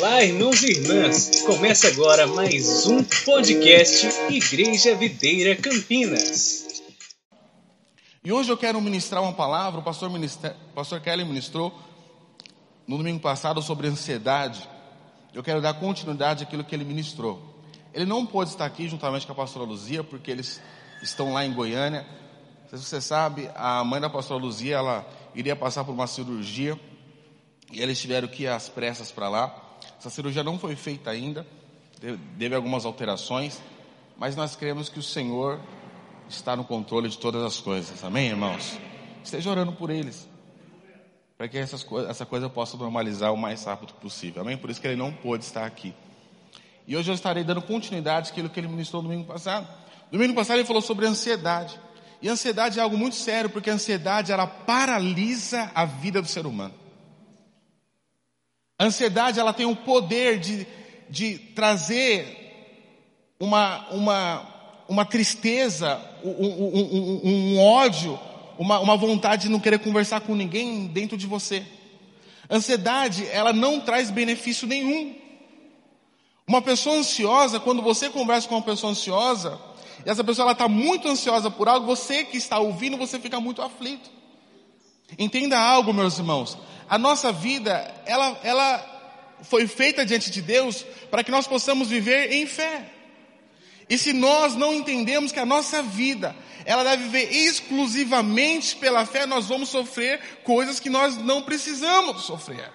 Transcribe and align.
Olá, 0.00 0.24
irmãos 0.24 0.62
e 0.62 0.70
irmãs! 0.70 1.42
Começa 1.42 1.86
agora 1.88 2.26
mais 2.26 2.86
um 2.86 3.04
podcast 3.04 4.06
Igreja 4.30 4.94
Videira 4.94 5.54
Campinas. 5.54 6.80
E 8.24 8.32
hoje 8.32 8.50
eu 8.50 8.56
quero 8.56 8.80
ministrar 8.80 9.22
uma 9.22 9.34
palavra, 9.34 9.78
o 9.78 9.82
pastor, 9.82 10.08
minister, 10.08 10.56
pastor 10.74 11.02
Kelly 11.02 11.22
ministrou 11.22 11.78
no 12.86 12.96
domingo 12.96 13.20
passado 13.20 13.60
sobre 13.60 13.88
ansiedade. 13.88 14.66
Eu 15.34 15.42
quero 15.42 15.60
dar 15.60 15.74
continuidade 15.74 16.44
àquilo 16.44 16.64
que 16.64 16.74
ele 16.74 16.86
ministrou. 16.86 17.62
Ele 17.92 18.06
não 18.06 18.24
pôde 18.24 18.48
estar 18.48 18.64
aqui 18.64 18.88
juntamente 18.88 19.26
com 19.26 19.32
a 19.32 19.36
pastora 19.36 19.66
Luzia, 19.66 20.02
porque 20.02 20.30
eles 20.30 20.62
estão 21.02 21.34
lá 21.34 21.44
em 21.44 21.52
Goiânia. 21.52 22.06
Se 22.70 22.78
você 22.78 23.02
sabe, 23.02 23.50
a 23.54 23.84
mãe 23.84 24.00
da 24.00 24.08
pastora 24.08 24.42
Luzia, 24.42 24.76
ela 24.76 25.06
iria 25.34 25.54
passar 25.54 25.84
por 25.84 25.92
uma 25.92 26.06
cirurgia 26.06 26.80
e 27.70 27.82
eles 27.82 28.00
tiveram 28.00 28.28
que 28.28 28.44
ir 28.44 28.48
às 28.48 28.66
pressas 28.66 29.12
para 29.12 29.28
lá. 29.28 29.59
Essa 29.98 30.10
cirurgia 30.10 30.42
não 30.42 30.58
foi 30.58 30.76
feita 30.76 31.10
ainda, 31.10 31.46
teve 32.38 32.54
algumas 32.54 32.84
alterações, 32.84 33.60
mas 34.16 34.34
nós 34.36 34.56
cremos 34.56 34.88
que 34.88 34.98
o 34.98 35.02
Senhor 35.02 35.60
está 36.28 36.56
no 36.56 36.64
controle 36.64 37.08
de 37.08 37.18
todas 37.18 37.42
as 37.42 37.60
coisas. 37.60 38.02
Amém, 38.04 38.28
irmãos? 38.28 38.78
Esteja 39.22 39.50
orando 39.50 39.72
por 39.72 39.90
eles, 39.90 40.28
para 41.36 41.48
que 41.48 41.58
essas 41.58 41.86
essa 42.08 42.24
coisa 42.24 42.48
possa 42.48 42.76
normalizar 42.76 43.32
o 43.32 43.36
mais 43.36 43.64
rápido 43.64 43.92
possível. 43.94 44.42
Amém? 44.42 44.56
Por 44.56 44.70
isso 44.70 44.80
que 44.80 44.86
ele 44.86 44.96
não 44.96 45.12
pôde 45.12 45.44
estar 45.44 45.66
aqui. 45.66 45.94
E 46.86 46.96
hoje 46.96 47.10
eu 47.10 47.14
estarei 47.14 47.44
dando 47.44 47.62
continuidade 47.62 48.30
àquilo 48.30 48.48
que 48.48 48.58
ele 48.58 48.68
ministrou 48.68 49.02
domingo 49.02 49.24
passado. 49.24 49.68
Domingo 50.10 50.34
passado 50.34 50.56
ele 50.56 50.66
falou 50.66 50.82
sobre 50.82 51.06
ansiedade. 51.06 51.78
E 52.22 52.28
ansiedade 52.28 52.78
é 52.78 52.82
algo 52.82 52.98
muito 52.98 53.16
sério, 53.16 53.48
porque 53.48 53.70
a 53.70 53.74
ansiedade 53.74 54.32
ela 54.32 54.46
paralisa 54.46 55.70
a 55.74 55.84
vida 55.84 56.20
do 56.20 56.28
ser 56.28 56.46
humano. 56.46 56.74
A 58.80 58.86
ansiedade 58.86 59.38
ela 59.38 59.52
tem 59.52 59.66
o 59.66 59.76
poder 59.76 60.38
de, 60.38 60.66
de 61.10 61.36
trazer 61.54 63.36
uma, 63.38 63.86
uma, 63.90 64.84
uma 64.88 65.04
tristeza, 65.04 66.00
um, 66.24 66.30
um, 66.30 66.80
um, 66.80 67.20
um 67.24 67.58
ódio, 67.60 68.18
uma, 68.58 68.80
uma 68.80 68.96
vontade 68.96 69.42
de 69.42 69.48
não 69.50 69.60
querer 69.60 69.80
conversar 69.80 70.22
com 70.22 70.34
ninguém 70.34 70.86
dentro 70.86 71.14
de 71.18 71.26
você. 71.26 71.62
A 72.48 72.56
ansiedade, 72.56 73.26
ela 73.30 73.52
não 73.52 73.80
traz 73.80 74.10
benefício 74.10 74.66
nenhum. 74.66 75.14
Uma 76.46 76.62
pessoa 76.62 76.96
ansiosa, 76.96 77.60
quando 77.60 77.82
você 77.82 78.08
conversa 78.08 78.48
com 78.48 78.54
uma 78.54 78.62
pessoa 78.62 78.92
ansiosa, 78.92 79.60
e 80.06 80.08
essa 80.08 80.24
pessoa 80.24 80.52
está 80.52 80.68
muito 80.68 81.06
ansiosa 81.06 81.50
por 81.50 81.68
algo, 81.68 81.84
você 81.84 82.24
que 82.24 82.38
está 82.38 82.58
ouvindo, 82.58 82.96
você 82.96 83.20
fica 83.20 83.38
muito 83.38 83.60
aflito. 83.60 84.08
Entenda 85.18 85.58
algo, 85.58 85.92
meus 85.92 86.16
irmãos 86.16 86.56
a 86.90 86.98
nossa 86.98 87.30
vida, 87.30 87.94
ela, 88.04 88.36
ela 88.42 89.38
foi 89.44 89.68
feita 89.68 90.04
diante 90.04 90.28
de 90.28 90.42
Deus 90.42 90.84
para 91.08 91.22
que 91.22 91.30
nós 91.30 91.46
possamos 91.46 91.86
viver 91.86 92.32
em 92.32 92.46
fé. 92.46 92.84
E 93.88 93.96
se 93.96 94.12
nós 94.12 94.56
não 94.56 94.74
entendemos 94.74 95.30
que 95.30 95.38
a 95.38 95.46
nossa 95.46 95.84
vida, 95.84 96.34
ela 96.64 96.82
deve 96.82 97.04
viver 97.04 97.32
exclusivamente 97.32 98.74
pela 98.74 99.06
fé, 99.06 99.24
nós 99.24 99.46
vamos 99.46 99.68
sofrer 99.68 100.42
coisas 100.42 100.80
que 100.80 100.90
nós 100.90 101.16
não 101.16 101.42
precisamos 101.42 102.24
sofrer. 102.24 102.72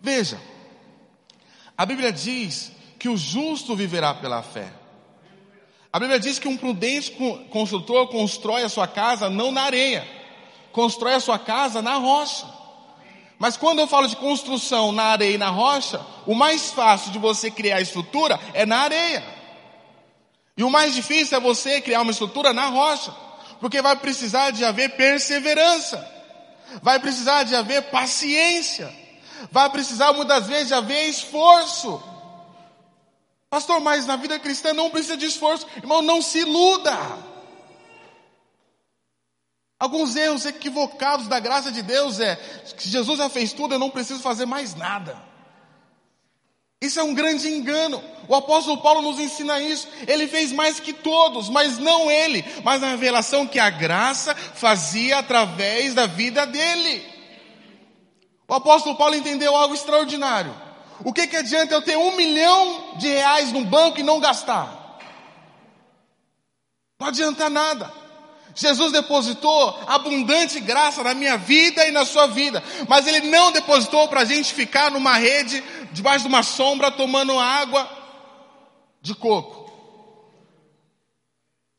Veja, 0.00 0.40
a 1.76 1.84
Bíblia 1.84 2.10
diz 2.10 2.72
que 2.98 3.10
o 3.10 3.18
justo 3.18 3.76
viverá 3.76 4.14
pela 4.14 4.42
fé. 4.42 4.72
A 5.92 6.00
Bíblia 6.00 6.18
diz 6.18 6.38
que 6.38 6.48
um 6.48 6.56
prudente 6.56 7.10
construtor 7.50 8.08
constrói 8.08 8.62
a 8.62 8.68
sua 8.70 8.88
casa 8.88 9.28
não 9.28 9.52
na 9.52 9.64
areia, 9.64 10.08
constrói 10.72 11.12
a 11.12 11.20
sua 11.20 11.38
casa 11.38 11.82
na 11.82 11.96
rocha. 11.96 12.59
Mas 13.40 13.56
quando 13.56 13.78
eu 13.78 13.86
falo 13.86 14.06
de 14.06 14.16
construção 14.16 14.92
na 14.92 15.04
areia 15.04 15.36
e 15.36 15.38
na 15.38 15.48
rocha, 15.48 15.98
o 16.26 16.34
mais 16.34 16.72
fácil 16.72 17.10
de 17.10 17.18
você 17.18 17.50
criar 17.50 17.80
estrutura 17.80 18.38
é 18.52 18.66
na 18.66 18.80
areia. 18.80 19.24
E 20.58 20.62
o 20.62 20.68
mais 20.68 20.94
difícil 20.94 21.38
é 21.38 21.40
você 21.40 21.80
criar 21.80 22.02
uma 22.02 22.10
estrutura 22.10 22.52
na 22.52 22.66
rocha, 22.66 23.10
porque 23.58 23.80
vai 23.80 23.96
precisar 23.96 24.50
de 24.50 24.62
haver 24.62 24.90
perseverança, 24.90 26.06
vai 26.82 27.00
precisar 27.00 27.44
de 27.44 27.56
haver 27.56 27.84
paciência, 27.84 28.94
vai 29.50 29.70
precisar 29.70 30.12
muitas 30.12 30.46
vezes 30.46 30.68
de 30.68 30.74
haver 30.74 31.08
esforço. 31.08 32.02
Pastor, 33.48 33.80
mas 33.80 34.04
na 34.04 34.16
vida 34.16 34.38
cristã 34.38 34.74
não 34.74 34.90
precisa 34.90 35.16
de 35.16 35.24
esforço. 35.24 35.66
Irmão, 35.78 36.02
não 36.02 36.20
se 36.20 36.40
iluda. 36.40 36.94
Alguns 39.80 40.14
erros 40.14 40.44
equivocados 40.44 41.26
da 41.26 41.40
graça 41.40 41.72
de 41.72 41.80
Deus 41.80 42.20
é 42.20 42.36
que 42.76 42.86
Jesus 42.86 43.16
já 43.16 43.30
fez 43.30 43.54
tudo, 43.54 43.74
eu 43.74 43.78
não 43.78 43.88
preciso 43.88 44.20
fazer 44.20 44.44
mais 44.44 44.74
nada. 44.74 45.16
Isso 46.82 47.00
é 47.00 47.02
um 47.02 47.14
grande 47.14 47.48
engano. 47.48 48.02
O 48.28 48.34
apóstolo 48.34 48.82
Paulo 48.82 49.00
nos 49.00 49.18
ensina 49.18 49.58
isso. 49.58 49.88
Ele 50.06 50.28
fez 50.28 50.52
mais 50.52 50.78
que 50.78 50.92
todos, 50.92 51.48
mas 51.48 51.78
não 51.78 52.10
ele, 52.10 52.44
mas 52.62 52.82
a 52.82 52.88
revelação 52.88 53.46
que 53.46 53.58
a 53.58 53.70
graça 53.70 54.34
fazia 54.34 55.18
através 55.18 55.94
da 55.94 56.06
vida 56.06 56.46
dele. 56.46 57.02
O 58.46 58.52
apóstolo 58.54 58.96
Paulo 58.96 59.14
entendeu 59.14 59.56
algo 59.56 59.74
extraordinário. 59.74 60.54
O 61.02 61.12
que, 61.12 61.26
que 61.26 61.36
adianta 61.36 61.72
eu 61.72 61.80
ter 61.80 61.96
um 61.96 62.16
milhão 62.16 62.98
de 62.98 63.08
reais 63.08 63.50
no 63.50 63.64
banco 63.64 63.98
e 63.98 64.02
não 64.02 64.20
gastar? 64.20 64.98
Não 66.98 67.08
adianta 67.08 67.48
nada. 67.48 67.99
Jesus 68.54 68.92
depositou 68.92 69.78
abundante 69.86 70.60
graça 70.60 71.02
na 71.02 71.14
minha 71.14 71.36
vida 71.36 71.86
e 71.86 71.90
na 71.90 72.04
sua 72.04 72.26
vida, 72.26 72.62
mas 72.88 73.06
Ele 73.06 73.28
não 73.28 73.52
depositou 73.52 74.08
para 74.08 74.20
a 74.20 74.24
gente 74.24 74.52
ficar 74.52 74.90
numa 74.90 75.16
rede, 75.16 75.62
debaixo 75.92 76.22
de 76.22 76.28
uma 76.28 76.42
sombra, 76.42 76.90
tomando 76.90 77.38
água 77.38 77.88
de 79.00 79.14
coco. 79.14 79.70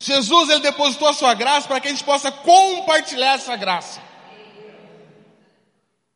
Jesus, 0.01 0.49
Ele 0.49 0.61
depositou 0.61 1.07
a 1.07 1.13
sua 1.13 1.33
graça 1.33 1.67
para 1.67 1.79
que 1.79 1.87
a 1.87 1.91
gente 1.91 2.03
possa 2.03 2.31
compartilhar 2.31 3.35
essa 3.35 3.55
graça. 3.55 4.01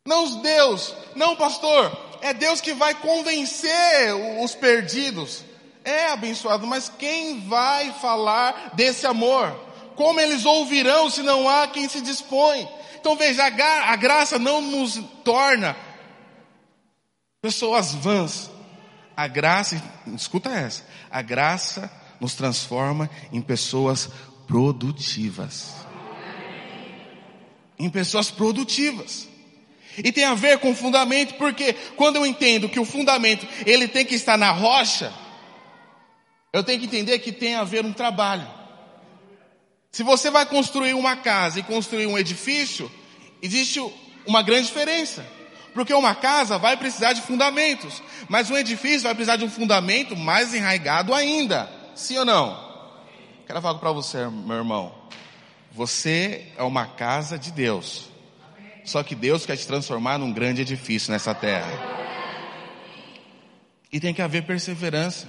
Não 0.07 0.41
Deus, 0.41 0.95
não 1.15 1.35
pastor, 1.35 1.95
é 2.21 2.33
Deus 2.33 2.61
que 2.61 2.73
vai 2.73 2.93
convencer 2.95 4.15
os 4.43 4.55
perdidos. 4.55 5.43
É 5.83 6.07
abençoado, 6.07 6.65
mas 6.65 6.89
quem 6.89 7.47
vai 7.47 7.91
falar 7.93 8.71
desse 8.73 9.05
amor? 9.05 9.55
Como 9.95 10.19
eles 10.19 10.45
ouvirão 10.45 11.09
se 11.09 11.21
não 11.21 11.47
há 11.47 11.67
quem 11.67 11.87
se 11.87 12.01
dispõe? 12.01 12.67
Então 12.99 13.15
veja, 13.15 13.43
a 13.45 13.95
graça 13.95 14.39
não 14.39 14.61
nos 14.61 14.99
torna 15.23 15.75
pessoas 17.41 17.93
vãs. 17.93 18.49
A 19.15 19.27
graça, 19.27 19.81
escuta 20.07 20.49
essa, 20.49 20.83
a 21.09 21.21
graça 21.21 21.89
nos 22.19 22.33
transforma 22.33 23.09
em 23.31 23.41
pessoas 23.41 24.09
produtivas. 24.47 25.73
Em 27.77 27.89
pessoas 27.89 28.31
produtivas. 28.31 29.27
E 29.97 30.11
tem 30.11 30.25
a 30.25 30.33
ver 30.33 30.59
com 30.59 30.75
fundamento, 30.75 31.35
porque 31.35 31.73
quando 31.95 32.17
eu 32.17 32.25
entendo 32.25 32.67
que 32.67 32.79
o 32.79 32.85
fundamento 32.85 33.47
ele 33.65 33.87
tem 33.87 34.05
que 34.05 34.15
estar 34.15 34.37
na 34.37 34.51
rocha, 34.51 35.13
eu 36.51 36.63
tenho 36.63 36.79
que 36.79 36.85
entender 36.85 37.19
que 37.19 37.31
tem 37.31 37.55
a 37.55 37.63
ver 37.63 37.85
um 37.85 37.93
trabalho. 37.93 38.47
Se 39.95 40.03
você 40.03 40.29
vai 40.29 40.45
construir 40.45 40.93
uma 40.93 41.15
casa 41.15 41.57
e 41.57 41.63
construir 41.63 42.05
um 42.05 42.17
edifício, 42.17 42.91
existe 43.41 43.79
uma 44.27 44.41
grande 44.41 44.67
diferença. 44.67 45.25
Porque 45.73 45.93
uma 45.93 46.13
casa 46.13 46.57
vai 46.57 46.75
precisar 46.75 47.13
de 47.13 47.21
fundamentos, 47.21 48.03
mas 48.27 48.51
um 48.51 48.57
edifício 48.57 49.03
vai 49.03 49.15
precisar 49.15 49.37
de 49.37 49.45
um 49.45 49.49
fundamento 49.49 50.13
mais 50.13 50.53
enraigado 50.53 51.13
ainda. 51.13 51.71
Sim 51.95 52.17
ou 52.17 52.25
não? 52.25 52.61
Quero 53.47 53.61
falar 53.61 53.79
para 53.79 53.93
você, 53.93 54.27
meu 54.27 54.57
irmão. 54.57 54.93
Você 55.71 56.45
é 56.57 56.63
uma 56.63 56.87
casa 56.87 57.39
de 57.39 57.53
Deus. 57.53 58.09
Só 58.83 59.01
que 59.01 59.15
Deus 59.15 59.45
quer 59.45 59.55
te 59.55 59.65
transformar 59.65 60.17
num 60.17 60.33
grande 60.33 60.59
edifício 60.61 61.09
nessa 61.09 61.33
terra. 61.33 61.71
E 63.93 64.01
tem 64.01 64.13
que 64.13 64.21
haver 64.21 64.45
perseverança. 64.45 65.25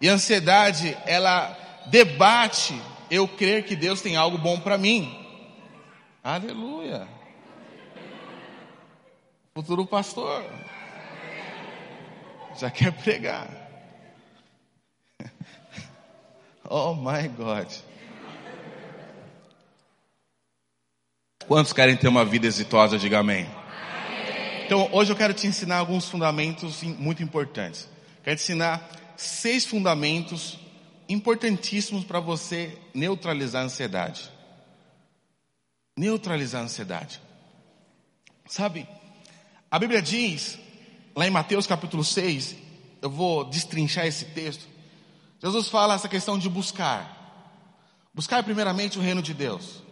E 0.00 0.08
a 0.08 0.14
ansiedade, 0.14 0.96
ela 1.04 1.84
debate 1.90 2.74
eu 3.10 3.26
crer 3.26 3.64
que 3.64 3.76
Deus 3.76 4.00
tem 4.00 4.16
algo 4.16 4.38
bom 4.38 4.58
para 4.60 4.78
mim. 4.78 5.14
Aleluia. 6.22 7.08
Futuro 9.54 9.86
pastor. 9.86 10.44
Já 12.58 12.70
quer 12.70 12.92
pregar. 12.92 13.48
Oh 16.70 16.94
my 16.94 17.26
God. 17.28 17.66
Quantos 21.46 21.72
querem 21.72 21.96
ter 21.96 22.08
uma 22.08 22.26
vida 22.26 22.46
exitosa? 22.46 22.98
Diga 22.98 23.20
amém. 23.20 23.48
Então, 24.66 24.86
hoje 24.92 25.10
eu 25.10 25.16
quero 25.16 25.32
te 25.32 25.46
ensinar 25.46 25.78
alguns 25.78 26.10
fundamentos 26.10 26.82
muito 26.82 27.22
importantes. 27.22 27.88
Quero 28.22 28.36
te 28.36 28.42
ensinar 28.42 28.86
seis 29.16 29.64
fundamentos 29.64 30.58
importantíssimos 31.08 32.04
para 32.04 32.20
você 32.20 32.78
neutralizar 32.92 33.62
a 33.62 33.64
ansiedade. 33.64 34.30
Neutralizar 35.96 36.60
a 36.60 36.64
ansiedade. 36.64 37.20
Sabe, 38.46 38.86
a 39.70 39.78
Bíblia 39.78 40.02
diz, 40.02 40.58
lá 41.14 41.26
em 41.26 41.30
Mateus 41.30 41.66
capítulo 41.66 42.04
6, 42.04 42.54
eu 43.00 43.10
vou 43.10 43.44
destrinchar 43.44 44.06
esse 44.06 44.26
texto. 44.26 44.66
Jesus 45.40 45.68
fala 45.68 45.94
essa 45.94 46.08
questão 46.08 46.38
de 46.38 46.48
buscar. 46.48 47.16
Buscar 48.14 48.42
primeiramente 48.42 48.98
o 48.98 49.02
reino 49.02 49.22
de 49.22 49.32
Deus. 49.32 49.82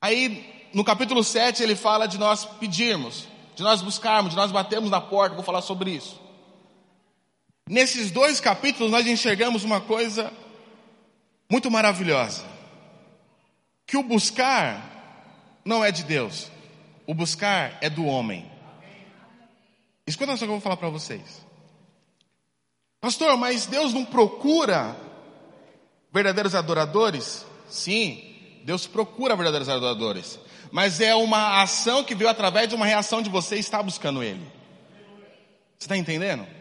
Aí, 0.00 0.68
no 0.72 0.84
capítulo 0.84 1.22
7, 1.22 1.62
ele 1.62 1.74
fala 1.74 2.06
de 2.06 2.16
nós 2.16 2.44
pedirmos, 2.44 3.26
de 3.56 3.62
nós 3.62 3.82
buscarmos, 3.82 4.30
de 4.30 4.36
nós 4.36 4.52
batermos 4.52 4.90
na 4.90 5.00
porta, 5.00 5.34
vou 5.34 5.44
falar 5.44 5.62
sobre 5.62 5.90
isso. 5.90 6.18
Nesses 7.70 8.10
dois 8.10 8.40
capítulos, 8.40 8.90
nós 8.90 9.06
enxergamos 9.06 9.62
uma 9.62 9.80
coisa 9.80 10.32
muito 11.48 11.70
maravilhosa: 11.70 12.44
que 13.86 13.96
o 13.96 14.02
buscar 14.02 15.60
não 15.64 15.84
é 15.84 15.92
de 15.92 16.02
Deus, 16.02 16.50
o 17.06 17.14
buscar 17.14 17.78
é 17.80 17.88
do 17.88 18.04
homem. 18.04 18.44
Escuta 20.04 20.32
só 20.32 20.38
que 20.38 20.44
eu 20.46 20.54
vou 20.54 20.60
falar 20.60 20.78
para 20.78 20.88
vocês. 20.88 21.46
Pastor, 23.00 23.36
mas 23.36 23.66
Deus 23.66 23.94
não 23.94 24.04
procura 24.04 24.96
verdadeiros 26.12 26.56
adoradores? 26.56 27.46
Sim, 27.68 28.34
Deus 28.64 28.88
procura 28.88 29.36
verdadeiros 29.36 29.68
adoradores. 29.68 30.40
Mas 30.72 31.00
é 31.00 31.14
uma 31.14 31.62
ação 31.62 32.02
que 32.02 32.16
veio 32.16 32.30
através 32.30 32.68
de 32.68 32.74
uma 32.74 32.84
reação 32.84 33.22
de 33.22 33.30
você 33.30 33.54
estar 33.60 33.80
buscando 33.80 34.24
Ele. 34.24 34.44
Você 35.78 35.84
está 35.84 35.96
entendendo? 35.96 36.59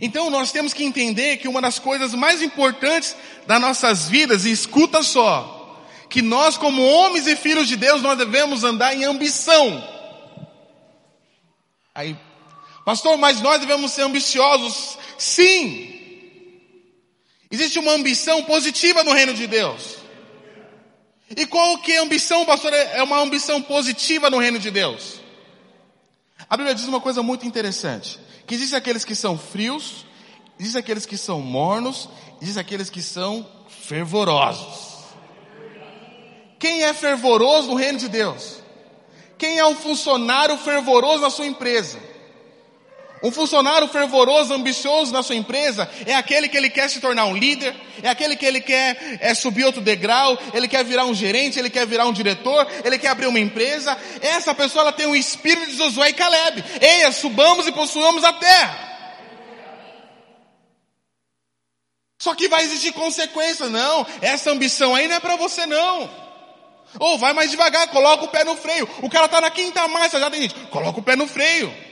Então 0.00 0.30
nós 0.30 0.50
temos 0.50 0.72
que 0.72 0.84
entender 0.84 1.36
que 1.36 1.48
uma 1.48 1.60
das 1.60 1.78
coisas 1.78 2.14
mais 2.14 2.42
importantes 2.42 3.16
das 3.46 3.60
nossas 3.60 4.08
vidas, 4.08 4.44
e 4.44 4.50
escuta 4.50 5.02
só, 5.02 5.84
que 6.08 6.22
nós 6.22 6.56
como 6.56 6.82
homens 6.82 7.26
e 7.26 7.36
filhos 7.36 7.68
de 7.68 7.76
Deus, 7.76 8.02
nós 8.02 8.16
devemos 8.16 8.64
andar 8.64 8.94
em 8.94 9.04
ambição. 9.04 9.82
Aí, 11.94 12.16
pastor, 12.84 13.18
mas 13.18 13.40
nós 13.40 13.60
devemos 13.60 13.92
ser 13.92 14.02
ambiciosos? 14.02 14.98
Sim. 15.18 15.88
Existe 17.50 17.78
uma 17.78 17.92
ambição 17.92 18.42
positiva 18.44 19.04
no 19.04 19.12
reino 19.12 19.34
de 19.34 19.46
Deus. 19.46 19.96
E 21.36 21.46
qual 21.46 21.78
que 21.78 21.92
é 21.92 21.98
a 21.98 22.02
ambição, 22.02 22.44
pastor? 22.44 22.72
É 22.72 23.02
uma 23.02 23.18
ambição 23.18 23.60
positiva 23.60 24.30
no 24.30 24.38
reino 24.38 24.58
de 24.58 24.70
Deus. 24.70 25.21
A 26.52 26.56
Bíblia 26.58 26.74
diz 26.74 26.84
uma 26.84 27.00
coisa 27.00 27.22
muito 27.22 27.46
interessante. 27.46 28.20
Que 28.46 28.54
existem 28.54 28.76
aqueles 28.76 29.06
que 29.06 29.14
são 29.14 29.38
frios, 29.38 30.04
existem 30.60 30.80
aqueles 30.80 31.06
que 31.06 31.16
são 31.16 31.40
mornos, 31.40 32.10
existem 32.42 32.60
aqueles 32.60 32.90
que 32.90 33.00
são 33.00 33.48
fervorosos. 33.70 35.06
Quem 36.58 36.82
é 36.82 36.92
fervoroso 36.92 37.68
no 37.68 37.74
reino 37.74 37.96
de 37.96 38.06
Deus? 38.06 38.58
Quem 39.38 39.58
é 39.58 39.66
um 39.66 39.74
funcionário 39.74 40.58
fervoroso 40.58 41.22
na 41.22 41.30
sua 41.30 41.46
empresa? 41.46 41.98
Um 43.22 43.30
funcionário 43.30 43.86
fervoroso, 43.86 44.52
ambicioso 44.52 45.12
na 45.12 45.22
sua 45.22 45.36
empresa 45.36 45.88
é 46.04 46.14
aquele 46.14 46.48
que 46.48 46.56
ele 46.56 46.68
quer 46.68 46.90
se 46.90 47.00
tornar 47.00 47.26
um 47.26 47.36
líder, 47.36 47.72
é 48.02 48.08
aquele 48.08 48.34
que 48.34 48.44
ele 48.44 48.60
quer 48.60 49.18
é, 49.20 49.32
subir 49.32 49.64
outro 49.64 49.80
degrau, 49.80 50.36
ele 50.52 50.66
quer 50.66 50.84
virar 50.84 51.04
um 51.04 51.14
gerente, 51.14 51.56
ele 51.56 51.70
quer 51.70 51.86
virar 51.86 52.06
um 52.06 52.12
diretor, 52.12 52.66
ele 52.84 52.98
quer 52.98 53.08
abrir 53.08 53.28
uma 53.28 53.38
empresa. 53.38 53.96
Essa 54.20 54.52
pessoa 54.52 54.82
ela 54.82 54.92
tem 54.92 55.06
um 55.06 55.14
espírito 55.14 55.70
de 55.70 55.76
Josué 55.76 56.08
e 56.10 56.14
Caleb. 56.14 56.64
Eia, 56.80 57.12
subamos 57.12 57.68
e 57.68 57.72
possuamos 57.72 58.24
a 58.24 58.32
terra. 58.32 58.90
Só 62.18 62.34
que 62.34 62.48
vai 62.48 62.64
existir 62.64 62.92
consequência, 62.92 63.68
não. 63.68 64.04
Essa 64.20 64.50
ambição 64.50 64.96
aí 64.96 65.06
não 65.06 65.16
é 65.16 65.20
para 65.20 65.36
você 65.36 65.64
não. 65.64 66.10
Ou 66.98 67.18
vai 67.18 67.32
mais 67.32 67.50
devagar, 67.50 67.88
coloca 67.88 68.24
o 68.24 68.28
pé 68.28 68.42
no 68.42 68.56
freio. 68.56 68.88
O 69.00 69.08
cara 69.08 69.26
está 69.26 69.40
na 69.40 69.50
quinta 69.50 69.86
marcha, 69.86 70.18
já 70.18 70.28
tem 70.28 70.42
gente, 70.42 70.54
coloca 70.66 70.98
o 70.98 71.02
pé 71.02 71.14
no 71.14 71.26
freio. 71.26 71.91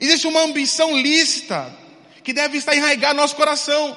Existe 0.00 0.26
uma 0.26 0.40
ambição 0.40 0.96
lícita 0.96 1.72
que 2.22 2.32
deve 2.32 2.58
estar 2.58 2.74
enraigada 2.74 3.14
no 3.14 3.20
nosso 3.20 3.36
coração. 3.36 3.96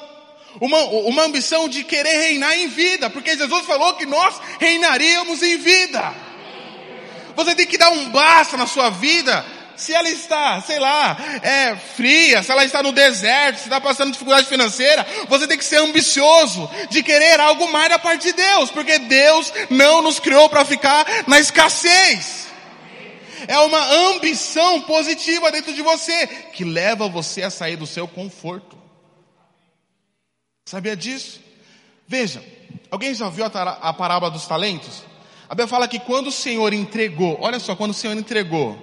Uma, 0.60 0.80
uma 0.80 1.24
ambição 1.24 1.68
de 1.68 1.84
querer 1.84 2.18
reinar 2.18 2.58
em 2.58 2.68
vida, 2.68 3.10
porque 3.10 3.36
Jesus 3.36 3.66
falou 3.66 3.94
que 3.96 4.06
nós 4.06 4.36
reinaríamos 4.60 5.44
em 5.44 5.58
vida. 5.58 6.14
Você 7.36 7.54
tem 7.56 7.66
que 7.66 7.78
dar 7.78 7.90
um 7.92 8.10
basta 8.10 8.56
na 8.56 8.66
sua 8.66 8.90
vida. 8.90 9.46
Se 9.76 9.94
ela 9.94 10.10
está, 10.10 10.62
sei 10.62 10.80
lá, 10.80 11.18
é, 11.42 11.76
fria, 11.98 12.42
se 12.42 12.50
ela 12.50 12.64
está 12.64 12.82
no 12.82 12.94
deserto, 12.94 13.58
se 13.58 13.64
está 13.64 13.82
passando 13.82 14.14
dificuldade 14.14 14.48
financeira, 14.48 15.06
você 15.28 15.46
tem 15.46 15.58
que 15.58 15.66
ser 15.66 15.78
ambicioso 15.78 16.70
de 16.90 17.04
querer 17.04 17.42
algo 17.42 17.70
mais 17.70 17.90
da 17.90 18.00
parte 18.00 18.28
de 18.28 18.34
Deus, 18.34 18.72
porque 18.72 18.98
Deus 19.00 19.52
não 19.70 20.02
nos 20.02 20.18
criou 20.18 20.48
para 20.48 20.64
ficar 20.64 21.06
na 21.28 21.42
escassez 21.42 22.45
é 23.48 23.58
uma 23.60 24.12
ambição 24.12 24.82
positiva 24.82 25.52
dentro 25.52 25.74
de 25.74 25.82
você, 25.82 26.28
que 26.28 26.64
leva 26.64 27.08
você 27.08 27.44
a 27.44 27.50
sair 27.50 27.76
do 27.76 27.88
seu 27.88 28.08
conforto. 28.08 28.78
Sabia 30.66 30.96
disso? 30.96 31.42
Veja, 32.08 32.44
alguém 32.90 33.14
já 33.14 33.30
viu 33.30 33.46
a 33.46 33.94
parábola 33.94 34.32
dos 34.32 34.48
talentos? 34.48 35.04
A 35.48 35.54
Bíblia 35.54 35.68
fala 35.68 35.88
que 35.88 36.00
quando 36.00 36.28
o 36.28 36.32
Senhor 36.32 36.74
entregou, 36.74 37.38
olha 37.40 37.60
só, 37.60 37.76
quando 37.76 37.92
o 37.92 37.96
Senhor 37.96 38.18
entregou 38.18 38.82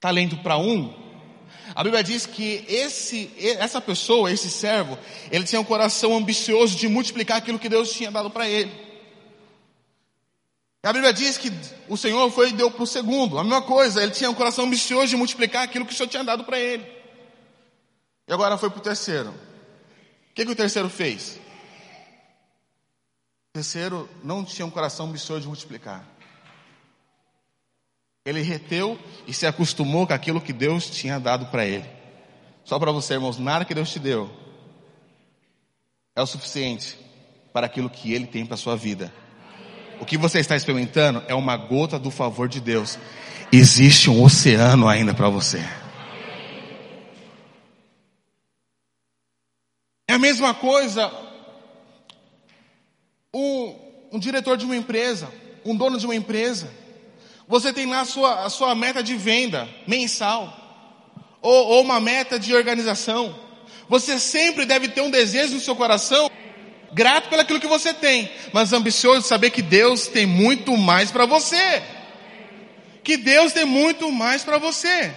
talento 0.00 0.36
para 0.38 0.56
um, 0.56 0.92
a 1.74 1.82
Bíblia 1.82 2.02
diz 2.02 2.24
que 2.26 2.64
esse, 2.68 3.30
essa 3.58 3.80
pessoa, 3.80 4.30
esse 4.30 4.50
servo, 4.50 4.98
ele 5.30 5.44
tinha 5.44 5.60
um 5.60 5.64
coração 5.64 6.16
ambicioso 6.16 6.76
de 6.76 6.88
multiplicar 6.88 7.38
aquilo 7.38 7.58
que 7.58 7.68
Deus 7.68 7.92
tinha 7.92 8.10
dado 8.10 8.30
para 8.30 8.48
ele. 8.48 8.83
A 10.84 10.92
Bíblia 10.92 11.14
diz 11.14 11.38
que 11.38 11.50
o 11.88 11.96
Senhor 11.96 12.30
foi 12.30 12.50
e 12.50 12.52
deu 12.52 12.70
para 12.70 12.82
o 12.82 12.86
segundo. 12.86 13.38
A 13.38 13.42
mesma 13.42 13.62
coisa, 13.62 14.02
ele 14.02 14.12
tinha 14.12 14.30
um 14.30 14.34
coração 14.34 14.66
ambicioso 14.66 15.08
de 15.08 15.16
multiplicar 15.16 15.62
aquilo 15.62 15.86
que 15.86 15.94
o 15.94 15.96
Senhor 15.96 16.10
tinha 16.10 16.22
dado 16.22 16.44
para 16.44 16.58
ele. 16.58 16.84
E 18.28 18.32
agora 18.32 18.58
foi 18.58 18.68
para 18.68 18.80
o 18.80 18.82
terceiro. 18.82 19.30
O 19.30 20.34
que, 20.34 20.44
que 20.44 20.52
o 20.52 20.56
terceiro 20.56 20.90
fez? 20.90 21.40
O 23.48 23.54
terceiro 23.54 24.10
não 24.22 24.44
tinha 24.44 24.66
um 24.66 24.70
coração 24.70 25.06
ambicioso 25.06 25.40
de 25.40 25.46
multiplicar. 25.46 26.06
Ele 28.26 28.42
reteu 28.42 28.98
e 29.26 29.32
se 29.32 29.46
acostumou 29.46 30.06
com 30.06 30.12
aquilo 30.12 30.40
que 30.40 30.52
Deus 30.52 30.90
tinha 30.90 31.18
dado 31.18 31.46
para 31.46 31.64
ele. 31.64 31.88
Só 32.62 32.78
para 32.78 32.92
você, 32.92 33.14
irmãos, 33.14 33.38
nada 33.38 33.64
que 33.64 33.74
Deus 33.74 33.90
te 33.90 33.98
deu 33.98 34.30
é 36.14 36.20
o 36.20 36.26
suficiente 36.26 36.98
para 37.54 37.66
aquilo 37.66 37.88
que 37.88 38.12
Ele 38.12 38.26
tem 38.26 38.44
para 38.44 38.54
a 38.54 38.58
sua 38.58 38.76
vida. 38.76 39.23
O 40.00 40.04
que 40.04 40.16
você 40.18 40.38
está 40.38 40.56
experimentando 40.56 41.22
é 41.28 41.34
uma 41.34 41.56
gota 41.56 41.98
do 41.98 42.10
favor 42.10 42.48
de 42.48 42.60
Deus. 42.60 42.98
Existe 43.52 44.10
um 44.10 44.22
oceano 44.22 44.88
ainda 44.88 45.14
para 45.14 45.28
você. 45.28 45.64
É 50.08 50.14
a 50.14 50.18
mesma 50.18 50.54
coisa 50.54 51.10
um, 53.34 53.74
um, 54.12 54.18
diretor 54.18 54.56
de 54.56 54.64
uma 54.64 54.76
empresa, 54.76 55.28
um 55.64 55.76
dono 55.76 55.98
de 55.98 56.06
uma 56.06 56.14
empresa. 56.14 56.70
Você 57.48 57.72
tem 57.72 57.86
lá 57.86 58.00
a 58.00 58.04
sua, 58.04 58.44
a 58.44 58.50
sua 58.50 58.74
meta 58.74 59.02
de 59.02 59.16
venda 59.16 59.68
mensal, 59.86 60.56
ou, 61.42 61.66
ou 61.68 61.82
uma 61.82 62.00
meta 62.00 62.38
de 62.38 62.54
organização. 62.54 63.34
Você 63.88 64.18
sempre 64.18 64.64
deve 64.64 64.88
ter 64.88 65.00
um 65.00 65.10
desejo 65.10 65.54
no 65.54 65.60
seu 65.60 65.76
coração 65.76 66.30
grato 66.94 67.28
pelo 67.28 67.42
aquilo 67.42 67.60
que 67.60 67.66
você 67.66 67.92
tem, 67.92 68.30
mas 68.52 68.72
ambicioso 68.72 69.22
de 69.22 69.26
saber 69.26 69.50
que 69.50 69.60
Deus 69.60 70.06
tem 70.06 70.24
muito 70.24 70.76
mais 70.76 71.10
para 71.10 71.26
você. 71.26 71.82
Que 73.02 73.16
Deus 73.16 73.52
tem 73.52 73.64
muito 73.64 74.10
mais 74.10 74.42
para 74.44 74.56
você. 74.56 75.12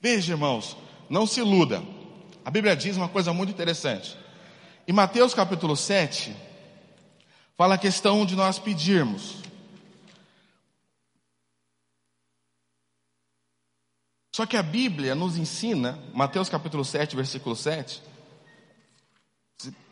Veja, 0.00 0.32
irmãos, 0.32 0.76
não 1.10 1.26
se 1.26 1.40
iluda. 1.40 1.82
A 2.44 2.50
Bíblia 2.50 2.74
diz 2.74 2.96
uma 2.96 3.08
coisa 3.08 3.32
muito 3.32 3.50
interessante. 3.50 4.16
Em 4.88 4.92
Mateus 4.92 5.34
capítulo 5.34 5.76
7, 5.76 6.34
fala 7.56 7.74
a 7.74 7.78
questão 7.78 8.24
de 8.24 8.34
nós 8.34 8.58
pedirmos. 8.58 9.40
Só 14.32 14.46
que 14.46 14.56
a 14.56 14.62
Bíblia 14.62 15.14
nos 15.14 15.36
ensina, 15.36 15.98
Mateus 16.14 16.48
capítulo 16.48 16.84
7, 16.84 17.14
versículo 17.14 17.54
7, 17.54 18.00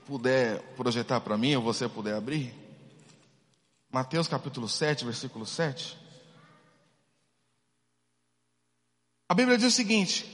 puder 0.09 0.63
projetar 0.75 1.21
para 1.21 1.37
mim, 1.37 1.55
ou 1.55 1.63
você 1.63 1.87
puder 1.87 2.15
abrir. 2.15 2.55
Mateus 3.93 4.27
capítulo 4.27 4.67
7, 4.67 5.05
versículo 5.05 5.45
7. 5.45 5.99
A 9.29 9.35
Bíblia 9.35 9.59
diz 9.59 9.67
o 9.67 9.77
seguinte: 9.77 10.25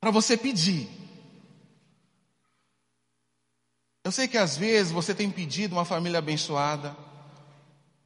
para 0.00 0.12
você 0.12 0.36
pedir. 0.36 0.88
Eu 4.04 4.12
sei 4.12 4.28
que 4.28 4.38
às 4.38 4.56
vezes 4.56 4.92
você 4.92 5.12
tem 5.12 5.28
pedido 5.28 5.74
uma 5.74 5.84
família 5.84 6.20
abençoada, 6.20 6.96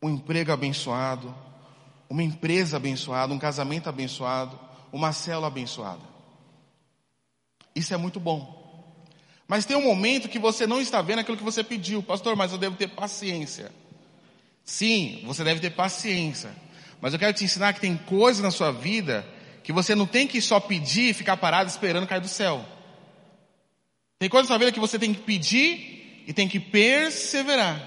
um 0.03 0.09
emprego 0.09 0.51
abençoado, 0.51 1.33
uma 2.09 2.23
empresa 2.23 2.79
abençoada, 2.79 3.33
um 3.33 3.39
casamento 3.39 3.91
abençoado, 3.91 4.59
uma 4.91 5.13
célula 5.13 5.49
abençoada. 5.49 6.03
Isso 7.75 7.93
é 7.93 7.97
muito 7.99 8.19
bom. 8.19 8.62
Mas 9.53 9.67
tem 9.67 9.77
um 9.77 9.83
momento 9.83 10.31
que 10.31 10.39
você 10.39 10.67
não 10.67 10.81
está 10.81 11.03
vendo 11.03 11.19
aquilo 11.19 11.37
que 11.37 11.45
você 11.45 11.63
pediu. 11.63 12.03
Pastor, 12.03 12.35
mas 12.35 12.53
eu 12.53 12.57
devo 12.57 12.75
ter 12.75 12.89
paciência. 12.89 13.71
Sim, 14.65 15.23
você 15.27 15.45
deve 15.45 15.61
ter 15.61 15.69
paciência. 15.69 16.57
Mas 17.03 17.13
eu 17.13 17.19
quero 17.19 17.35
te 17.35 17.45
ensinar 17.45 17.75
que 17.75 17.81
tem 17.83 17.95
coisas 17.95 18.43
na 18.43 18.51
sua 18.51 18.73
vida 18.73 19.27
que 19.63 19.71
você 19.71 19.95
não 19.95 20.07
tem 20.07 20.27
que 20.27 20.41
só 20.41 20.59
pedir 20.59 21.11
e 21.11 21.13
ficar 21.13 21.37
parado 21.37 21.69
esperando 21.69 22.07
cair 22.07 22.23
do 22.23 22.29
céu. 22.29 22.65
Tem 24.19 24.31
coisas 24.31 24.49
na 24.49 24.55
sua 24.55 24.59
vida 24.59 24.73
que 24.73 24.81
você 24.81 24.99
tem 24.99 25.13
que 25.13 25.21
pedir 25.21 26.25
e 26.27 26.33
tem 26.33 26.49
que 26.49 26.59
perseverar. 26.59 27.79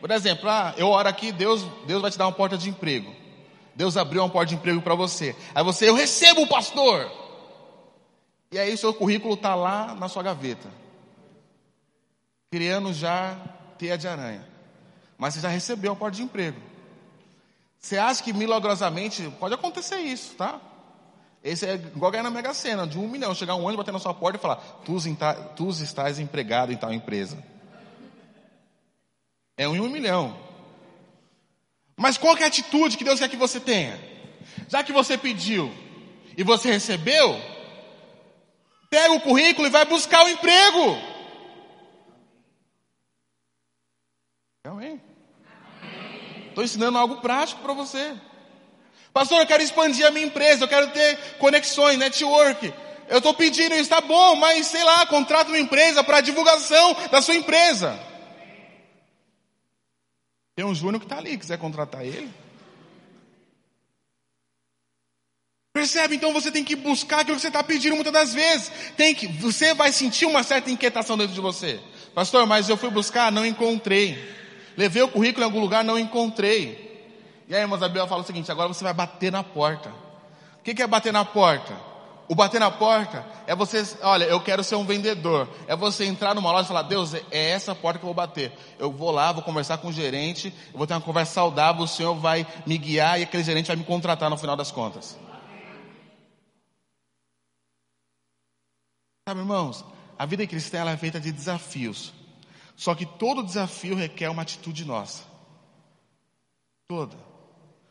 Por 0.00 0.08
exemplo, 0.12 0.48
ah, 0.48 0.72
eu 0.76 0.86
oro 0.86 1.08
aqui, 1.08 1.32
Deus, 1.32 1.66
Deus 1.84 2.00
vai 2.00 2.12
te 2.12 2.16
dar 2.16 2.26
uma 2.26 2.32
porta 2.32 2.56
de 2.56 2.70
emprego. 2.70 3.12
Deus 3.74 3.96
abriu 3.96 4.22
uma 4.22 4.30
porta 4.30 4.50
de 4.50 4.54
emprego 4.54 4.80
para 4.80 4.94
você. 4.94 5.34
Aí 5.52 5.64
você, 5.64 5.88
eu 5.88 5.96
recebo 5.96 6.42
o 6.42 6.46
pastor. 6.46 7.10
E 8.52 8.58
aí 8.60 8.72
o 8.72 8.78
seu 8.78 8.94
currículo 8.94 9.34
está 9.34 9.56
lá 9.56 9.96
na 9.96 10.08
sua 10.08 10.22
gaveta. 10.22 10.81
Criando 12.52 12.92
já 12.92 13.34
teia 13.78 13.96
de 13.96 14.06
aranha. 14.06 14.46
Mas 15.16 15.32
você 15.32 15.40
já 15.40 15.48
recebeu 15.48 15.92
a 15.92 15.96
porta 15.96 16.18
de 16.18 16.22
emprego. 16.22 16.60
Você 17.78 17.96
acha 17.96 18.22
que 18.22 18.30
milagrosamente 18.30 19.32
pode 19.40 19.54
acontecer 19.54 20.00
isso, 20.00 20.34
tá? 20.34 20.60
Esse 21.42 21.64
é 21.64 21.74
igual 21.76 22.12
ganhar 22.12 22.22
na 22.22 22.30
Mega 22.30 22.52
Sena, 22.52 22.86
de 22.86 22.98
um 22.98 23.08
milhão, 23.08 23.34
chegar 23.34 23.54
um 23.54 23.62
ônibus 23.62 23.78
bater 23.78 23.92
na 23.92 23.98
sua 23.98 24.12
porta 24.12 24.36
e 24.36 24.40
falar, 24.40 24.56
tu, 24.84 24.98
tu 25.56 25.70
estás 25.70 26.18
empregado 26.18 26.70
em 26.72 26.76
tal 26.76 26.92
empresa. 26.92 27.42
É 29.56 29.66
um 29.66 29.74
em 29.74 29.80
um 29.80 29.88
milhão. 29.88 30.38
Mas 31.96 32.18
qual 32.18 32.36
é 32.36 32.44
a 32.44 32.48
atitude 32.48 32.98
que 32.98 33.04
Deus 33.04 33.18
quer 33.18 33.30
que 33.30 33.36
você 33.36 33.58
tenha? 33.58 33.98
Já 34.68 34.84
que 34.84 34.92
você 34.92 35.16
pediu 35.16 35.72
e 36.36 36.44
você 36.44 36.70
recebeu, 36.70 37.40
pega 38.90 39.14
o 39.14 39.20
currículo 39.22 39.66
e 39.66 39.70
vai 39.70 39.86
buscar 39.86 40.26
o 40.26 40.28
emprego. 40.28 41.11
Amém. 44.64 45.00
Estou 46.48 46.62
ensinando 46.62 46.96
algo 46.96 47.20
prático 47.20 47.60
para 47.62 47.72
você. 47.72 48.14
Pastor, 49.12 49.40
eu 49.40 49.46
quero 49.46 49.62
expandir 49.62 50.06
a 50.06 50.10
minha 50.10 50.26
empresa, 50.26 50.64
eu 50.64 50.68
quero 50.68 50.90
ter 50.92 51.18
conexões, 51.38 51.98
network. 51.98 52.72
Eu 53.08 53.18
estou 53.18 53.34
pedindo 53.34 53.74
isso, 53.74 53.82
está 53.82 54.00
bom, 54.00 54.36
mas 54.36 54.66
sei 54.66 54.84
lá, 54.84 55.04
contrata 55.06 55.50
uma 55.50 55.58
empresa 55.58 56.04
para 56.04 56.20
divulgação 56.20 56.96
da 57.10 57.20
sua 57.20 57.34
empresa. 57.34 57.98
Tem 60.54 60.64
um 60.64 60.74
Júnior 60.74 61.00
que 61.00 61.06
está 61.06 61.18
ali, 61.18 61.36
quiser 61.36 61.58
contratar 61.58 62.04
ele. 62.04 62.32
Percebe? 65.72 66.14
Então 66.14 66.32
você 66.32 66.52
tem 66.52 66.62
que 66.62 66.76
buscar 66.76 67.20
aquilo 67.20 67.36
que 67.36 67.42
você 67.42 67.48
está 67.48 67.64
pedindo 67.64 67.96
muitas 67.96 68.12
das 68.12 68.32
vezes. 68.32 68.70
Tem 68.96 69.12
que, 69.12 69.26
você 69.26 69.74
vai 69.74 69.90
sentir 69.90 70.26
uma 70.26 70.44
certa 70.44 70.70
inquietação 70.70 71.18
dentro 71.18 71.34
de 71.34 71.40
você. 71.40 71.80
Pastor, 72.14 72.46
mas 72.46 72.68
eu 72.68 72.76
fui 72.76 72.90
buscar, 72.90 73.32
não 73.32 73.44
encontrei. 73.44 74.41
Levei 74.76 75.02
o 75.02 75.08
currículo 75.08 75.44
em 75.44 75.46
algum 75.46 75.60
lugar, 75.60 75.84
não 75.84 75.98
encontrei. 75.98 76.92
E 77.48 77.54
aí 77.54 77.60
a 77.60 77.64
irmã 77.64 77.76
Isabel 77.76 78.06
fala 78.06 78.22
o 78.22 78.26
seguinte: 78.26 78.50
agora 78.50 78.68
você 78.68 78.82
vai 78.84 78.94
bater 78.94 79.30
na 79.30 79.42
porta. 79.42 79.90
O 80.58 80.62
que 80.62 80.80
é 80.82 80.86
bater 80.86 81.12
na 81.12 81.24
porta? 81.24 81.74
O 82.28 82.34
bater 82.34 82.60
na 82.60 82.70
porta 82.70 83.26
é 83.46 83.54
você, 83.54 83.84
olha, 84.00 84.24
eu 84.24 84.40
quero 84.40 84.64
ser 84.64 84.76
um 84.76 84.86
vendedor. 84.86 85.48
É 85.66 85.76
você 85.76 86.04
entrar 86.04 86.34
numa 86.34 86.50
loja 86.50 86.64
e 86.64 86.68
falar, 86.68 86.82
Deus, 86.82 87.12
é 87.12 87.50
essa 87.50 87.74
porta 87.74 87.98
que 87.98 88.04
eu 88.04 88.08
vou 88.08 88.14
bater. 88.14 88.52
Eu 88.78 88.90
vou 88.90 89.10
lá, 89.10 89.32
vou 89.32 89.42
conversar 89.42 89.78
com 89.78 89.88
o 89.88 89.92
gerente, 89.92 90.54
eu 90.72 90.78
vou 90.78 90.86
ter 90.86 90.94
uma 90.94 91.00
conversa 91.00 91.34
saudável, 91.34 91.82
o 91.82 91.88
Senhor 91.88 92.14
vai 92.14 92.46
me 92.64 92.78
guiar 92.78 93.20
e 93.20 93.24
aquele 93.24 93.42
gerente 93.42 93.66
vai 93.66 93.76
me 93.76 93.84
contratar 93.84 94.30
no 94.30 94.38
final 94.38 94.56
das 94.56 94.70
contas. 94.70 95.18
Sabe, 99.28 99.40
irmãos, 99.40 99.84
a 100.18 100.24
vida 100.24 100.46
cristã 100.46 100.88
é 100.88 100.96
feita 100.96 101.20
de 101.20 101.32
desafios. 101.32 102.14
Só 102.76 102.94
que 102.94 103.06
todo 103.06 103.42
desafio 103.42 103.94
requer 103.94 104.28
uma 104.28 104.42
atitude 104.42 104.84
nossa. 104.84 105.24
Toda. 106.88 107.16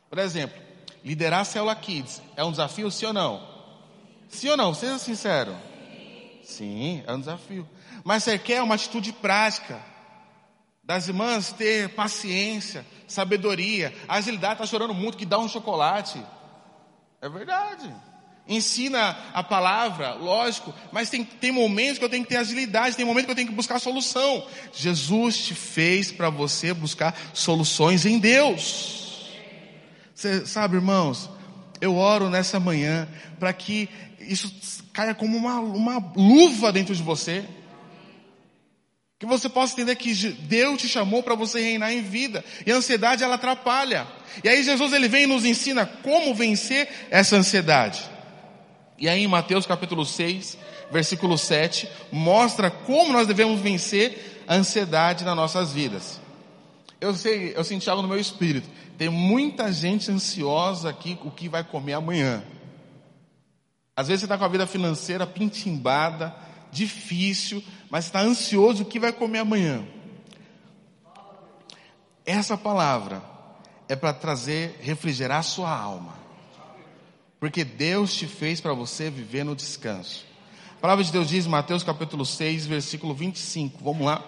Por 0.10 0.20
exemplo, 0.20 0.62
liderar 1.04 1.42
a 1.42 1.46
célula 1.46 1.76
Kids 1.76 2.22
é 2.36 2.44
um 2.44 2.52
desafio, 2.52 2.92
sim 2.92 3.06
ou 3.06 3.14
não? 3.14 3.48
Sim 4.28 4.50
ou 4.50 4.58
não? 4.58 4.74
Seja 4.74 4.98
sincero. 4.98 5.56
Sim, 6.44 7.04
é 7.06 7.14
um 7.14 7.20
desafio. 7.20 7.68
Mas 8.04 8.24
você 8.24 8.38
quer 8.38 8.62
uma 8.62 8.76
atitude 8.76 9.14
prática. 9.14 9.82
Das 10.84 11.08
irmãs 11.08 11.54
ter 11.54 11.90
paciência, 11.96 12.86
sabedoria. 13.08 13.96
Agilidade 14.08 14.54
está 14.56 14.66
chorando 14.66 14.94
muito 14.94 15.18
que 15.18 15.26
dá 15.26 15.38
um 15.38 15.48
chocolate. 15.48 16.22
É 17.22 17.30
verdade. 17.30 17.94
Ensina 18.48 19.18
a 19.34 19.44
palavra, 19.44 20.14
lógico, 20.14 20.74
mas 20.92 21.10
tem, 21.10 21.24
tem 21.24 21.52
momentos 21.52 22.00
que 22.00 22.04
eu 22.04 22.10
tenho 22.10 22.24
que 22.24 22.30
ter 22.30 22.38
agilidade, 22.38 22.96
tem 22.96 23.06
momentos 23.06 23.26
que 23.26 23.32
eu 23.32 23.36
tenho 23.36 23.48
que 23.48 23.54
buscar 23.54 23.80
solução. 23.80 24.46
Jesus 24.74 25.46
te 25.46 25.56
fez 25.56 26.12
para 26.12 26.30
você 26.30 26.74
buscar 26.74 27.16
soluções 27.34 28.06
em 28.06 28.20
Deus. 28.20 29.30
Você 30.14 30.46
sabe, 30.46 30.76
irmãos, 30.76 31.30
eu 31.80 31.96
oro 31.96 32.30
nessa 32.30 32.60
manhã 32.60 33.08
para 33.40 33.54
que 33.54 33.90
isso 34.20 34.52
caia 34.94 35.16
como 35.16 35.38
uma, 35.38 35.60
uma 35.60 36.12
luva 36.16 36.72
dentro 36.72 36.96
de 36.96 37.02
você. 37.02 37.46
Que 39.18 39.26
você 39.26 39.48
possa 39.48 39.74
entender 39.74 39.96
que 39.96 40.14
Deus 40.14 40.82
te 40.82 40.88
chamou 40.88 41.22
para 41.22 41.36
você 41.36 41.62
reinar 41.62 41.94
em 41.94 42.02
vida. 42.02 42.44
E 42.66 42.72
a 42.72 42.76
ansiedade 42.76 43.24
ela 43.24 43.36
atrapalha. 43.36 44.08
E 44.44 44.50
aí 44.50 44.64
Jesus 44.64 44.94
ele 44.94 45.08
vem 45.08 45.24
e 45.24 45.28
nos 45.28 45.46
ensina 45.46 45.86
como 45.86 46.34
vencer 46.34 46.90
essa 47.10 47.36
ansiedade. 47.36 48.02
E 49.02 49.10
aí 49.10 49.24
em 49.24 49.28
Mateus 49.28 49.66
capítulo 49.66 50.06
6, 50.06 50.60
versículo 50.92 51.36
7, 51.36 51.90
mostra 52.12 52.70
como 52.70 53.12
nós 53.12 53.26
devemos 53.26 53.60
vencer 53.60 54.44
a 54.48 54.54
ansiedade 54.54 55.26
nas 55.26 55.36
nossas 55.36 55.74
vidas. 55.74 56.22
Eu 57.02 57.16
sei, 57.16 57.52
eu 57.56 57.64
senti 57.64 57.90
algo 57.90 58.04
no 58.04 58.08
meu 58.08 58.20
espírito. 58.20 58.70
Tem 59.00 59.10
muita 59.10 59.74
gente 59.74 60.12
ansiosa 60.12 60.92
aqui 60.92 61.18
o 61.24 61.32
que 61.32 61.50
vai 61.50 61.64
comer 61.64 61.94
amanhã. 61.94 62.44
Às 63.96 64.08
vezes 64.08 64.22
você 64.22 64.26
está 64.28 64.38
com 64.38 64.46
a 64.46 64.48
vida 64.48 64.68
financeira 64.68 65.26
pintimbada, 65.26 66.36
difícil, 66.72 67.64
mas 67.90 68.06
está 68.06 68.22
ansioso 68.22 68.84
o 68.84 68.86
que 68.86 69.00
vai 69.00 69.12
comer 69.12 69.40
amanhã. 69.40 69.84
Essa 72.24 72.56
palavra 72.56 73.24
é 73.90 73.96
para 73.96 74.14
trazer, 74.14 74.78
refrigerar 74.80 75.40
a 75.40 75.44
sua 75.44 75.76
alma. 75.76 76.21
Porque 77.42 77.66
Deus 77.66 78.16
te 78.16 78.26
fez 78.26 78.62
para 78.62 78.74
você 78.74 79.10
viver 79.10 79.44
no 79.44 79.54
descanso. 79.54 80.26
A 80.78 80.80
palavra 80.80 81.04
de 81.04 81.12
Deus 81.12 81.28
diz, 81.28 81.46
Mateus 81.46 81.84
capítulo 81.84 82.26
6, 82.26 82.68
versículo 82.68 83.14
25. 83.14 83.84
Vamos 83.84 84.06
lá. 84.06 84.24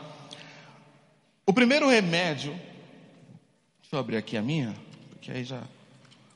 O 1.46 1.53
primeiro 1.53 1.88
remédio 1.88 2.53
Deixa 3.93 4.00
eu 4.00 4.05
abrir 4.05 4.17
aqui 4.17 4.36
a 4.36 4.41
minha, 4.41 4.75
porque 5.12 5.29
aí 5.32 5.43
já. 5.43 5.67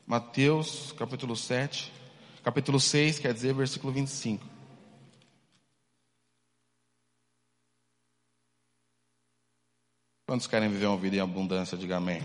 Mateus, 0.05 0.91
capítulo 0.91 1.35
7, 1.35 1.91
capítulo 2.43 2.79
6, 2.79 3.17
quer 3.17 3.33
dizer, 3.33 3.51
versículo 3.51 3.91
25. 3.91 4.45
Quantos 10.27 10.45
querem 10.45 10.69
viver 10.69 10.85
uma 10.85 10.97
vida 10.97 11.15
em 11.15 11.19
abundância? 11.19 11.75
Diga 11.75 11.97
amém. 11.97 12.21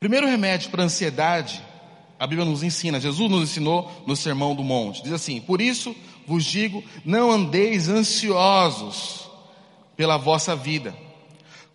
Primeiro 0.00 0.28
remédio 0.28 0.70
para 0.70 0.82
a 0.82 0.86
ansiedade, 0.86 1.60
a 2.18 2.26
Bíblia 2.26 2.48
nos 2.48 2.62
ensina, 2.62 3.00
Jesus 3.00 3.28
nos 3.30 3.42
ensinou 3.42 3.90
no 4.06 4.14
Sermão 4.14 4.54
do 4.54 4.62
Monte. 4.62 5.02
Diz 5.02 5.12
assim: 5.12 5.40
Por 5.40 5.60
isso 5.60 5.94
vos 6.26 6.44
digo, 6.44 6.84
não 7.04 7.30
andeis 7.30 7.88
ansiosos 7.88 9.28
pela 9.96 10.16
vossa 10.16 10.54
vida. 10.54 10.94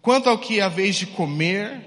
Quanto 0.02 0.30
ao 0.30 0.38
que 0.38 0.62
haveis 0.62 0.96
de 0.96 1.06
comer, 1.06 1.82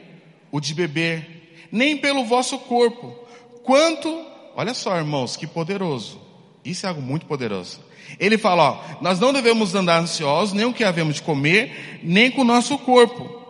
o 0.52 0.60
de 0.60 0.74
beber, 0.74 1.68
nem 1.72 1.96
pelo 1.96 2.24
vosso 2.24 2.58
corpo. 2.58 3.14
Quanto, 3.62 4.24
olha 4.54 4.74
só, 4.74 4.96
irmãos, 4.96 5.36
que 5.36 5.46
poderoso. 5.46 6.20
Isso 6.64 6.84
é 6.84 6.88
algo 6.88 7.00
muito 7.00 7.26
poderoso. 7.26 7.80
Ele 8.18 8.38
fala, 8.38 8.72
ó, 8.72 9.02
nós 9.02 9.18
não 9.18 9.32
devemos 9.32 9.74
andar 9.74 10.00
ansiosos, 10.00 10.54
nem 10.54 10.64
o 10.64 10.72
que 10.72 10.84
havemos 10.84 11.16
de 11.16 11.22
comer, 11.22 12.00
nem 12.02 12.30
com 12.30 12.42
o 12.42 12.44
nosso 12.44 12.78
corpo. 12.78 13.45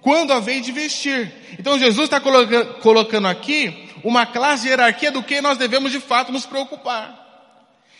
Quando 0.00 0.32
haveis 0.32 0.64
de 0.64 0.72
vestir. 0.72 1.32
Então 1.58 1.78
Jesus 1.78 2.04
está 2.04 2.20
colocando 2.20 3.28
aqui 3.28 3.90
uma 4.02 4.26
classe 4.26 4.64
de 4.64 4.68
hierarquia 4.68 5.10
do 5.10 5.22
que 5.22 5.40
nós 5.40 5.58
devemos 5.58 5.90
de 5.90 6.00
fato 6.00 6.30
nos 6.30 6.46
preocupar. 6.46 7.22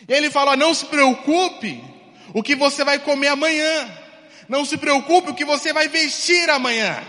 E 0.07 0.13
ele 0.13 0.29
fala, 0.29 0.55
não 0.55 0.73
se 0.73 0.85
preocupe 0.85 1.83
o 2.33 2.43
que 2.43 2.55
você 2.55 2.83
vai 2.83 2.99
comer 2.99 3.29
amanhã. 3.29 3.89
Não 4.47 4.63
se 4.63 4.77
preocupe 4.77 5.31
o 5.31 5.33
que 5.33 5.45
você 5.45 5.73
vai 5.73 5.87
vestir 5.87 6.49
amanhã. 6.49 7.01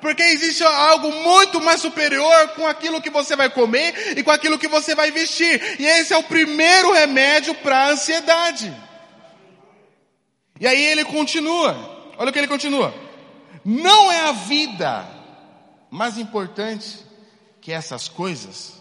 Porque 0.00 0.22
existe 0.22 0.64
algo 0.64 1.12
muito 1.12 1.60
mais 1.60 1.80
superior 1.80 2.48
com 2.56 2.66
aquilo 2.66 3.00
que 3.00 3.10
você 3.10 3.36
vai 3.36 3.48
comer 3.50 4.14
e 4.16 4.22
com 4.22 4.30
aquilo 4.30 4.58
que 4.58 4.66
você 4.66 4.94
vai 4.94 5.10
vestir. 5.10 5.78
E 5.78 5.86
esse 5.86 6.12
é 6.12 6.16
o 6.16 6.22
primeiro 6.24 6.92
remédio 6.92 7.54
para 7.56 7.78
a 7.78 7.88
ansiedade. 7.90 8.74
E 10.58 10.66
aí 10.66 10.82
ele 10.84 11.04
continua. 11.04 12.14
Olha 12.18 12.30
o 12.30 12.32
que 12.32 12.38
ele 12.38 12.48
continua. 12.48 12.92
Não 13.64 14.10
é 14.10 14.28
a 14.28 14.32
vida 14.32 15.08
mais 15.90 16.18
importante 16.18 16.98
que 17.60 17.72
essas 17.72 18.08
coisas. 18.08 18.80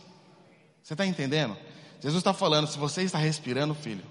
Você 0.81 0.93
está 0.93 1.05
entendendo? 1.05 1.57
Jesus 1.99 2.21
está 2.21 2.33
falando, 2.33 2.67
se 2.67 2.77
você 2.77 3.03
está 3.03 3.17
respirando, 3.17 3.75
filho, 3.75 4.03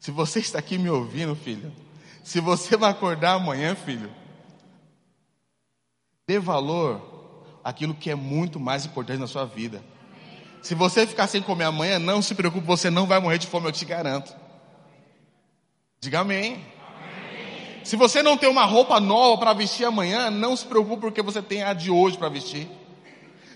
se 0.00 0.10
você 0.10 0.40
está 0.40 0.58
aqui 0.58 0.78
me 0.78 0.90
ouvindo, 0.90 1.36
filho, 1.36 1.72
se 2.22 2.40
você 2.40 2.76
vai 2.76 2.90
acordar 2.90 3.34
amanhã, 3.34 3.74
filho, 3.74 4.10
Dê 6.26 6.38
valor 6.38 7.42
àquilo 7.62 7.94
que 7.94 8.10
é 8.10 8.14
muito 8.14 8.58
mais 8.58 8.86
importante 8.86 9.20
na 9.20 9.26
sua 9.26 9.44
vida. 9.44 9.84
Se 10.62 10.74
você 10.74 11.06
ficar 11.06 11.26
sem 11.26 11.42
comer 11.42 11.64
amanhã, 11.64 11.98
não 11.98 12.22
se 12.22 12.34
preocupe, 12.34 12.66
você 12.66 12.88
não 12.88 13.06
vai 13.06 13.20
morrer 13.20 13.38
de 13.38 13.46
fome, 13.46 13.66
eu 13.68 13.72
te 13.72 13.84
garanto. 13.84 14.34
Diga 16.00 16.20
amém. 16.20 16.64
Se 17.84 17.96
você 17.96 18.22
não 18.22 18.36
tem 18.36 18.48
uma 18.48 18.64
roupa 18.64 18.98
nova 18.98 19.38
para 19.38 19.52
vestir 19.52 19.84
amanhã, 19.84 20.30
não 20.30 20.56
se 20.56 20.64
preocupe 20.64 21.02
porque 21.02 21.22
você 21.22 21.42
tem 21.42 21.62
a 21.62 21.74
de 21.74 21.90
hoje 21.90 22.16
para 22.16 22.30
vestir. 22.30 22.66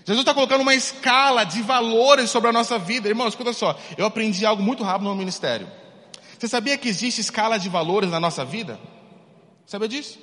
Jesus 0.05 0.19
está 0.19 0.33
colocando 0.33 0.61
uma 0.61 0.73
escala 0.73 1.43
de 1.43 1.61
valores 1.61 2.29
sobre 2.29 2.49
a 2.49 2.53
nossa 2.53 2.77
vida. 2.77 3.09
Irmão, 3.09 3.27
escuta 3.27 3.51
só. 3.53 3.77
Eu 3.97 4.05
aprendi 4.05 4.45
algo 4.45 4.61
muito 4.61 4.83
rápido 4.83 5.09
no 5.09 5.15
ministério. 5.15 5.67
Você 6.37 6.47
sabia 6.47 6.77
que 6.77 6.87
existe 6.87 7.19
escala 7.19 7.57
de 7.57 7.67
valores 7.69 8.09
na 8.09 8.19
nossa 8.19 8.45
vida? 8.45 8.79
Sabia 9.65 9.87
disso? 9.87 10.17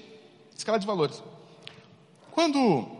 Escala 0.57 0.79
de 0.79 0.87
valores. 0.87 1.23
Quando 2.31 2.96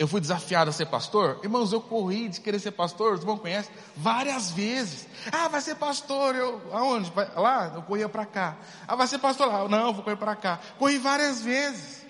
eu 0.00 0.08
fui 0.08 0.18
desafiado 0.18 0.70
a 0.70 0.72
ser 0.72 0.86
pastor, 0.86 1.38
irmãos, 1.42 1.74
eu 1.74 1.80
corri 1.82 2.30
de 2.30 2.40
querer 2.40 2.58
ser 2.58 2.70
pastor, 2.70 3.12
os 3.12 3.20
irmãos 3.20 3.38
conhecem, 3.38 3.70
várias 3.94 4.50
vezes. 4.50 5.06
Ah, 5.30 5.46
vai 5.46 5.60
ser 5.60 5.74
pastor, 5.74 6.34
eu, 6.34 6.58
aonde? 6.72 7.10
Vai, 7.10 7.30
lá? 7.36 7.72
Eu 7.74 7.82
corria 7.82 8.08
para 8.08 8.24
cá. 8.24 8.56
Ah, 8.88 8.96
vai 8.96 9.06
ser 9.06 9.18
pastor 9.18 9.48
lá? 9.48 9.68
Não, 9.68 9.88
eu 9.88 9.92
vou 9.92 10.02
correr 10.02 10.16
para 10.16 10.34
cá. 10.34 10.58
Corri 10.78 10.96
várias 10.96 11.42
vezes. 11.42 12.06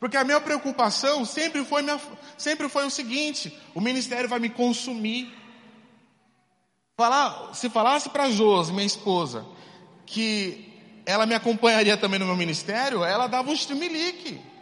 Porque 0.00 0.16
a 0.16 0.24
minha 0.24 0.40
preocupação 0.40 1.24
sempre 1.24 1.64
foi, 1.64 1.80
minha, 1.80 2.00
sempre 2.36 2.68
foi 2.68 2.84
o 2.84 2.90
seguinte: 2.90 3.56
o 3.72 3.80
ministério 3.80 4.28
vai 4.28 4.40
me 4.40 4.50
consumir. 4.50 5.32
Falar, 6.96 7.54
se 7.54 7.70
falasse 7.70 8.08
para 8.08 8.30
Josi, 8.30 8.72
minha 8.72 8.84
esposa, 8.84 9.46
que 10.04 10.74
ela 11.06 11.24
me 11.24 11.36
acompanharia 11.36 11.96
também 11.96 12.18
no 12.18 12.26
meu 12.26 12.36
ministério, 12.36 13.04
ela 13.04 13.28
dava 13.28 13.48
um 13.48 13.54
streamilique. 13.54 14.55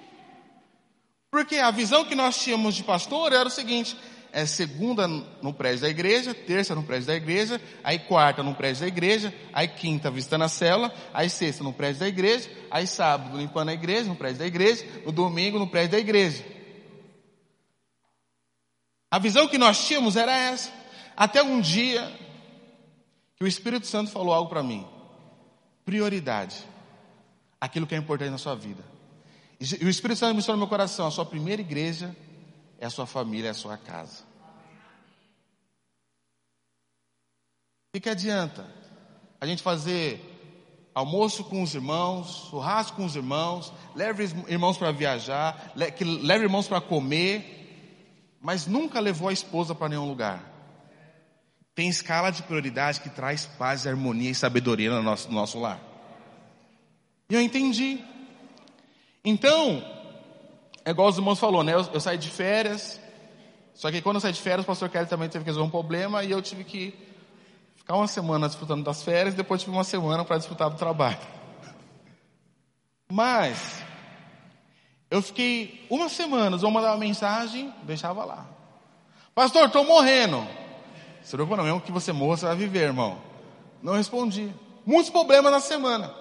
Porque 1.34 1.56
a 1.56 1.72
visão 1.72 2.04
que 2.04 2.14
nós 2.14 2.36
tínhamos 2.40 2.76
de 2.76 2.84
pastor 2.84 3.32
era 3.32 3.48
o 3.48 3.50
seguinte: 3.50 3.96
é 4.32 4.46
segunda 4.46 5.08
no 5.08 5.52
prédio 5.52 5.80
da 5.80 5.88
igreja, 5.88 6.32
terça 6.32 6.76
no 6.76 6.84
prédio 6.84 7.08
da 7.08 7.16
igreja, 7.16 7.60
aí 7.82 7.98
quarta 7.98 8.40
no 8.40 8.54
prédio 8.54 8.82
da 8.82 8.86
igreja, 8.86 9.34
aí 9.52 9.66
quinta 9.66 10.12
visitando 10.12 10.42
a 10.42 10.48
célula, 10.48 10.94
aí 11.12 11.28
sexta 11.28 11.64
no 11.64 11.72
prédio 11.72 11.98
da 11.98 12.06
igreja, 12.06 12.48
aí 12.70 12.86
sábado 12.86 13.36
limpando 13.36 13.70
a 13.70 13.74
igreja, 13.74 14.04
no 14.04 14.14
prédio 14.14 14.38
da 14.38 14.46
igreja, 14.46 14.86
no 15.04 15.10
domingo 15.10 15.58
no 15.58 15.66
prédio 15.66 15.90
da 15.90 15.98
igreja. 15.98 16.44
A 19.10 19.18
visão 19.18 19.48
que 19.48 19.58
nós 19.58 19.84
tínhamos 19.84 20.14
era 20.14 20.30
essa. 20.30 20.70
Até 21.16 21.42
um 21.42 21.60
dia 21.60 22.16
que 23.34 23.42
o 23.42 23.48
Espírito 23.48 23.88
Santo 23.88 24.12
falou 24.12 24.32
algo 24.32 24.48
para 24.48 24.62
mim. 24.62 24.86
Prioridade. 25.84 26.54
Aquilo 27.60 27.88
que 27.88 27.94
é 27.96 27.98
importante 27.98 28.30
na 28.30 28.38
sua 28.38 28.54
vida. 28.54 28.93
E 29.73 29.85
o 29.85 29.88
Espírito 29.88 30.18
Santo 30.18 30.37
me 30.37 30.47
no 30.47 30.59
meu 30.59 30.68
coração, 30.68 31.06
a 31.06 31.11
sua 31.11 31.25
primeira 31.25 31.62
igreja 31.62 32.14
é 32.78 32.87
a 32.87 32.90
sua 32.90 33.06
família, 33.06 33.49
é 33.49 33.50
a 33.50 33.54
sua 33.54 33.78
casa. 33.78 34.25
O 37.94 38.00
que 38.00 38.09
adianta 38.09 38.68
a 39.40 39.47
gente 39.47 39.62
fazer 39.62 40.21
almoço 40.94 41.44
com 41.44 41.62
os 41.62 41.75
irmãos, 41.75 42.49
churrasco 42.50 42.97
com 42.97 43.04
os 43.04 43.16
irmãos, 43.16 43.73
leve 43.94 44.25
irmãos 44.49 44.76
para 44.76 44.92
viajar, 44.92 45.73
leve 45.75 46.44
irmãos 46.44 46.68
para 46.68 46.80
comer, 46.80 48.38
mas 48.40 48.66
nunca 48.66 49.00
levou 49.00 49.28
a 49.28 49.33
esposa 49.33 49.75
para 49.75 49.88
nenhum 49.88 50.06
lugar. 50.06 50.52
Tem 51.75 51.88
escala 51.88 52.30
de 52.30 52.42
prioridade 52.42 53.00
que 53.00 53.09
traz 53.09 53.47
paz, 53.47 53.87
harmonia 53.87 54.30
e 54.30 54.35
sabedoria 54.35 54.90
no 54.90 55.02
nosso, 55.02 55.28
no 55.28 55.35
nosso 55.35 55.59
lar. 55.59 55.80
E 57.30 57.35
eu 57.35 57.40
entendi. 57.40 58.13
Então, 59.25 59.83
é 60.85 60.90
igual 60.90 61.09
os 61.09 61.16
irmãos 61.16 61.38
falou, 61.38 61.64
né? 61.64 61.73
Eu, 61.73 61.88
eu, 61.95 62.00
saí 62.00 62.19
de 62.19 62.28
férias, 62.28 63.00
só 63.73 63.90
que 63.90 64.02
quando 64.02 64.16
eu 64.16 64.21
saí 64.21 64.33
de 64.33 64.40
férias, 64.40 64.64
o 64.64 64.66
pastor 64.66 64.90
Kelly 64.90 65.07
também 65.07 65.28
teve 65.28 65.45
que 65.45 65.50
resolver 65.50 65.67
um 65.67 65.71
problema 65.71 66.23
e 66.23 66.30
eu 66.30 66.43
tive 66.43 66.63
que 66.63 66.95
ficar 67.75 67.97
uma 67.97 68.06
semana 68.06 68.47
desfrutando 68.47 68.84
das 68.84 69.02
férias 69.02 69.34
depois 69.34 69.63
tive 69.63 69.75
uma 69.75 69.84
semana 69.84 70.25
para 70.25 70.37
desfrutar 70.37 70.69
do 70.69 70.76
trabalho. 70.76 71.19
Mas, 73.10 73.82
eu 75.10 75.23
fiquei 75.23 75.87
uma 75.89 76.08
semana, 76.08 76.58
eu 76.60 76.71
mandava 76.71 76.95
uma 76.95 77.00
mensagem, 77.00 77.73
deixava 77.84 78.25
lá. 78.25 78.47
Pastor, 79.34 79.67
estou 79.67 79.84
morrendo. 79.84 80.47
Se 81.23 81.37
não, 81.37 81.47
mesmo 81.47 81.80
que 81.80 81.91
você 81.91 82.13
morra, 82.13 82.37
você 82.37 82.47
vai 82.47 82.56
viver, 82.56 82.82
irmão. 82.82 83.19
Não 83.82 83.95
respondi. 83.95 84.52
Muitos 84.84 85.10
problemas 85.10 85.50
na 85.50 85.60
semana. 85.60 86.15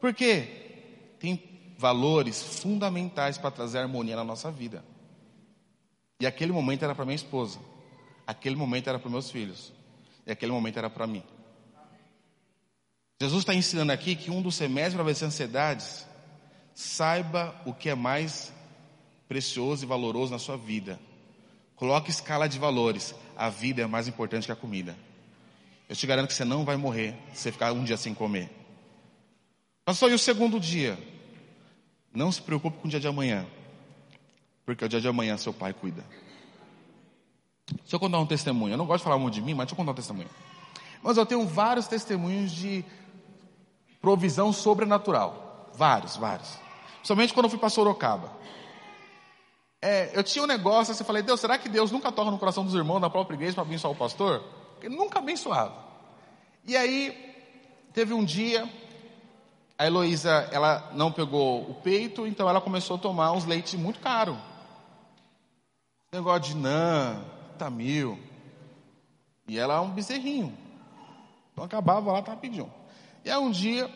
Por 0.00 0.12
quê? 0.12 1.14
Tem 1.20 1.53
valores 1.78 2.42
fundamentais 2.42 3.38
para 3.38 3.50
trazer 3.50 3.78
harmonia 3.78 4.16
na 4.16 4.24
nossa 4.24 4.50
vida. 4.50 4.84
E 6.20 6.26
aquele 6.26 6.52
momento 6.52 6.84
era 6.84 6.94
para 6.94 7.04
minha 7.04 7.16
esposa, 7.16 7.58
aquele 8.26 8.56
momento 8.56 8.88
era 8.88 8.98
para 8.98 9.10
meus 9.10 9.30
filhos, 9.30 9.72
e 10.26 10.32
aquele 10.32 10.52
momento 10.52 10.78
era 10.78 10.88
para 10.88 11.06
mim. 11.06 11.22
Jesus 13.20 13.42
está 13.42 13.54
ensinando 13.54 13.92
aqui 13.92 14.16
que 14.16 14.30
um 14.30 14.42
dos 14.42 14.54
semestres 14.54 14.94
para 14.94 15.04
vencer 15.04 15.26
ansiedades, 15.26 16.06
saiba 16.74 17.54
o 17.64 17.72
que 17.72 17.88
é 17.88 17.94
mais 17.94 18.52
precioso 19.28 19.84
e 19.84 19.86
valoroso 19.86 20.32
na 20.32 20.38
sua 20.38 20.56
vida. 20.56 20.98
Coloque 21.76 22.10
escala 22.10 22.48
de 22.48 22.58
valores. 22.58 23.14
A 23.36 23.48
vida 23.48 23.82
é 23.82 23.86
mais 23.86 24.06
importante 24.08 24.46
que 24.46 24.52
a 24.52 24.56
comida. 24.56 24.96
Eu 25.88 25.96
te 25.96 26.06
garanto 26.06 26.28
que 26.28 26.34
você 26.34 26.44
não 26.44 26.64
vai 26.64 26.76
morrer 26.76 27.14
se 27.32 27.42
você 27.42 27.52
ficar 27.52 27.72
um 27.72 27.84
dia 27.84 27.96
sem 27.96 28.14
comer. 28.14 28.50
Pastor, 29.84 30.10
e 30.10 30.14
o 30.14 30.18
segundo 30.18 30.58
dia? 30.58 30.98
Não 32.14 32.30
se 32.30 32.40
preocupe 32.40 32.78
com 32.78 32.86
o 32.86 32.90
dia 32.90 33.00
de 33.00 33.08
amanhã, 33.08 33.44
porque 34.64 34.84
o 34.84 34.88
dia 34.88 35.00
de 35.00 35.08
amanhã 35.08 35.36
seu 35.36 35.52
pai 35.52 35.72
cuida. 35.72 36.04
Deixa 37.66 37.96
eu 37.96 38.00
contar 38.00 38.18
um 38.18 38.26
testemunho. 38.26 38.74
Eu 38.74 38.78
não 38.78 38.86
gosto 38.86 39.00
de 39.00 39.04
falar 39.04 39.18
muito 39.18 39.34
de 39.34 39.42
mim, 39.42 39.52
mas 39.52 39.66
deixa 39.66 39.74
eu 39.74 39.76
contar 39.76 39.90
um 39.90 39.94
testemunho. 39.94 40.30
Mas 41.02 41.16
eu 41.16 41.26
tenho 41.26 41.46
vários 41.46 41.88
testemunhos 41.88 42.52
de 42.52 42.84
provisão 44.00 44.52
sobrenatural. 44.52 45.70
Vários, 45.74 46.16
vários. 46.16 46.56
Somente 47.02 47.34
quando 47.34 47.46
eu 47.46 47.50
fui 47.50 47.58
para 47.58 47.68
Sorocaba. 47.68 48.32
É, 49.82 50.10
eu 50.14 50.22
tinha 50.22 50.42
um 50.42 50.46
negócio 50.46 50.92
assim, 50.92 51.04
falei, 51.04 51.22
Deus, 51.22 51.40
será 51.40 51.58
que 51.58 51.68
Deus 51.68 51.90
nunca 51.90 52.12
toca 52.12 52.30
no 52.30 52.38
coração 52.38 52.64
dos 52.64 52.74
irmãos 52.74 53.00
da 53.00 53.10
própria 53.10 53.34
igreja 53.34 53.54
para 53.54 53.64
abençoar 53.64 53.92
o 53.92 53.96
pastor? 53.96 54.42
Ele 54.80 54.96
nunca 54.96 55.18
abençoava. 55.18 55.74
E 56.64 56.76
aí, 56.76 57.34
teve 57.92 58.14
um 58.14 58.24
dia, 58.24 58.66
a 59.76 59.86
Heloísa, 59.86 60.48
ela 60.52 60.90
não 60.94 61.10
pegou 61.10 61.68
o 61.68 61.74
peito, 61.74 62.26
então 62.26 62.48
ela 62.48 62.60
começou 62.60 62.96
a 62.96 63.00
tomar 63.00 63.32
uns 63.32 63.44
leites 63.44 63.74
muito 63.74 63.98
caros. 63.98 64.36
Negócio 66.12 66.54
de 66.54 66.56
Nan, 66.56 67.24
Tamil. 67.58 68.18
E 69.48 69.58
ela 69.58 69.74
é 69.74 69.80
um 69.80 69.90
bezerrinho. 69.90 70.56
Então 71.52 71.64
acabava 71.64 72.12
lá 72.12 72.20
rapidinho. 72.20 72.72
E 73.24 73.30
aí 73.30 73.36
um 73.36 73.50
dia, 73.50 73.90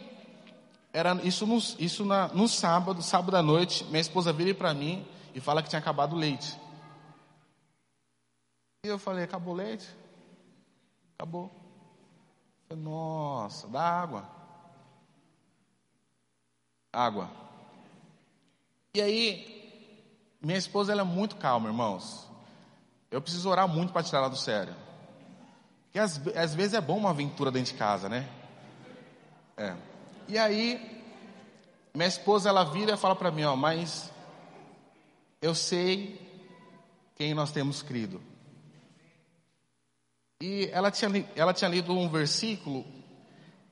era 0.92 1.14
isso 1.22 1.46
no, 1.46 1.58
isso 1.78 2.04
na, 2.04 2.26
no 2.28 2.48
sábado, 2.48 3.00
sábado 3.00 3.36
à 3.36 3.42
noite, 3.42 3.84
minha 3.84 4.00
esposa 4.00 4.32
vira 4.32 4.52
para 4.54 4.74
mim 4.74 5.06
e 5.32 5.40
fala 5.40 5.62
que 5.62 5.68
tinha 5.68 5.78
acabado 5.78 6.14
o 6.14 6.18
leite. 6.18 6.58
E 8.84 8.88
eu 8.88 8.98
falei, 8.98 9.24
acabou 9.24 9.54
o 9.54 9.56
leite? 9.56 9.88
Acabou. 11.16 11.52
falei, 12.68 12.82
Nossa, 12.82 13.68
dá 13.68 13.80
água 13.80 14.37
água. 16.98 17.30
E 18.94 19.00
aí, 19.00 20.38
minha 20.42 20.58
esposa 20.58 20.92
ela 20.92 21.02
é 21.02 21.04
muito 21.04 21.36
calma, 21.36 21.68
irmãos. 21.68 22.26
Eu 23.10 23.22
preciso 23.22 23.48
orar 23.48 23.68
muito 23.68 23.92
para 23.92 24.02
tirar 24.02 24.18
ela 24.18 24.30
do 24.30 24.36
sério. 24.36 24.74
Porque 25.84 25.98
às, 25.98 26.20
às, 26.36 26.54
vezes 26.54 26.74
é 26.74 26.80
bom 26.80 26.98
uma 26.98 27.10
aventura 27.10 27.50
dentro 27.50 27.72
de 27.72 27.78
casa, 27.78 28.08
né? 28.08 28.28
É. 29.56 29.74
E 30.26 30.36
aí, 30.36 31.02
minha 31.94 32.08
esposa 32.08 32.48
ela 32.48 32.64
vira 32.64 32.94
e 32.94 32.96
fala 32.96 33.16
para 33.16 33.30
mim, 33.30 33.44
ó, 33.44 33.56
mas 33.56 34.10
eu 35.40 35.54
sei 35.54 36.20
quem 37.14 37.32
nós 37.32 37.50
temos 37.50 37.82
crido. 37.82 38.20
E 40.40 40.68
ela 40.72 40.90
tinha, 40.90 41.10
ela 41.34 41.54
tinha 41.54 41.70
lido 41.70 41.92
um 41.92 42.08
versículo 42.08 42.84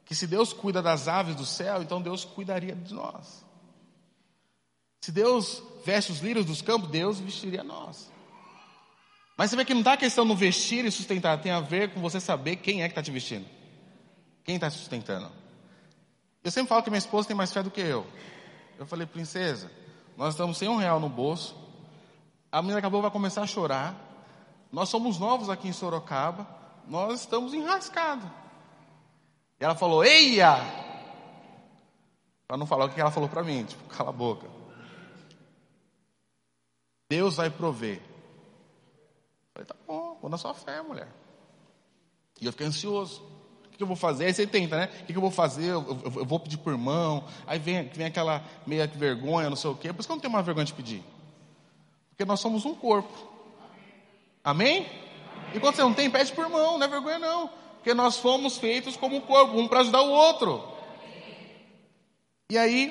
que 0.07 0.15
se 0.15 0.27
Deus 0.27 0.53
cuida 0.53 0.81
das 0.81 1.09
aves 1.09 1.35
do 1.35 1.45
céu, 1.45 1.83
então 1.83 2.01
Deus 2.01 2.25
cuidaria 2.25 2.75
de 2.77 2.95
nós. 2.95 3.45
Se 5.01 5.11
Deus 5.11 5.63
veste 5.85 6.13
os 6.13 6.21
lírios 6.21 6.47
dos 6.47 6.63
campos, 6.63 6.89
Deus 6.89 7.19
vestiria 7.19 7.65
nós. 7.65 8.11
Mas 9.37 9.51
você 9.51 9.57
vê 9.57 9.65
que 9.65 9.75
não 9.75 9.81
está 9.81 9.95
a 9.95 9.97
questão 9.97 10.25
no 10.25 10.37
vestir 10.37 10.85
e 10.85 10.91
sustentar, 10.93 11.43
tem 11.43 11.51
a 11.51 11.61
ver 11.61 11.93
com 11.93 12.01
você 12.01 12.21
saber 12.21 12.57
quem 12.57 12.83
é 12.83 12.87
que 12.87 12.93
está 12.93 13.03
te 13.03 13.11
vestindo. 13.11 13.47
Quem 14.45 14.55
está 14.55 14.71
te 14.71 14.77
sustentando. 14.77 15.31
Eu 16.43 16.53
sempre 16.53 16.69
falo 16.69 16.85
que 16.85 16.91
minha 16.91 16.99
esposa 16.99 17.27
tem 17.27 17.37
mais 17.37 17.53
fé 17.53 17.63
do 17.63 17.71
que 17.71 17.81
eu. 17.81 18.07
Eu 18.79 18.87
falei, 18.87 19.07
princesa, 19.07 19.71
nós 20.17 20.35
estamos 20.35 20.57
sem 20.57 20.69
um 20.69 20.77
real 20.77 21.01
no 21.01 21.09
bolso. 21.09 21.57
A 22.51 22.63
menina 22.63 22.79
acabou 22.79 23.03
vai 23.03 23.11
começar 23.11 23.43
a 23.43 23.47
chorar. 23.47 23.95
Nós 24.71 24.89
somos 24.89 25.19
novos 25.19 25.51
aqui 25.51 25.67
em 25.67 25.73
Sorocaba. 25.73 26.49
Nós 26.87 27.21
estamos 27.21 27.53
enrascados. 27.53 28.46
E 29.61 29.65
ela 29.65 29.75
falou, 29.75 30.05
eia! 30.05 30.57
Para 32.47 32.57
não 32.57 32.67
falar 32.67 32.85
o 32.85 32.91
que 32.91 33.01
ela 33.01 33.11
falou 33.11 33.29
para 33.29 33.43
mim, 33.43 33.65
tipo, 33.65 33.83
cala 33.89 34.11
a 34.11 34.13
boca. 34.13 34.47
Deus 37.09 37.37
vai 37.37 37.51
prover. 37.51 37.97
Eu 37.97 38.05
falei, 39.53 39.67
tá 39.67 39.77
bom, 39.87 40.19
vou 40.21 40.31
na 40.31 40.39
sua 40.39 40.55
fé, 40.55 40.81
mulher. 40.83 41.09
E 42.41 42.47
eu 42.47 42.53
fiquei 42.53 42.67
ansioso. 42.67 43.23
O 43.67 43.77
que 43.77 43.83
eu 43.83 43.87
vou 43.87 43.97
fazer? 43.97 44.27
Aí 44.27 44.33
você 44.33 44.47
tenta, 44.47 44.77
né? 44.77 44.91
O 45.03 45.07
que 45.07 45.17
eu 45.17 45.21
vou 45.21 45.31
fazer? 45.31 45.67
Eu, 45.67 46.01
eu, 46.05 46.21
eu 46.21 46.25
vou 46.25 46.41
pedir 46.41 46.57
por 46.57 46.73
irmão. 46.73 47.25
Aí 47.47 47.59
vem, 47.59 47.89
vem 47.89 48.07
aquela 48.07 48.43
meia 48.67 48.87
vergonha, 48.87 49.51
não 49.51 49.57
sei 49.57 49.71
o 49.71 49.75
quê. 49.75 49.93
Por 49.93 50.01
isso 50.01 50.09
que 50.09 50.13
eu 50.13 50.17
não 50.17 50.21
tenho 50.21 50.33
mais 50.33 50.45
vergonha 50.45 50.65
de 50.65 50.73
pedir. 50.73 51.05
Porque 52.11 52.25
nós 52.25 52.41
somos 52.41 52.65
um 52.65 52.75
corpo. 52.75 53.13
Amém? 54.43 54.87
E 55.55 55.61
quando 55.61 55.75
você 55.75 55.83
não 55.83 55.93
tem, 55.93 56.11
pede 56.11 56.33
por 56.33 56.45
irmão, 56.45 56.79
não 56.79 56.87
é 56.87 56.89
vergonha 56.89 57.19
não. 57.19 57.51
Porque 57.87 57.95
nós 57.95 58.17
fomos 58.17 58.59
feitos 58.59 58.97
como 58.97 59.23
corpo, 59.23 59.57
um 59.57 59.69
para 59.69 59.79
ajudar 59.79 60.03
o 60.03 60.11
outro. 60.11 60.61
E 62.51 62.59
aí, 62.59 62.89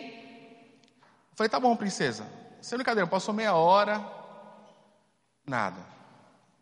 eu 1.32 1.36
falei, 1.36 1.50
tá 1.50 1.60
bom, 1.60 1.76
princesa. 1.76 2.26
Sem 2.62 2.78
brincadeira, 2.78 3.06
passou 3.06 3.34
meia 3.34 3.54
hora, 3.56 4.02
nada. 5.46 5.86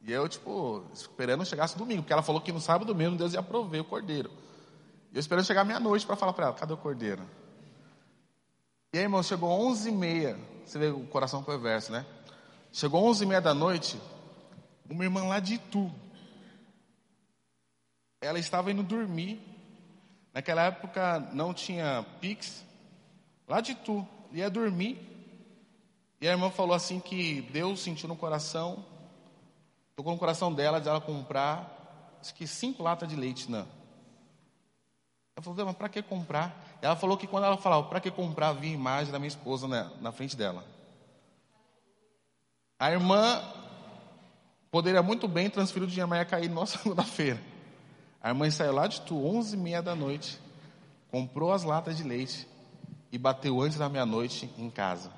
E 0.02 0.12
eu, 0.12 0.28
tipo, 0.28 0.84
esperando 0.96 1.46
chegasse 1.46 1.78
domingo, 1.78 2.02
porque 2.02 2.12
ela 2.12 2.24
falou 2.24 2.42
que 2.42 2.52
no 2.52 2.60
sábado 2.60 2.96
mesmo 2.96 3.16
Deus 3.16 3.36
ia 3.36 3.44
prover 3.44 3.82
o 3.82 3.86
cordeiro. 3.86 4.32
E 5.12 5.16
eu 5.16 5.20
esperando 5.20 5.46
chegar 5.46 5.64
meia-noite 5.64 6.04
para 6.04 6.16
falar 6.16 6.34
para 6.34 6.48
ela, 6.48 6.56
cadê 6.56 6.74
o 6.74 6.78
cordeiro? 6.78 7.22
E 8.94 8.98
aí, 8.98 9.04
irmão, 9.04 9.22
chegou 9.22 9.48
onze 9.48 9.90
e 9.90 9.92
meia. 9.92 10.40
Você 10.66 10.80
vê 10.80 10.88
o 10.88 11.06
coração 11.06 11.44
perverso, 11.44 11.92
né? 11.92 12.04
Chegou 12.72 13.06
onze 13.06 13.26
e 13.26 13.28
meia 13.28 13.42
da 13.42 13.54
noite, 13.54 14.02
uma 14.90 15.04
irmã 15.04 15.24
lá 15.24 15.40
de 15.40 15.54
Itu. 15.54 15.94
Ela 18.24 18.40
estava 18.40 18.72
indo 18.72 18.82
dormir. 18.82 19.42
Naquela 20.34 20.64
época 20.64 21.20
não 21.34 21.54
tinha 21.54 22.06
Pix. 22.22 22.64
Lá 23.48 23.60
de 23.60 23.74
Itu. 23.74 24.08
Ia 24.32 24.50
dormir. 24.50 24.98
E 26.22 26.28
a 26.28 26.32
irmã 26.32 26.50
falou 26.50 26.74
assim 26.74 27.02
que 27.02 27.42
Deus 27.52 27.82
sentiu 27.82 28.08
no 28.08 28.16
coração, 28.16 28.86
tocou 29.94 30.14
no 30.14 30.18
coração 30.18 30.54
dela 30.54 30.80
de 30.80 30.88
ela 30.88 31.02
comprar, 31.02 32.18
acho 32.22 32.34
que 32.34 32.48
cinco 32.48 32.82
latas 32.82 33.10
de 33.10 33.16
leite, 33.18 33.52
não. 33.52 33.68
Ela 35.36 35.44
falou, 35.44 35.66
mas 35.66 35.76
para 35.76 35.90
que 35.90 36.02
comprar? 36.02 36.78
Ela 36.82 36.96
falou 36.96 37.18
que 37.18 37.28
quando 37.28 37.44
ela 37.44 37.58
falava, 37.58 37.90
para 37.90 38.00
que 38.00 38.10
comprar, 38.10 38.54
vi 38.54 38.70
a 38.70 38.72
imagem 38.72 39.12
da 39.12 39.20
minha 39.20 39.28
esposa 39.28 39.68
na, 39.68 39.92
na 40.00 40.14
frente 40.14 40.38
dela. 40.38 40.64
A 42.80 42.90
irmã 42.90 43.44
poderia 44.72 45.04
muito 45.04 45.28
bem 45.28 45.50
transferir 45.50 45.84
o 45.84 45.92
dinheiro, 45.92 46.08
mas 46.08 46.20
ia 46.20 46.26
cair 46.26 46.50
na 46.50 46.64
segunda-feira. 46.66 47.53
A 48.24 48.30
irmã 48.30 48.50
saiu 48.50 48.72
lá 48.72 48.88
de 48.88 49.02
Tu, 49.02 49.14
onze 49.14 49.58
e 49.58 49.60
meia 49.60 49.82
da 49.82 49.94
noite, 49.94 50.40
comprou 51.12 51.52
as 51.52 51.64
latas 51.64 51.98
de 51.98 52.04
leite 52.04 52.48
e 53.12 53.18
bateu 53.18 53.62
antes 53.62 53.78
da 53.78 53.90
meia-noite 53.90 54.50
em 54.58 54.70
casa. 54.70 55.12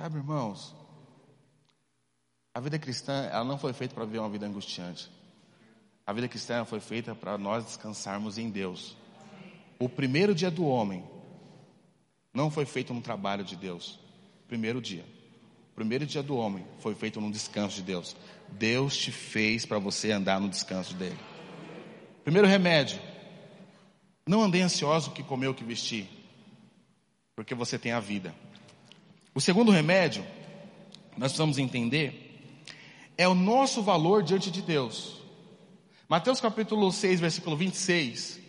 Sabe, 0.00 0.16
irmãos, 0.16 0.74
a 2.54 2.60
vida 2.60 2.78
cristã, 2.78 3.28
ela 3.30 3.44
não 3.44 3.58
foi 3.58 3.74
feita 3.74 3.94
para 3.94 4.06
viver 4.06 4.20
uma 4.20 4.30
vida 4.30 4.46
angustiante. 4.46 5.10
A 6.06 6.12
vida 6.12 6.26
cristã 6.26 6.64
foi 6.64 6.80
feita 6.80 7.14
para 7.14 7.36
nós 7.36 7.64
descansarmos 7.64 8.38
em 8.38 8.48
Deus. 8.48 8.96
O 9.78 9.90
primeiro 9.90 10.34
dia 10.34 10.50
do 10.50 10.66
homem 10.66 11.04
não 12.32 12.50
foi 12.50 12.64
feito 12.64 12.94
no 12.94 13.02
trabalho 13.02 13.44
de 13.44 13.56
Deus. 13.56 13.98
Primeiro 14.48 14.80
dia. 14.80 15.04
Primeiro 15.74 16.06
dia 16.06 16.22
do 16.22 16.36
homem 16.36 16.64
foi 16.78 16.94
feito 16.94 17.20
no 17.20 17.30
descanso 17.30 17.76
de 17.76 17.82
Deus. 17.82 18.14
Deus 18.48 18.96
te 18.96 19.10
fez 19.10 19.66
para 19.66 19.78
você 19.78 20.12
andar 20.12 20.40
no 20.40 20.48
descanso 20.48 20.94
dele. 20.94 21.18
Primeiro 22.22 22.46
remédio. 22.46 23.00
Não 24.26 24.42
andei 24.42 24.62
ansioso 24.62 25.10
o 25.10 25.12
que 25.12 25.22
comer 25.22 25.48
o 25.48 25.54
que 25.54 25.64
vestir. 25.64 26.08
Porque 27.34 27.54
você 27.54 27.78
tem 27.78 27.92
a 27.92 28.00
vida. 28.00 28.34
O 29.34 29.40
segundo 29.40 29.72
remédio, 29.72 30.24
nós 31.16 31.32
precisamos 31.32 31.58
entender, 31.58 32.24
é 33.18 33.26
o 33.26 33.34
nosso 33.34 33.82
valor 33.82 34.22
diante 34.22 34.50
de 34.50 34.62
Deus. 34.62 35.20
Mateus 36.08 36.40
capítulo 36.40 36.92
6, 36.92 37.18
versículo 37.18 37.56
26, 37.56 38.40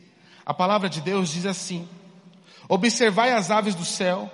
a 0.45 0.53
palavra 0.53 0.87
de 0.87 1.01
Deus 1.01 1.29
diz 1.29 1.45
assim: 1.47 1.89
Observai 2.69 3.31
as 3.31 3.49
aves 3.49 3.73
do 3.73 3.83
céu, 3.83 4.31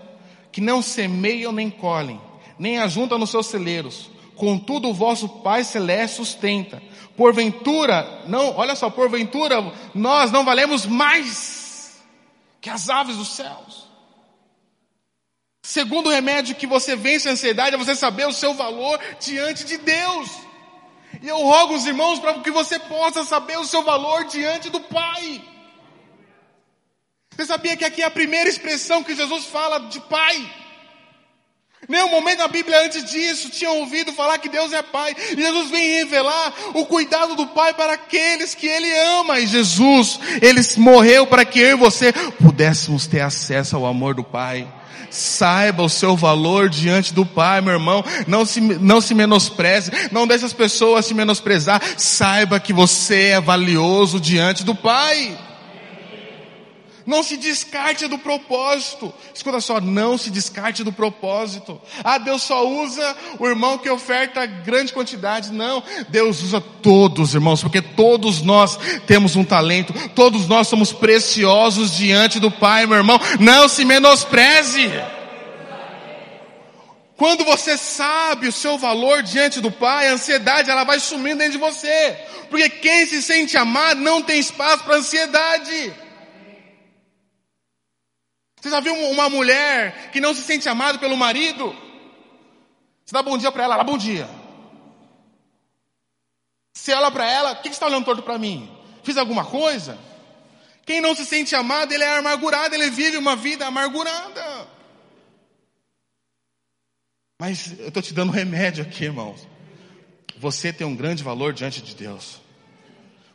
que 0.52 0.60
não 0.60 0.82
semeiam 0.82 1.54
nem 1.54 1.70
colhem, 1.70 2.20
nem 2.62 2.78
ajuntam 2.78 3.18
nos 3.18 3.32
seus 3.32 3.48
celeiros, 3.48 4.12
contudo 4.36 4.88
o 4.88 4.94
vosso 4.94 5.28
Pai 5.28 5.64
Celeste 5.64 6.18
sustenta. 6.18 6.80
Porventura, 7.18 8.22
não, 8.28 8.56
olha 8.56 8.76
só, 8.76 8.88
porventura 8.88 9.74
nós 9.96 10.32
não 10.32 10.46
valemos 10.46 10.86
mais 10.86 12.00
que 12.62 12.70
as 12.70 12.88
aves 12.88 13.18
dos 13.18 13.30
céus. 13.30 13.90
Segundo 15.64 16.12
remédio 16.12 16.54
que 16.54 16.68
você 16.68 16.96
vence 16.96 17.28
a 17.28 17.32
ansiedade 17.32 17.74
é 17.74 17.80
você 17.80 17.96
saber 17.96 18.28
o 18.28 18.32
seu 18.32 18.54
valor 18.54 19.00
diante 19.20 19.66
de 19.66 19.78
Deus. 19.78 20.30
E 21.20 21.28
eu 21.28 21.38
rogo 21.38 21.74
os 21.74 21.88
irmãos 21.88 22.20
para 22.20 22.42
que 22.42 22.52
você 22.52 22.78
possa 22.78 23.24
saber 23.24 23.58
o 23.58 23.66
seu 23.66 23.82
valor 23.82 24.26
diante 24.26 24.70
do 24.70 24.80
Pai. 24.82 25.44
Você 27.36 27.44
sabia 27.48 27.76
que 27.76 27.86
aqui 27.86 28.04
é 28.04 28.06
a 28.06 28.12
primeira 28.12 28.48
expressão 28.48 29.04
que 29.04 29.16
Jesus 29.16 29.46
fala 29.46 29.80
de 29.80 30.00
Pai? 30.02 30.61
Nenhum 31.88 32.10
momento 32.10 32.40
na 32.40 32.48
Bíblia 32.48 32.86
antes 32.86 33.04
disso 33.04 33.50
tinha 33.50 33.72
ouvido 33.72 34.14
falar 34.14 34.38
que 34.38 34.48
Deus 34.48 34.72
é 34.72 34.82
Pai. 34.82 35.16
E 35.32 35.42
Jesus 35.42 35.70
vem 35.70 35.92
revelar 35.94 36.54
o 36.74 36.86
cuidado 36.86 37.36
do 37.36 37.48
Pai 37.48 37.74
para 37.74 37.94
aqueles 37.94 38.54
que 38.54 38.68
Ele 38.68 38.92
ama. 39.20 39.40
E 39.40 39.48
Jesus, 39.48 40.20
Ele 40.42 40.62
morreu 40.78 41.26
para 41.28 41.44
que 41.44 41.60
eu 41.60 41.70
e 41.70 41.76
você 41.76 42.14
pudéssemos 42.42 43.08
ter 43.08 43.22
acesso 43.22 43.76
ao 43.76 43.86
amor 43.86 44.14
do 44.14 44.24
Pai. 44.24 44.68
Saiba 45.10 45.84
o 45.84 45.90
seu 45.90 46.16
valor 46.16 46.70
diante 46.70 47.14
do 47.14 47.26
Pai, 47.26 47.60
meu 47.60 47.74
irmão. 47.74 48.04
Não 48.28 48.46
se, 48.46 48.62
não 48.62 49.02
se 49.02 49.14
menospreze. 49.14 49.92
Não 50.12 50.26
deixe 50.26 50.46
as 50.46 50.54
pessoas 50.54 51.06
se 51.06 51.14
menosprezar. 51.14 51.82
Saiba 51.98 52.60
que 52.60 52.72
você 52.72 53.32
é 53.32 53.42
valioso 53.42 54.20
diante 54.20 54.64
do 54.64 54.74
Pai. 54.74 55.38
Não 57.06 57.24
se 57.24 57.38
descarte 57.38 58.08
do 58.08 58.18
propósito. 58.18 59.14
Escuta 59.34 59.60
só, 59.60 59.82
não 59.82 60.18
se 60.18 60.30
descarte 60.30 60.84
do 60.84 60.92
propósito. 60.92 61.82
Ah, 62.04 62.18
Deus 62.18 62.44
só 62.44 62.68
usa 62.68 63.16
o 63.40 63.48
irmão 63.48 63.78
que 63.78 63.90
oferta 63.90 64.46
grande 64.46 64.94
quantidade. 64.94 65.52
Não, 65.52 65.84
Deus 66.10 66.42
usa 66.44 66.62
todos, 66.62 67.34
irmãos, 67.34 67.62
porque 67.62 67.82
todos 67.82 68.42
nós 68.42 68.78
temos 69.08 69.36
um 69.36 69.44
talento, 69.44 69.94
todos 70.10 70.48
nós 70.48 70.68
somos 70.68 70.94
preciosos 70.94 71.96
diante 71.96 72.40
do 72.40 72.52
Pai, 72.52 72.86
meu 72.86 72.98
irmão. 72.98 73.20
Não 73.40 73.68
se 73.68 73.84
menospreze. 73.84 74.90
Quando 77.22 77.46
você 77.46 77.78
sabe 77.78 78.48
o 78.48 78.52
seu 78.52 78.80
valor 78.80 79.22
diante 79.22 79.62
do 79.62 79.72
Pai, 79.72 80.08
a 80.08 80.14
ansiedade 80.14 80.72
ela 80.72 80.84
vai 80.84 81.00
sumindo 81.00 81.38
dentro 81.38 81.54
de 81.54 81.58
você. 81.60 82.18
Porque 82.50 82.68
quem 82.68 83.06
se 83.06 83.22
sente 83.22 83.56
amado 83.56 84.02
não 84.02 84.24
tem 84.24 84.40
espaço 84.40 84.84
para 84.84 84.96
ansiedade. 84.96 85.94
Você 88.62 88.70
já 88.70 88.80
viu 88.80 88.94
uma 88.94 89.28
mulher 89.28 90.12
que 90.12 90.22
não 90.22 90.36
se 90.36 90.44
sente 90.44 90.70
amada 90.70 91.00
pelo 91.00 91.18
marido? 91.18 91.76
Você 93.04 93.12
dá 93.12 93.24
bom 93.24 93.36
dia 93.36 93.52
para 93.52 93.64
ela, 93.64 93.74
ela 93.74 93.84
bom 93.84 93.98
dia. 93.98 94.30
Você 96.72 96.94
olha 96.94 97.10
para 97.10 97.30
ela, 97.30 97.54
o 97.54 97.56
que, 97.56 97.64
você 97.64 97.70
está 97.70 97.88
olhando 97.88 98.06
torto 98.06 98.22
para 98.22 98.38
mim? 98.38 98.70
Fiz 99.04 99.18
alguma 99.18 99.44
coisa? 99.44 99.98
Quem 100.86 101.02
não 101.02 101.16
se 101.16 101.26
sente 101.26 101.56
amado, 101.56 101.92
ele 101.92 102.04
é 102.04 102.18
amargurado, 102.18 102.76
ele 102.76 102.92
vive 102.92 103.18
uma 103.18 103.36
vida 103.36 103.66
amargurada. 103.66 104.68
Mas 107.40 107.80
eu 107.80 107.88
estou 107.88 108.04
te 108.04 108.14
dando 108.14 108.32
remédio 108.32 108.84
aqui, 108.84 109.06
irmãos. 109.06 109.48
Você 110.38 110.72
tem 110.72 110.86
um 110.86 110.96
grande 110.96 111.24
valor 111.24 111.52
diante 111.52 111.82
de 111.82 111.96
Deus. 111.96 112.40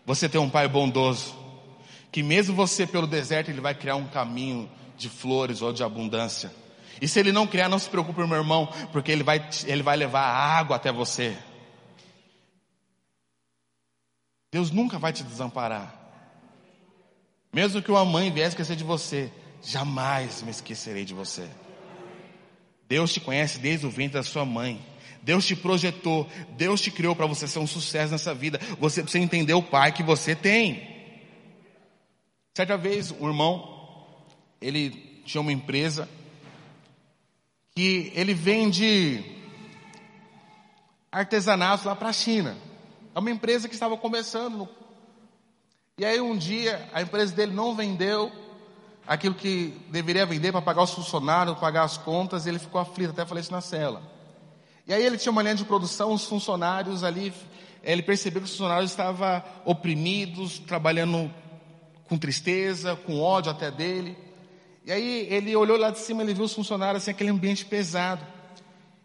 Você 0.05 0.29
tem 0.29 0.41
um 0.41 0.49
pai 0.49 0.69
bondoso. 0.69 1.37
Que 2.13 2.23
mesmo 2.23 2.55
você 2.55 2.87
pelo 2.87 3.09
deserto, 3.09 3.51
ele 3.51 3.61
vai 3.61 3.75
criar 3.75 3.97
um 3.97 4.07
caminho 4.07 4.71
de 4.97 5.09
flores 5.09 5.63
ou 5.63 5.73
de 5.73 5.83
abundância. 5.83 6.53
E 7.01 7.07
se 7.07 7.21
ele 7.21 7.33
não 7.33 7.47
criar, 7.47 7.69
não 7.69 7.79
se 7.79 7.89
preocupe, 7.89 8.21
meu 8.21 8.37
irmão, 8.37 8.69
porque 8.93 9.13
ele 9.13 9.23
vai, 9.23 9.47
ele 9.67 9.83
vai 9.83 9.97
levar 9.97 10.23
água 10.23 10.77
até 10.77 10.91
você. 10.91 11.37
Deus 14.51 14.71
nunca 14.71 14.99
vai 14.99 15.13
te 15.13 15.23
desamparar. 15.23 15.95
Mesmo 17.53 17.83
que 17.83 17.91
uma 17.91 18.05
mãe 18.05 18.31
viesse 18.31 18.51
esquecer 18.51 18.77
de 18.77 18.85
você, 18.85 19.31
jamais 19.63 20.43
me 20.43 20.51
esquecerei 20.51 21.05
de 21.05 21.13
você. 21.13 21.49
Deus 22.89 23.13
te 23.13 23.21
conhece 23.21 23.59
desde 23.59 23.87
o 23.87 23.91
ventre 23.91 24.15
da 24.15 24.23
sua 24.23 24.45
mãe. 24.45 24.85
Deus 25.23 25.45
te 25.45 25.57
projetou, 25.57 26.27
Deus 26.57 26.81
te 26.81 26.91
criou 26.91 27.17
para 27.17 27.27
você 27.27 27.49
ser 27.49 27.59
um 27.59 27.67
sucesso 27.67 28.13
nessa 28.13 28.33
vida. 28.33 28.61
Você 28.79 29.03
precisa 29.03 29.25
entender 29.25 29.55
o 29.55 29.63
pai 29.63 29.93
que 29.93 30.03
você 30.03 30.37
tem. 30.37 30.87
Certa 32.57 32.79
vez, 32.79 33.11
um 33.11 33.27
irmão 33.27 33.76
ele 34.61 34.91
tinha 35.25 35.41
uma 35.41 35.53
empresa 35.53 36.09
que 37.75 38.13
ele 38.15 38.33
vende 38.33 39.23
artesanatos 41.13 41.85
lá 41.85 41.95
para 41.95 42.09
a 42.09 42.13
China. 42.13 42.57
É 43.15 43.19
uma 43.19 43.31
empresa 43.31 43.69
que 43.69 43.75
estava 43.75 43.97
começando. 43.97 44.69
E 45.99 46.05
aí 46.05 46.21
um 46.21 46.37
dia 46.37 46.89
a 46.93 47.03
empresa 47.03 47.35
dele 47.35 47.53
não 47.53 47.75
vendeu 47.75 48.31
aquilo 49.07 49.35
que 49.35 49.75
deveria 49.89 50.27
vender 50.27 50.53
para 50.53 50.61
pagar 50.61 50.83
os 50.83 50.93
funcionários, 50.93 51.59
pagar 51.59 51.85
as 51.85 51.97
contas, 51.97 52.45
e 52.45 52.49
ele 52.49 52.59
ficou 52.59 52.81
aflito, 52.81 53.11
até 53.11 53.25
falei 53.25 53.41
isso 53.41 53.53
na 53.53 53.61
cela. 53.61 54.03
E 54.87 54.93
aí 54.93 55.05
ele 55.05 55.17
tinha 55.17 55.33
uma 55.33 55.43
linha 55.43 55.55
de 55.55 55.65
produção, 55.65 56.13
os 56.13 56.25
funcionários 56.25 57.03
ali, 57.03 57.33
ele 57.83 58.03
percebeu 58.03 58.43
que 58.43 58.47
os 58.47 58.53
funcionários 58.53 58.91
estavam 58.91 59.43
oprimidos, 59.65 60.59
trabalhando 60.59 61.33
com 62.09 62.19
tristeza, 62.19 62.97
com 62.97 63.21
ódio 63.21 63.51
até 63.51 63.71
dele. 63.71 64.26
E 64.87 64.93
aí 64.93 65.27
ele 65.29 65.55
olhou 65.57 65.77
lá 65.77 65.91
de 65.91 65.99
cima, 65.99 66.23
ele 66.23 66.33
viu 66.33 66.45
os 66.45 66.55
funcionários 66.55 67.03
assim, 67.03 67.11
aquele 67.11 67.31
ambiente 67.31 67.65
pesado. 67.65 68.25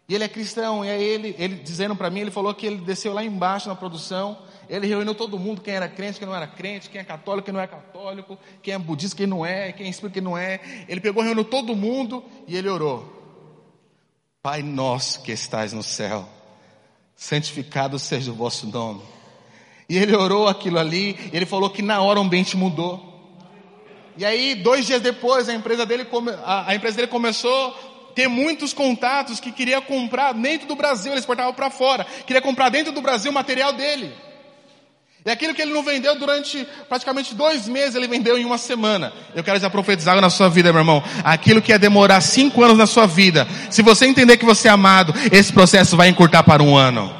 E 0.08 0.14
ele 0.14 0.22
é 0.22 0.28
cristão, 0.28 0.84
e 0.84 0.90
aí 0.90 1.02
ele, 1.02 1.34
ele 1.36 1.56
dizendo 1.56 1.96
para 1.96 2.08
mim, 2.08 2.20
ele 2.20 2.30
falou 2.30 2.54
que 2.54 2.64
ele 2.64 2.76
desceu 2.76 3.12
lá 3.12 3.24
embaixo 3.24 3.68
na 3.68 3.74
produção, 3.74 4.38
ele 4.68 4.86
reuniu 4.86 5.12
todo 5.12 5.38
mundo, 5.38 5.60
quem 5.60 5.74
era 5.74 5.88
crente, 5.88 6.18
quem 6.18 6.28
não 6.28 6.34
era 6.34 6.46
crente, 6.46 6.88
quem 6.88 7.00
é 7.00 7.04
católico, 7.04 7.46
quem 7.46 7.54
não 7.54 7.60
é 7.60 7.66
católico, 7.66 8.38
quem 8.62 8.74
é 8.74 8.78
budista, 8.78 9.16
quem 9.16 9.26
não 9.26 9.44
é, 9.44 9.72
quem 9.72 9.86
é 9.86 9.90
espírito, 9.90 10.14
quem 10.14 10.22
não 10.22 10.38
é. 10.38 10.60
Ele 10.88 11.00
pegou, 11.00 11.20
reuniu 11.22 11.44
todo 11.44 11.74
mundo 11.74 12.22
e 12.46 12.56
ele 12.56 12.68
orou. 12.68 13.20
Pai 14.40 14.62
nosso 14.62 15.20
que 15.22 15.32
estás 15.32 15.72
no 15.72 15.82
céu, 15.82 16.28
santificado 17.16 17.98
seja 17.98 18.30
o 18.30 18.34
vosso 18.34 18.68
nome. 18.68 19.02
E 19.88 19.98
ele 19.98 20.14
orou 20.14 20.46
aquilo 20.46 20.78
ali, 20.78 21.18
ele 21.32 21.46
falou 21.46 21.70
que 21.70 21.82
na 21.82 22.00
hora 22.00 22.20
o 22.20 22.22
ambiente 22.22 22.56
mudou. 22.56 23.11
E 24.16 24.24
aí, 24.24 24.54
dois 24.54 24.86
dias 24.86 25.00
depois, 25.00 25.48
a 25.48 25.54
empresa 25.54 25.86
dele, 25.86 26.06
a, 26.44 26.70
a 26.70 26.74
empresa 26.74 26.96
dele 26.96 27.08
começou 27.08 27.68
a 27.68 27.92
ter 28.14 28.28
muitos 28.28 28.74
contatos 28.74 29.40
que 29.40 29.50
queria 29.50 29.80
comprar 29.80 30.32
dentro 30.32 30.68
do 30.68 30.76
Brasil, 30.76 31.12
ele 31.12 31.20
exportava 31.20 31.52
para 31.52 31.70
fora, 31.70 32.06
queria 32.26 32.42
comprar 32.42 32.68
dentro 32.68 32.92
do 32.92 33.00
Brasil 33.00 33.30
o 33.30 33.34
material 33.34 33.72
dele. 33.72 34.12
E 35.24 35.30
aquilo 35.30 35.54
que 35.54 35.62
ele 35.62 35.72
não 35.72 35.84
vendeu 35.84 36.18
durante 36.18 36.66
praticamente 36.88 37.32
dois 37.34 37.68
meses, 37.68 37.94
ele 37.94 38.08
vendeu 38.08 38.36
em 38.36 38.44
uma 38.44 38.58
semana. 38.58 39.12
Eu 39.34 39.44
quero 39.44 39.58
já 39.60 39.70
profetizar 39.70 40.20
na 40.20 40.28
sua 40.28 40.48
vida, 40.48 40.72
meu 40.72 40.80
irmão. 40.80 41.02
Aquilo 41.22 41.62
que 41.62 41.70
ia 41.70 41.78
demorar 41.78 42.20
cinco 42.20 42.62
anos 42.64 42.76
na 42.76 42.86
sua 42.86 43.06
vida, 43.06 43.46
se 43.70 43.82
você 43.82 44.04
entender 44.04 44.36
que 44.36 44.44
você 44.44 44.66
é 44.66 44.72
amado, 44.72 45.14
esse 45.30 45.52
processo 45.52 45.96
vai 45.96 46.08
encurtar 46.08 46.42
para 46.42 46.60
um 46.60 46.76
ano. 46.76 47.14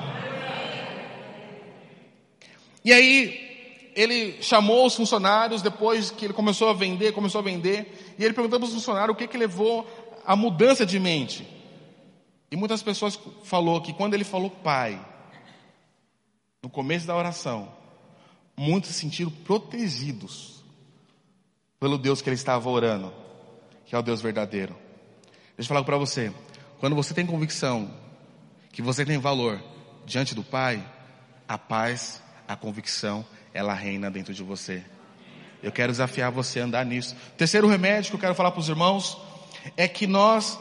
E 2.85 2.92
aí, 2.92 3.41
ele 3.94 4.42
chamou 4.42 4.87
os 4.87 4.94
funcionários, 4.94 5.62
depois 5.62 6.11
que 6.11 6.24
ele 6.24 6.33
começou 6.33 6.68
a 6.68 6.72
vender, 6.72 7.12
começou 7.12 7.40
a 7.40 7.44
vender, 7.44 8.14
e 8.18 8.24
ele 8.24 8.35
perguntou 8.35 8.59
para 8.59 8.66
os 8.66 8.74
funcionários 8.74 9.14
o 9.14 9.18
que, 9.18 9.26
que 9.26 9.37
levou 9.37 9.87
a 10.24 10.35
mudança 10.35 10.85
de 10.87 10.98
mente. 10.98 11.46
E 12.50 12.57
muitas 12.57 12.83
pessoas 12.83 13.18
falou 13.44 13.81
que 13.81 13.92
quando 13.92 14.14
ele 14.14 14.24
falou 14.24 14.50
pai, 14.50 15.00
no 16.62 16.70
começo 16.70 17.07
da 17.07 17.16
oração, 17.16 17.72
muitos 18.57 18.90
se 18.90 19.00
sentiram 19.00 19.31
protegidos 19.31 20.62
pelo 21.81 21.98
Deus 21.98 22.22
que 22.22 22.28
ele 22.28 22.35
estava 22.35 22.68
orando, 22.68 23.12
que 23.87 23.94
é 23.94 23.98
o 23.98 24.02
Deus 24.02 24.22
verdadeiro. 24.22 24.76
Deixa 25.57 25.62
eu 25.62 25.74
falar 25.74 25.85
para 25.85 25.96
você, 25.96 26.33
quando 26.78 26.94
você 26.94 27.12
tem 27.12 27.26
convicção 27.26 27.90
que 28.72 28.81
você 28.81 29.05
tem 29.05 29.18
valor 29.18 29.62
diante 30.07 30.35
do 30.35 30.42
Pai, 30.42 30.83
a 31.46 31.59
paz 31.59 32.22
a 32.52 32.57
convicção, 32.57 33.24
ela 33.53 33.75
reina 33.75 34.11
dentro 34.11 34.33
de 34.33 34.43
você. 34.43 34.83
Eu 35.62 35.71
quero 35.71 35.93
desafiar 35.93 36.31
você 36.31 36.61
a 36.61 36.65
andar 36.65 36.85
nisso. 36.85 37.15
Terceiro 37.37 37.69
remédio 37.69 38.11
que 38.11 38.17
eu 38.17 38.21
quero 38.21 38.35
falar 38.35 38.51
para 38.51 38.61
os 38.61 38.69
irmãos 38.69 39.17
é 39.77 39.87
que 39.87 40.07
nós 40.07 40.59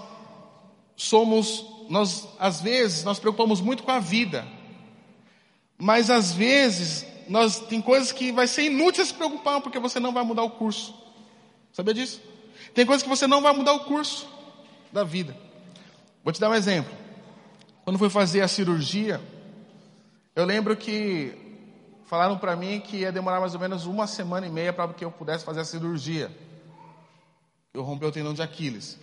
somos, 0.96 1.66
nós 1.90 2.28
às 2.40 2.62
vezes 2.62 3.04
nós 3.04 3.20
preocupamos 3.20 3.60
muito 3.62 3.84
com 3.84 3.92
a 3.92 4.00
vida, 4.00 4.46
mas 5.78 6.12
às 6.12 6.32
vezes 6.34 7.06
nós 7.28 7.60
tem 7.60 7.82
coisas 7.82 8.12
que 8.12 8.32
vai 8.32 8.48
ser 8.48 8.64
inútil 8.64 9.06
se 9.06 9.14
preocupar 9.14 9.62
porque 9.62 9.80
você 9.80 10.00
não 10.00 10.14
vai 10.14 10.24
mudar 10.24 10.44
o 10.44 10.52
curso. 10.52 10.94
Sabia 11.74 11.94
disso? 11.94 12.22
Tem 12.76 12.86
coisas 12.86 13.02
que 13.02 13.10
você 13.10 13.26
não 13.26 13.42
vai 13.42 13.54
mudar 13.54 13.74
o 13.74 13.86
curso 13.86 14.28
da 14.92 15.04
vida. 15.04 15.36
Vou 16.24 16.32
te 16.32 16.40
dar 16.40 16.50
um 16.50 16.54
exemplo. 16.54 16.92
Quando 17.84 17.98
fui 17.98 18.10
fazer 18.10 18.42
a 18.42 18.48
cirurgia, 18.48 19.20
eu 20.36 20.46
lembro 20.46 20.76
que 20.78 21.51
Falaram 22.12 22.38
para 22.38 22.58
mim 22.58 22.82
que 22.82 22.98
ia 22.98 23.10
demorar 23.10 23.40
mais 23.40 23.54
ou 23.54 23.60
menos 23.62 23.86
uma 23.86 24.06
semana 24.06 24.46
e 24.46 24.50
meia 24.50 24.74
para 24.74 24.92
que 24.94 25.06
eu 25.06 25.10
pudesse 25.10 25.46
fazer 25.46 25.62
a 25.62 25.64
cirurgia. 25.64 26.30
Eu 27.74 27.84
rompi 27.84 28.04
o 28.04 28.12
tendão 28.12 28.34
de 28.34 28.42
Aquiles. 28.42 29.00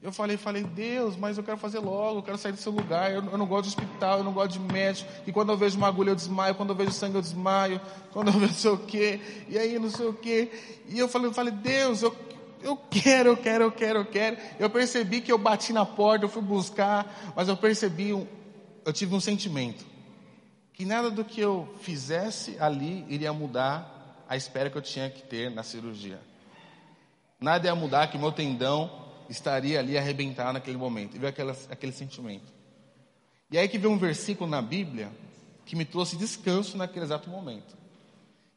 Eu 0.00 0.12
falei, 0.12 0.36
falei, 0.36 0.62
Deus, 0.62 1.16
mas 1.16 1.36
eu 1.36 1.42
quero 1.42 1.58
fazer 1.58 1.80
logo, 1.80 2.20
eu 2.20 2.22
quero 2.22 2.38
sair 2.38 2.52
desse 2.52 2.68
lugar, 2.68 3.10
eu, 3.10 3.24
eu, 3.24 3.36
não 3.36 3.46
gosto 3.46 3.64
de 3.64 3.70
hospital, 3.70 4.18
eu 4.18 4.24
não 4.24 4.32
gosto 4.32 4.52
de 4.52 4.60
médico, 4.60 5.10
e 5.26 5.32
quando 5.32 5.50
eu 5.50 5.56
vejo 5.56 5.76
uma 5.76 5.88
agulha 5.88 6.10
eu 6.10 6.14
desmaio, 6.14 6.54
quando 6.54 6.70
eu 6.70 6.76
vejo 6.76 6.92
sangue 6.92 7.16
eu 7.16 7.20
desmaio, 7.20 7.80
quando 8.12 8.28
eu 8.28 8.34
vejo 8.34 8.46
não 8.54 8.54
sei 8.54 8.70
o 8.70 8.78
quê, 8.78 9.20
e 9.48 9.58
aí 9.58 9.76
não 9.80 9.90
sei 9.90 10.06
o 10.06 10.14
quê. 10.14 10.52
E 10.88 11.00
eu 11.00 11.08
falei, 11.08 11.32
falei, 11.32 11.52
Deus, 11.52 12.02
eu, 12.02 12.14
eu 12.62 12.76
quero, 12.76 13.30
eu 13.30 13.36
quero, 13.36 13.64
eu 13.64 13.72
quero, 13.72 13.98
eu 13.98 14.06
quero. 14.06 14.36
Eu 14.60 14.70
percebi 14.70 15.20
que 15.20 15.32
eu 15.32 15.38
bati 15.38 15.72
na 15.72 15.84
porta, 15.84 16.24
eu 16.24 16.28
fui 16.28 16.42
buscar, 16.42 17.12
mas 17.34 17.48
eu 17.48 17.56
percebi, 17.56 18.14
um, 18.14 18.24
eu 18.84 18.92
tive 18.92 19.16
um 19.16 19.20
sentimento 19.20 19.95
que 20.76 20.84
nada 20.84 21.10
do 21.10 21.24
que 21.24 21.40
eu 21.40 21.66
fizesse 21.80 22.58
ali 22.60 23.06
iria 23.08 23.32
mudar 23.32 24.24
a 24.28 24.36
espera 24.36 24.68
que 24.68 24.76
eu 24.76 24.82
tinha 24.82 25.08
que 25.08 25.22
ter 25.22 25.50
na 25.50 25.62
cirurgia. 25.62 26.20
Nada 27.40 27.66
ia 27.66 27.74
mudar 27.74 28.08
que 28.08 28.18
meu 28.18 28.30
tendão 28.30 28.90
estaria 29.26 29.78
ali 29.78 29.96
arrebentado 29.96 30.52
naquele 30.52 30.76
momento. 30.76 31.16
E 31.16 31.18
veio 31.18 31.30
aquele, 31.30 31.52
aquele 31.70 31.92
sentimento. 31.92 32.52
E 33.50 33.56
aí 33.56 33.66
que 33.68 33.78
veio 33.78 33.90
um 33.90 33.96
versículo 33.96 34.50
na 34.50 34.60
Bíblia 34.60 35.10
que 35.64 35.74
me 35.74 35.86
trouxe 35.86 36.14
descanso 36.14 36.76
naquele 36.76 37.06
exato 37.06 37.30
momento. 37.30 37.74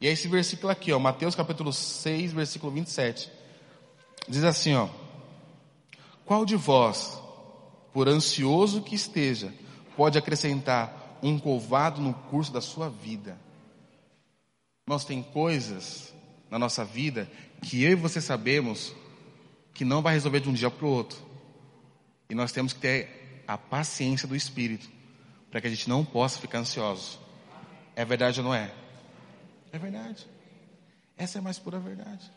E 0.01 0.05
é 0.05 0.11
esse 0.11 0.27
versículo 0.27 0.69
aqui, 0.69 0.91
ó, 0.91 0.99
Mateus 0.99 1.35
capítulo 1.35 1.71
6, 1.71 2.33
versículo 2.33 2.73
27. 2.73 3.31
Diz 4.27 4.43
assim, 4.43 4.75
ó: 4.75 4.89
Qual 6.25 6.43
de 6.43 6.57
vós, 6.57 7.17
por 7.93 8.09
ansioso 8.09 8.81
que 8.81 8.93
esteja, 8.93 9.53
pode 9.95 10.17
acrescentar 10.17 10.98
um 11.21 11.39
covado 11.39 12.01
no 12.01 12.13
curso 12.13 12.51
da 12.51 12.61
sua 12.61 12.89
vida. 12.89 13.37
Nós 14.87 15.05
tem 15.05 15.21
coisas 15.21 16.13
na 16.49 16.57
nossa 16.57 16.83
vida 16.83 17.29
que 17.61 17.83
eu 17.83 17.91
e 17.91 17.95
você 17.95 18.19
sabemos 18.19 18.93
que 19.73 19.85
não 19.85 20.01
vai 20.01 20.13
resolver 20.13 20.39
de 20.39 20.49
um 20.49 20.53
dia 20.53 20.69
para 20.71 20.85
o 20.85 20.89
outro. 20.89 21.19
E 22.29 22.35
nós 22.35 22.51
temos 22.51 22.73
que 22.73 22.79
ter 22.79 23.43
a 23.47 23.57
paciência 23.57 24.27
do 24.27 24.35
Espírito 24.35 24.89
para 25.49 25.61
que 25.61 25.67
a 25.67 25.69
gente 25.69 25.89
não 25.89 26.05
possa 26.05 26.39
ficar 26.39 26.59
ansioso. 26.59 27.19
É 27.95 28.05
verdade 28.05 28.39
ou 28.39 28.45
não 28.45 28.53
é? 28.53 28.73
É 29.71 29.77
verdade. 29.77 30.27
Essa 31.17 31.37
é 31.37 31.39
a 31.39 31.41
mais 31.41 31.59
pura 31.59 31.79
verdade. 31.79 32.31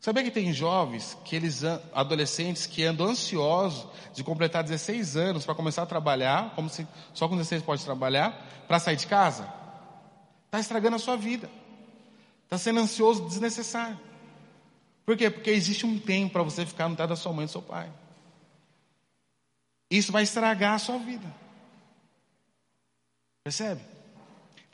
Sabia 0.00 0.22
que 0.22 0.30
tem 0.30 0.52
jovens, 0.52 1.16
que 1.24 1.34
eles, 1.34 1.62
adolescentes, 1.92 2.66
que 2.66 2.84
andam 2.84 3.08
ansiosos 3.08 3.86
de 4.14 4.22
completar 4.22 4.62
16 4.62 5.16
anos 5.16 5.44
para 5.44 5.54
começar 5.54 5.82
a 5.82 5.86
trabalhar, 5.86 6.54
como 6.54 6.68
se 6.68 6.86
só 7.12 7.28
com 7.28 7.36
16 7.36 7.62
pode 7.62 7.84
trabalhar, 7.84 8.64
para 8.68 8.78
sair 8.78 8.96
de 8.96 9.06
casa? 9.06 9.52
Está 10.46 10.60
estragando 10.60 10.96
a 10.96 10.98
sua 10.98 11.16
vida. 11.16 11.50
Está 12.44 12.56
sendo 12.56 12.80
ansioso 12.80 13.26
desnecessário. 13.26 13.98
Por 15.04 15.16
quê? 15.16 15.30
Porque 15.30 15.50
existe 15.50 15.84
um 15.84 15.98
tempo 15.98 16.34
para 16.34 16.42
você 16.42 16.64
ficar 16.64 16.88
no 16.88 16.96
teto 16.96 17.08
da 17.08 17.16
sua 17.16 17.32
mãe 17.32 17.44
e 17.44 17.46
do 17.46 17.52
seu 17.52 17.62
pai. 17.62 17.90
Isso 19.90 20.12
vai 20.12 20.22
estragar 20.22 20.74
a 20.74 20.78
sua 20.78 20.98
vida. 20.98 21.32
Percebe? 23.44 23.95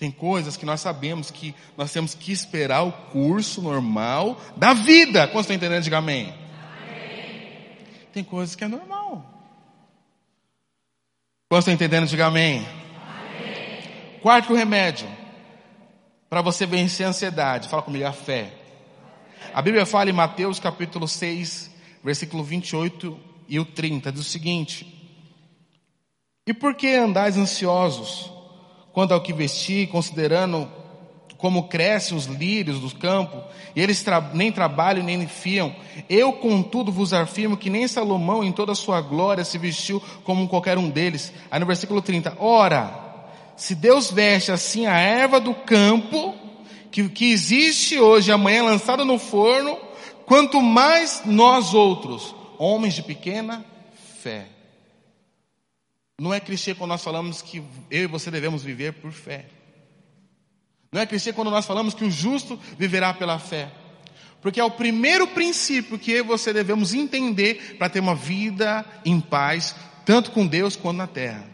Tem 0.02 0.10
coisas 0.10 0.56
que 0.56 0.66
nós 0.66 0.80
sabemos 0.80 1.30
que 1.30 1.54
nós 1.78 1.92
temos 1.92 2.12
que 2.12 2.32
esperar 2.32 2.82
o 2.82 2.90
curso 2.90 3.62
normal 3.62 4.36
da 4.56 4.72
vida. 4.72 5.28
Quantos 5.28 5.42
estão 5.42 5.54
entendendo? 5.54 5.84
Diga 5.84 5.98
amém. 5.98 6.34
amém. 6.34 7.78
Tem 8.12 8.24
coisas 8.24 8.56
que 8.56 8.64
é 8.64 8.66
normal. 8.66 9.24
Quantos 11.48 11.62
estão 11.62 11.72
entendendo? 11.74 12.08
Diga 12.08 12.26
amém. 12.26 12.66
amém. 12.66 14.18
Quarto 14.20 14.52
remédio. 14.52 15.06
Para 16.28 16.42
você 16.42 16.66
vencer 16.66 17.06
a 17.06 17.10
ansiedade. 17.10 17.68
Fala 17.68 17.82
comigo, 17.82 18.04
a 18.04 18.12
fé. 18.12 18.52
A 19.54 19.62
Bíblia 19.62 19.86
fala 19.86 20.10
em 20.10 20.12
Mateus 20.12 20.58
capítulo 20.58 21.06
6, 21.06 21.70
versículo 22.02 22.42
28 22.42 23.20
e 23.46 23.60
o 23.60 23.64
30, 23.64 24.10
diz 24.10 24.22
o 24.22 24.24
seguinte. 24.24 24.84
E 26.44 26.52
por 26.52 26.74
que 26.74 26.92
andais 26.92 27.36
ansiosos? 27.36 28.41
Quanto 28.92 29.12
ao 29.12 29.20
que 29.20 29.32
vestir, 29.32 29.88
considerando 29.88 30.68
como 31.42 31.64
crescem 31.64 32.16
os 32.16 32.26
lírios 32.26 32.78
do 32.78 32.94
campo, 32.94 33.36
e 33.74 33.82
eles 33.82 34.00
tra 34.00 34.20
nem 34.32 34.52
trabalham 34.52 35.04
nem 35.04 35.26
fiam. 35.26 35.74
Eu, 36.08 36.32
contudo, 36.34 36.92
vos 36.92 37.12
afirmo 37.12 37.56
que 37.56 37.68
nem 37.68 37.88
Salomão, 37.88 38.44
em 38.44 38.52
toda 38.52 38.70
a 38.70 38.76
sua 38.76 39.00
glória, 39.00 39.44
se 39.44 39.58
vestiu 39.58 40.00
como 40.22 40.46
qualquer 40.46 40.78
um 40.78 40.88
deles. 40.88 41.32
Aí 41.50 41.58
no 41.58 41.66
versículo 41.66 42.00
30, 42.00 42.36
ora, 42.38 43.12
se 43.56 43.74
Deus 43.74 44.08
veste 44.12 44.52
assim 44.52 44.86
a 44.86 44.96
erva 44.96 45.40
do 45.40 45.52
campo, 45.52 46.32
que, 46.92 47.08
que 47.08 47.32
existe 47.32 47.98
hoje, 47.98 48.30
amanhã 48.30 48.62
lançada 48.62 49.04
no 49.04 49.18
forno, 49.18 49.76
quanto 50.26 50.62
mais 50.62 51.22
nós 51.24 51.74
outros, 51.74 52.34
homens 52.56 52.94
de 52.94 53.02
pequena 53.02 53.64
fé. 54.20 54.46
Não 56.22 56.32
é 56.32 56.38
clichê 56.38 56.72
quando 56.72 56.90
nós 56.90 57.02
falamos 57.02 57.42
que 57.42 57.58
eu 57.90 58.04
e 58.04 58.06
você 58.06 58.30
devemos 58.30 58.62
viver 58.62 58.92
por 58.92 59.10
fé. 59.10 59.46
Não 60.92 61.00
é 61.00 61.04
clichê 61.04 61.32
quando 61.32 61.50
nós 61.50 61.66
falamos 61.66 61.94
que 61.94 62.04
o 62.04 62.10
justo 62.12 62.56
viverá 62.78 63.12
pela 63.12 63.40
fé. 63.40 63.72
Porque 64.40 64.60
é 64.60 64.64
o 64.64 64.70
primeiro 64.70 65.26
princípio 65.26 65.98
que 65.98 66.12
eu 66.12 66.18
e 66.18 66.22
você 66.22 66.52
devemos 66.52 66.94
entender 66.94 67.76
para 67.76 67.88
ter 67.88 67.98
uma 67.98 68.14
vida 68.14 68.86
em 69.04 69.20
paz, 69.20 69.74
tanto 70.06 70.30
com 70.30 70.46
Deus 70.46 70.76
quanto 70.76 70.98
na 70.98 71.08
terra. 71.08 71.44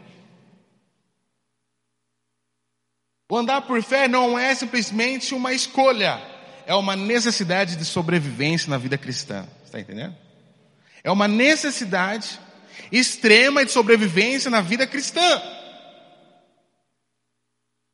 O 3.30 3.38
andar 3.38 3.62
por 3.62 3.82
fé 3.82 4.06
não 4.06 4.38
é 4.38 4.54
simplesmente 4.54 5.32
uma 5.34 5.54
escolha, 5.54 6.20
é 6.66 6.74
uma 6.74 6.94
necessidade 6.94 7.74
de 7.74 7.86
sobrevivência 7.86 8.68
na 8.68 8.76
vida 8.76 8.98
cristã. 8.98 9.48
Está 9.64 9.80
entendendo? 9.80 10.14
É 11.02 11.10
uma 11.10 11.26
necessidade 11.26 12.38
extrema 12.90 13.64
de 13.64 13.70
sobrevivência 13.70 14.50
na 14.50 14.60
vida 14.60 14.86
cristã. 14.86 15.42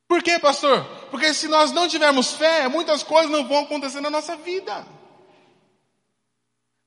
Por 0.09 0.23
quê, 0.23 0.39
pastor? 0.39 0.85
Porque 1.11 1.33
se 1.35 1.49
nós 1.49 1.73
não 1.73 1.89
tivermos 1.89 2.33
fé, 2.33 2.69
muitas 2.69 3.03
coisas 3.03 3.31
não 3.31 3.47
vão 3.47 3.65
acontecer 3.65 4.01
na 4.01 4.11
nossa 4.11 4.37
vida. 4.37 4.87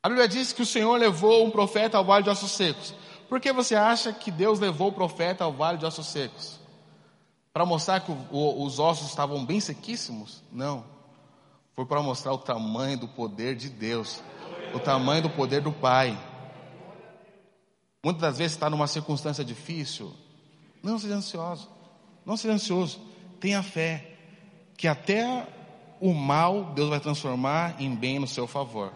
A 0.04 0.10
Bíblia 0.10 0.28
diz 0.28 0.54
que 0.54 0.62
o 0.62 0.66
Senhor 0.66 0.96
levou 0.96 1.46
um 1.46 1.52
profeta 1.52 1.98
ao 1.98 2.06
vale 2.06 2.24
de 2.24 2.30
ossos 2.30 2.52
secos. 2.52 2.94
Por 3.28 3.42
que 3.42 3.52
você 3.52 3.76
acha 3.76 4.14
que 4.14 4.32
Deus 4.32 4.60
levou 4.60 4.90
o 4.90 4.94
profeta 4.94 5.44
ao 5.44 5.52
vale 5.52 5.78
de 5.78 5.86
ossos 5.86 6.08
secos? 6.08 6.60
Para 7.52 7.66
mostrar 7.66 8.00
que 8.00 8.12
o, 8.12 8.28
o, 8.32 8.64
os 8.64 8.80
ossos 8.80 9.10
estavam 9.10 9.46
bem 9.46 9.60
sequíssimos? 9.60 10.42
Não. 10.52 10.86
Foi 11.74 11.86
para 11.86 12.02
mostrar 12.02 12.34
o 12.34 12.38
tamanho 12.38 12.98
do 12.98 13.08
poder 13.08 13.56
de 13.56 13.70
Deus, 13.70 14.22
o 14.74 14.80
tamanho 14.80 15.24
do 15.24 15.30
poder 15.30 15.62
do 15.62 15.72
Pai. 15.72 16.18
Muitas 18.04 18.22
das 18.22 18.38
vezes 18.38 18.54
está 18.54 18.70
numa 18.70 18.88
circunstância 18.88 19.44
difícil. 19.44 20.14
Não 20.84 21.00
seja 21.00 21.16
ansioso. 21.16 21.70
Não 22.26 22.38
seja 22.38 22.54
ansioso. 22.54 23.00
Tenha 23.40 23.62
fé. 23.64 24.14
Que 24.78 24.88
até 24.88 25.48
o 26.00 26.14
mal 26.14 26.74
Deus 26.76 26.90
vai 26.90 27.00
transformar 27.00 27.82
em 27.82 27.94
bem 27.96 28.20
no 28.20 28.28
seu 28.28 28.48
favor. 28.48 28.94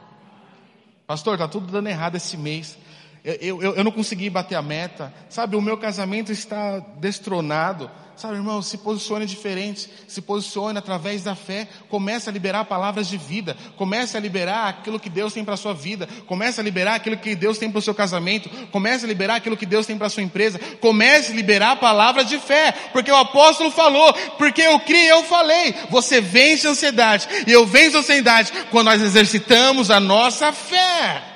Pastor, 1.07 1.33
está 1.33 1.47
tudo 1.47 1.71
dando 1.71 1.87
errado 1.89 2.15
esse 2.15 2.37
mês. 2.37 2.77
Eu, 3.23 3.61
eu, 3.61 3.75
eu 3.75 3.83
não 3.83 3.91
consegui 3.91 4.29
bater 4.29 4.55
a 4.55 4.61
meta. 4.61 5.13
Sabe, 5.29 5.55
o 5.55 5.61
meu 5.61 5.77
casamento 5.77 6.31
está 6.31 6.79
destronado. 6.97 7.89
Sabe, 8.15 8.35
irmão, 8.35 8.61
se 8.61 8.77
posicione 8.77 9.25
diferente, 9.25 9.89
se 10.07 10.21
posicione 10.21 10.77
através 10.77 11.23
da 11.23 11.33
fé, 11.33 11.67
comece 11.89 12.29
a 12.29 12.31
liberar 12.31 12.65
palavras 12.65 13.07
de 13.07 13.17
vida, 13.17 13.57
comece 13.77 14.15
a 14.15 14.19
liberar 14.19 14.67
aquilo 14.67 14.99
que 14.99 15.09
Deus 15.09 15.33
tem 15.33 15.43
para 15.43 15.55
a 15.55 15.57
sua 15.57 15.73
vida, 15.73 16.07
comece 16.27 16.59
a 16.59 16.63
liberar 16.63 16.95
aquilo 16.95 17.17
que 17.17 17.35
Deus 17.35 17.57
tem 17.57 17.71
para 17.71 17.79
o 17.79 17.81
seu 17.81 17.95
casamento, 17.95 18.47
comece 18.67 19.05
a 19.05 19.07
liberar 19.07 19.37
aquilo 19.37 19.57
que 19.57 19.65
Deus 19.65 19.87
tem 19.87 19.97
para 19.97 20.05
a 20.05 20.09
sua 20.09 20.21
empresa, 20.21 20.59
comece 20.79 21.31
a 21.31 21.35
liberar 21.35 21.77
palavras 21.77 22.27
de 22.29 22.37
fé, 22.37 22.71
porque 22.93 23.11
o 23.11 23.15
apóstolo 23.15 23.71
falou, 23.71 24.13
porque 24.37 24.61
eu 24.61 24.79
criei, 24.81 25.09
eu 25.09 25.23
falei, 25.23 25.73
você 25.89 26.21
vence 26.21 26.67
a 26.67 26.71
ansiedade, 26.71 27.27
e 27.47 27.51
eu 27.51 27.65
venço 27.65 27.97
a 27.97 28.01
ansiedade 28.01 28.51
quando 28.69 28.85
nós 28.85 29.01
exercitamos 29.01 29.89
a 29.89 29.99
nossa 29.99 30.51
fé. 30.51 31.30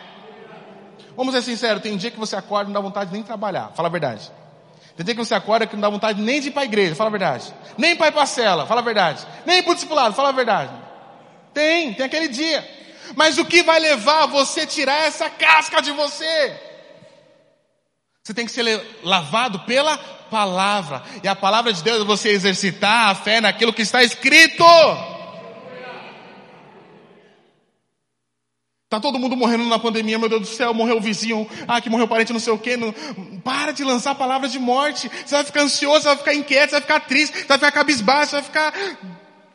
Vamos 1.16 1.34
ser 1.34 1.42
sinceros, 1.42 1.82
tem 1.82 1.98
dia 1.98 2.12
que 2.12 2.20
você 2.20 2.36
acorda 2.36 2.70
e 2.70 2.74
não 2.74 2.82
dá 2.82 2.88
vontade 2.88 3.10
de 3.10 3.14
nem 3.14 3.24
trabalhar, 3.24 3.72
fala 3.76 3.88
a 3.88 3.92
verdade. 3.92 4.32
Tem 4.96 5.06
dia 5.06 5.16
que 5.16 5.24
você 5.24 5.36
acorda 5.36 5.68
que 5.68 5.76
não 5.76 5.82
dá 5.82 5.90
vontade 5.90 6.22
nem 6.22 6.40
de 6.40 6.48
ir 6.48 6.52
para 6.52 6.62
a 6.62 6.66
igreja, 6.66 6.96
fala 6.96 7.10
a 7.10 7.12
verdade. 7.12 7.54
Nem 7.78 7.96
para 7.96 8.08
ir 8.08 8.12
para 8.12 8.24
a 8.24 8.26
cela, 8.26 8.66
fala 8.66 8.82
a 8.82 8.84
verdade. 8.84 9.26
Nem 9.46 9.62
para 9.62 9.72
o 9.72 9.76
discipulado, 9.76 10.16
fala 10.16 10.30
a 10.30 10.32
verdade. 10.32 10.72
Tem, 11.54 11.94
tem 11.94 12.06
aquele 12.06 12.30
dia. 12.30 12.66
Mas 13.16 13.38
o 13.38 13.46
que 13.46 13.62
vai 13.62 13.80
levar 13.80 14.26
você 14.28 14.62
a 14.62 14.68
tirar 14.68 15.06
essa 15.06 15.30
casca 15.30 15.82
de 15.82 15.92
você? 15.92 16.60
Você 18.24 18.34
tem 18.34 18.46
que 18.46 18.52
ser 18.52 18.82
lavado 19.04 19.60
pela 19.60 19.98
palavra. 20.32 21.04
E 21.22 21.28
a 21.28 21.36
palavra 21.36 21.72
de 21.72 21.84
Deus 21.84 22.02
é 22.02 22.06
você 22.06 22.30
exercitar 22.30 23.10
a 23.10 23.16
fé 23.16 23.40
naquilo 23.40 23.74
que 23.74 23.82
está 23.82 24.04
escrito. 24.04 24.64
Tá 28.88 29.00
todo 29.00 29.18
mundo 29.18 29.36
morrendo 29.36 29.66
na 29.66 29.80
pandemia, 29.80 30.20
meu 30.20 30.30
Deus 30.30 30.42
do 30.42 30.48
céu, 30.48 30.74
morreu 30.74 30.98
o 30.98 31.02
vizinho, 31.02 31.50
ah, 31.68 31.82
que 31.82 31.90
morreu 31.90 32.06
o 32.06 32.08
parente, 32.08 32.32
não 32.32 32.40
sei 32.40 32.54
o 32.54 32.58
quê. 32.58 32.78
Não... 32.78 32.94
Para 33.42 33.72
de 33.72 33.84
lançar 33.84 34.14
palavras 34.14 34.52
de 34.52 34.60
morte. 34.60 35.10
Você 35.10 35.36
vai 35.36 35.44
ficar 35.44 35.62
ansioso, 35.62 36.02
você 36.02 36.10
vai 36.10 36.18
ficar 36.18 36.34
inquieto, 36.36 36.70
você 36.70 36.76
vai 36.76 36.82
ficar 36.82 37.00
triste, 37.02 37.36
você 37.36 37.48
vai 37.48 37.58
ficar 37.58 37.72
cabisbaixo, 37.72 38.32
você 38.32 38.36
vai 38.36 38.44
ficar 38.44 38.74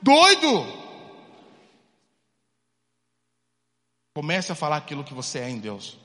doido. 0.02 0.66
Comece 4.14 4.50
a 4.50 4.56
falar 4.56 4.76
aquilo 4.76 5.04
que 5.04 5.14
você 5.14 5.38
é 5.38 5.48
em 5.48 5.58
Deus. 5.58 5.96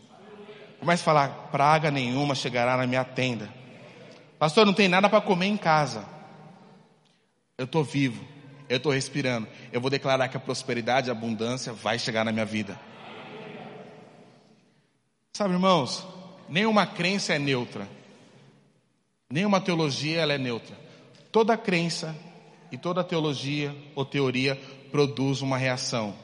Comece 0.80 1.02
a 1.02 1.06
falar, 1.06 1.30
praga 1.52 1.90
nenhuma 1.90 2.36
chegará 2.36 2.78
na 2.78 2.86
minha 2.86 3.04
tenda. 3.04 3.52
Pastor, 4.38 4.68
não 4.68 4.74
tem 4.74 4.88
nada 4.88 5.10
para 5.10 5.22
comer 5.22 5.48
em 5.48 5.58
casa. 5.58 6.06
Eu 7.58 7.66
estou 7.66 7.84
vivo, 7.84 8.24
eu 8.70 8.78
estou 8.78 8.92
respirando. 8.92 9.48
Eu 9.74 9.82
vou 9.82 9.90
declarar 9.90 10.28
que 10.28 10.38
a 10.38 10.40
prosperidade 10.40 11.08
e 11.08 11.10
a 11.10 11.14
abundância 11.14 11.74
vai 11.74 11.98
chegar 11.98 12.24
na 12.24 12.32
minha 12.32 12.46
vida. 12.46 12.80
Sabe, 15.36 15.54
irmãos, 15.54 16.08
nenhuma 16.48 16.88
crença 16.88 17.34
é 17.34 17.38
neutra. 17.38 17.90
Nenhuma 19.30 19.60
teologia 19.60 20.22
ela 20.22 20.32
é 20.32 20.38
neutra. 20.38 20.74
Toda 21.30 21.58
crença 21.58 22.16
e 22.72 22.78
toda 22.78 23.04
teologia 23.04 23.76
ou 23.96 24.06
teoria 24.06 24.56
produz 24.90 25.42
uma 25.42 25.58
reação 25.58 26.16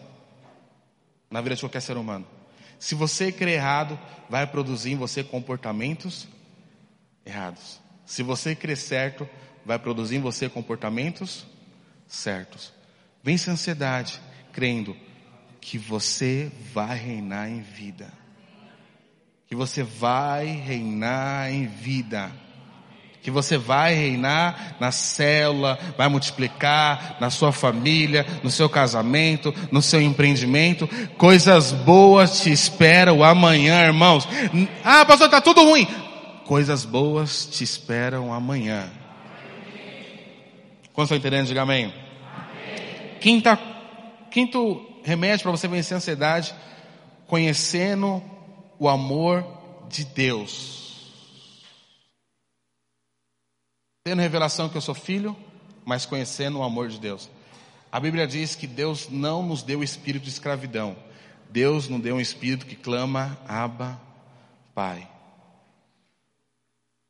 na 1.30 1.41
vida 1.41 1.56
de 1.56 1.62
qualquer 1.62 1.82
ser 1.82 1.97
humano. 1.97 2.26
Se 2.80 2.95
você 2.95 3.34
crê 3.34 3.56
errado, 3.56 4.00
vai 4.30 4.47
produzir 4.47 4.93
em 4.93 4.95
você 4.95 5.26
comportamentos 5.26 6.26
errados. 7.26 7.82
Se 8.06 8.24
você 8.24 8.56
crê 8.56 8.78
certo, 8.78 9.28
vai 9.65 9.78
produzir 9.78 10.15
em 10.15 10.21
você 10.21 10.47
comportamentos 10.47 11.45
certos. 12.08 12.71
Vence 13.21 13.50
a 13.50 13.54
ansiedade, 13.54 14.21
crendo 14.54 14.95
que 15.60 15.78
você 15.78 16.50
vai 16.74 16.97
reinar 16.97 17.50
em 17.50 17.60
vida 17.60 18.20
que 19.51 19.55
você 19.57 19.83
vai 19.83 20.45
reinar 20.45 21.51
em 21.51 21.67
vida. 21.67 22.31
Que 23.21 23.29
você 23.29 23.57
vai 23.57 23.93
reinar 23.93 24.77
na 24.79 24.93
célula, 24.93 25.77
vai 25.97 26.07
multiplicar 26.07 27.17
na 27.19 27.29
sua 27.29 27.51
família, 27.51 28.25
no 28.41 28.49
seu 28.49 28.69
casamento, 28.69 29.53
no 29.69 29.81
seu 29.81 30.01
empreendimento. 30.01 30.87
Coisas 31.17 31.73
boas 31.73 32.39
te 32.39 32.49
esperam 32.49 33.25
amanhã, 33.25 33.83
irmãos. 33.83 34.25
Ah, 34.85 35.03
pastor, 35.05 35.25
está 35.25 35.41
tudo 35.41 35.65
ruim. 35.65 35.85
Coisas 36.45 36.85
boas 36.85 37.45
te 37.45 37.61
esperam 37.61 38.33
amanhã. 38.33 38.89
Quando 40.93 41.07
estão 41.07 41.17
entendendo, 41.17 41.47
diga 41.47 41.63
amém. 41.63 41.87
amém. 41.87 43.17
Quinta, 43.19 43.59
quinto 44.31 44.81
remédio 45.03 45.43
para 45.43 45.51
você 45.51 45.67
vencer 45.67 45.95
a 45.95 45.97
ansiedade, 45.97 46.55
conhecendo 47.27 48.30
o 48.81 48.89
amor 48.89 49.45
de 49.87 50.03
Deus. 50.03 51.13
Tendo 54.03 54.23
revelação 54.23 54.67
que 54.69 54.75
eu 54.75 54.81
sou 54.81 54.95
filho, 54.95 55.37
mas 55.85 56.07
conhecendo 56.07 56.57
o 56.57 56.63
amor 56.63 56.89
de 56.89 56.99
Deus. 56.99 57.29
A 57.91 57.99
Bíblia 57.99 58.25
diz 58.25 58.55
que 58.55 58.65
Deus 58.65 59.07
não 59.07 59.43
nos 59.43 59.61
deu 59.61 59.83
espírito 59.83 60.23
de 60.23 60.31
escravidão. 60.31 60.97
Deus 61.47 61.87
nos 61.87 62.01
deu 62.01 62.15
um 62.15 62.19
espírito 62.19 62.65
que 62.65 62.75
clama, 62.75 63.37
Abba, 63.47 64.01
Pai. 64.73 65.07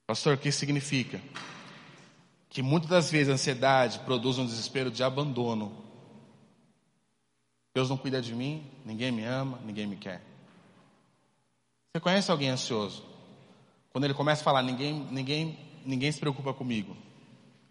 Pastor, 0.05 0.33
o 0.35 0.37
que 0.37 0.51
significa? 0.51 1.21
Que 2.49 2.61
muitas 2.61 2.89
das 2.89 3.09
vezes 3.09 3.29
a 3.29 3.35
ansiedade 3.35 3.99
produz 3.99 4.37
um 4.37 4.45
desespero 4.45 4.91
de 4.91 5.05
abandono. 5.05 5.71
Deus 7.73 7.89
não 7.89 7.95
cuida 7.95 8.21
de 8.21 8.35
mim, 8.35 8.69
ninguém 8.83 9.09
me 9.09 9.23
ama, 9.23 9.57
ninguém 9.63 9.87
me 9.87 9.95
quer. 9.95 10.30
Você 11.93 11.99
conhece 11.99 12.31
alguém 12.31 12.47
ansioso? 12.47 13.03
Quando 13.91 14.05
ele 14.05 14.13
começa 14.13 14.41
a 14.41 14.45
falar, 14.45 14.61
ninguém, 14.61 15.05
ninguém, 15.11 15.59
ninguém 15.85 16.09
se 16.09 16.19
preocupa 16.19 16.53
comigo. 16.53 16.95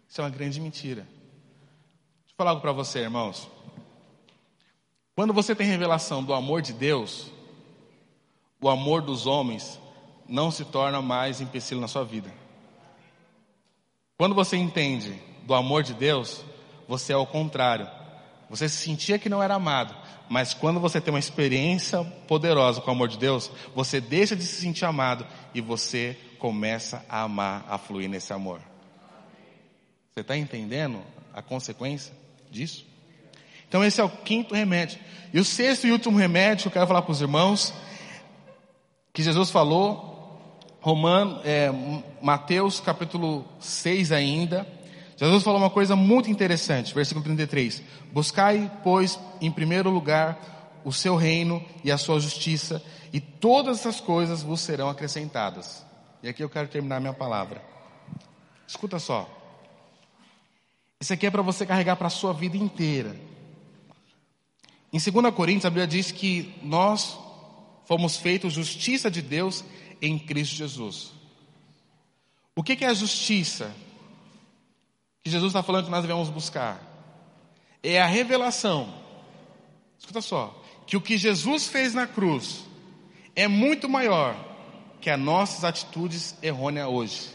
Isso 0.07 0.21
é 0.21 0.23
uma 0.23 0.29
grande 0.29 0.61
mentira. 0.61 1.01
Deixa 1.01 2.33
eu 2.33 2.35
falar 2.37 2.51
algo 2.51 2.61
para 2.61 2.71
você, 2.71 2.99
irmãos. 2.99 3.49
Quando 5.15 5.33
você 5.33 5.55
tem 5.55 5.65
revelação 5.65 6.23
do 6.23 6.35
amor 6.35 6.61
de 6.61 6.71
Deus, 6.71 7.31
o 8.61 8.69
amor 8.69 9.01
dos 9.01 9.25
homens 9.25 9.79
não 10.27 10.51
se 10.51 10.65
torna 10.65 11.01
mais 11.01 11.41
empecilho 11.41 11.81
na 11.81 11.87
sua 11.87 12.03
vida. 12.03 12.31
Quando 14.19 14.35
você 14.35 14.55
entende 14.55 15.19
do 15.47 15.55
amor 15.55 15.81
de 15.81 15.95
Deus, 15.95 16.45
você 16.87 17.11
é 17.11 17.17
o 17.17 17.25
contrário. 17.25 17.89
Você 18.51 18.67
se 18.67 18.83
sentia 18.83 19.17
que 19.17 19.29
não 19.29 19.41
era 19.41 19.55
amado, 19.55 19.95
mas 20.27 20.53
quando 20.53 20.77
você 20.77 20.99
tem 20.99 21.13
uma 21.13 21.19
experiência 21.19 22.03
poderosa 22.27 22.81
com 22.81 22.89
o 22.89 22.93
amor 22.93 23.07
de 23.07 23.17
Deus, 23.17 23.49
você 23.73 24.01
deixa 24.01 24.35
de 24.35 24.43
se 24.43 24.59
sentir 24.59 24.83
amado 24.83 25.25
e 25.53 25.61
você 25.61 26.17
começa 26.37 27.01
a 27.07 27.21
amar, 27.21 27.65
a 27.69 27.77
fluir 27.77 28.09
nesse 28.09 28.33
amor. 28.33 28.59
Você 30.11 30.19
está 30.19 30.35
entendendo 30.35 31.01
a 31.33 31.41
consequência 31.41 32.13
disso? 32.51 32.85
Então 33.69 33.85
esse 33.85 34.01
é 34.01 34.03
o 34.03 34.09
quinto 34.09 34.53
remédio. 34.53 34.99
E 35.33 35.39
o 35.39 35.45
sexto 35.45 35.87
e 35.87 35.91
último 35.93 36.17
remédio 36.17 36.63
que 36.63 36.67
eu 36.67 36.73
quero 36.73 36.87
falar 36.87 37.03
para 37.03 37.11
os 37.13 37.21
irmãos, 37.21 37.73
que 39.13 39.23
Jesus 39.23 39.49
falou, 39.49 40.59
Romano, 40.81 41.39
é, 41.45 41.71
Mateus 42.21 42.81
capítulo 42.81 43.47
6 43.61 44.11
ainda, 44.11 44.67
Jesus 45.21 45.43
falou 45.43 45.59
uma 45.59 45.69
coisa 45.69 45.95
muito 45.95 46.31
interessante, 46.31 46.95
versículo 46.95 47.23
33. 47.23 47.83
Buscai, 48.11 48.71
pois, 48.83 49.19
em 49.39 49.51
primeiro 49.51 49.91
lugar 49.91 50.81
o 50.83 50.91
seu 50.91 51.15
reino 51.15 51.63
e 51.83 51.91
a 51.91 51.97
sua 51.97 52.19
justiça, 52.19 52.83
e 53.13 53.19
todas 53.19 53.81
essas 53.81 54.01
coisas 54.01 54.41
vos 54.41 54.61
serão 54.61 54.89
acrescentadas. 54.89 55.85
E 56.23 56.27
aqui 56.27 56.43
eu 56.43 56.49
quero 56.49 56.67
terminar 56.67 56.99
minha 56.99 57.13
palavra. 57.13 57.61
Escuta 58.67 58.97
só. 58.97 59.29
Isso 60.99 61.13
aqui 61.13 61.27
é 61.27 61.29
para 61.29 61.43
você 61.43 61.67
carregar 61.67 61.97
para 61.97 62.07
a 62.07 62.09
sua 62.11 62.33
vida 62.33 62.57
inteira. 62.57 63.15
Em 64.91 64.97
2 64.97 65.35
Coríntios, 65.35 65.65
a 65.65 65.69
Bíblia 65.69 65.85
diz 65.85 66.11
que 66.11 66.51
nós 66.63 67.15
fomos 67.85 68.17
feitos 68.17 68.53
justiça 68.53 69.11
de 69.11 69.21
Deus 69.21 69.63
em 70.01 70.17
Cristo 70.17 70.55
Jesus. 70.55 71.11
O 72.55 72.63
que 72.63 72.83
é 72.83 72.87
a 72.87 72.93
justiça 72.95 73.71
que 75.23 75.29
Jesus 75.29 75.51
está 75.51 75.61
falando 75.61 75.85
que 75.85 75.91
nós 75.91 76.01
devemos 76.01 76.29
buscar? 76.29 76.81
É 77.83 78.01
a 78.01 78.05
revelação, 78.05 78.93
escuta 79.97 80.21
só, 80.21 80.63
que 80.85 80.97
o 80.97 81.01
que 81.01 81.17
Jesus 81.17 81.67
fez 81.67 81.93
na 81.93 82.07
cruz 82.07 82.65
é 83.35 83.47
muito 83.47 83.87
maior 83.87 84.35
que 84.99 85.09
as 85.09 85.19
nossas 85.19 85.63
atitudes 85.63 86.35
errôneas 86.41 86.87
hoje. 86.87 87.29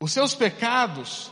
Os 0.00 0.12
seus 0.12 0.34
pecados 0.34 1.30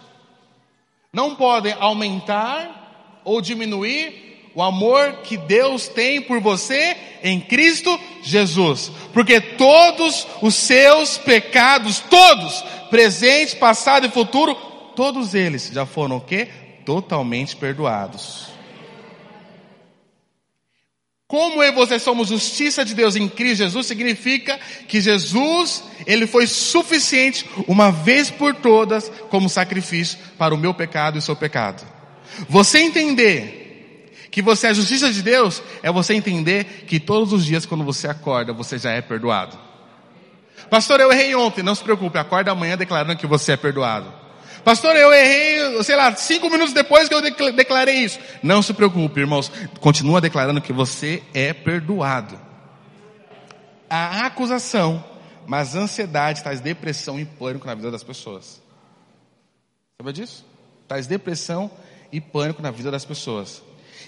não 1.12 1.34
podem 1.34 1.72
aumentar 1.72 3.20
ou 3.24 3.40
diminuir 3.40 4.29
o 4.54 4.62
amor 4.62 5.22
que 5.22 5.36
Deus 5.36 5.88
tem 5.88 6.20
por 6.20 6.40
você 6.40 6.96
em 7.22 7.40
Cristo 7.40 7.98
Jesus. 8.22 8.90
Porque 9.12 9.40
todos 9.40 10.26
os 10.42 10.54
seus 10.54 11.18
pecados, 11.18 12.00
todos, 12.00 12.64
presente, 12.90 13.56
passado 13.56 14.06
e 14.06 14.10
futuro, 14.10 14.54
todos 14.96 15.34
eles 15.34 15.70
já 15.72 15.86
foram 15.86 16.16
o 16.16 16.20
quê? 16.20 16.48
Totalmente 16.84 17.56
perdoados. 17.56 18.50
Como 21.30 21.62
eu 21.62 21.70
e 21.70 21.74
você 21.76 21.96
somos 22.00 22.26
justiça 22.26 22.84
de 22.84 22.92
Deus 22.92 23.14
em 23.14 23.28
Cristo 23.28 23.58
Jesus, 23.58 23.86
significa 23.86 24.58
que 24.88 25.00
Jesus, 25.00 25.84
Ele 26.04 26.26
foi 26.26 26.44
suficiente 26.48 27.46
uma 27.68 27.92
vez 27.92 28.28
por 28.32 28.52
todas 28.52 29.08
como 29.30 29.48
sacrifício 29.48 30.18
para 30.36 30.52
o 30.52 30.58
meu 30.58 30.74
pecado 30.74 31.16
e 31.16 31.20
o 31.20 31.22
seu 31.22 31.36
pecado. 31.36 31.86
Você 32.48 32.80
entender 32.80 33.59
que 34.30 34.40
você 34.40 34.68
é 34.68 34.70
a 34.70 34.74
justiça 34.74 35.12
de 35.12 35.22
Deus 35.22 35.62
é 35.82 35.90
você 35.90 36.14
entender 36.14 36.84
que 36.86 37.00
todos 37.00 37.32
os 37.32 37.44
dias 37.44 37.66
quando 37.66 37.84
você 37.84 38.06
acorda, 38.06 38.52
você 38.52 38.78
já 38.78 38.92
é 38.92 39.00
perdoado. 39.00 39.58
Pastor, 40.70 41.00
eu 41.00 41.10
errei 41.12 41.34
ontem. 41.34 41.62
Não 41.62 41.74
se 41.74 41.82
preocupe, 41.82 42.16
acorda 42.16 42.52
amanhã 42.52 42.76
declarando 42.76 43.16
que 43.16 43.26
você 43.26 43.52
é 43.52 43.56
perdoado. 43.56 44.20
Pastor, 44.64 44.94
eu 44.94 45.12
errei, 45.12 45.82
sei 45.82 45.96
lá, 45.96 46.14
cinco 46.14 46.50
minutos 46.50 46.72
depois 46.72 47.08
que 47.08 47.14
eu 47.14 47.22
declarei 47.52 48.04
isso. 48.04 48.18
Não 48.42 48.62
se 48.62 48.72
preocupe, 48.74 49.20
irmãos. 49.20 49.50
Continua 49.80 50.20
declarando 50.20 50.60
que 50.60 50.72
você 50.72 51.22
é 51.34 51.52
perdoado. 51.52 52.38
A 53.88 54.26
acusação, 54.26 55.02
mas 55.46 55.74
ansiedade 55.74 56.42
traz 56.42 56.60
depressão 56.60 57.18
e 57.18 57.24
pânico 57.24 57.66
na 57.66 57.74
vida 57.74 57.90
das 57.90 58.04
pessoas. 58.04 58.62
Sabe 59.98 60.12
disso? 60.12 60.46
Traz 60.86 61.06
depressão 61.06 61.70
e 62.12 62.20
pânico 62.20 62.62
na 62.62 62.70
vida 62.70 62.90
das 62.90 63.04
pessoas. 63.04 63.62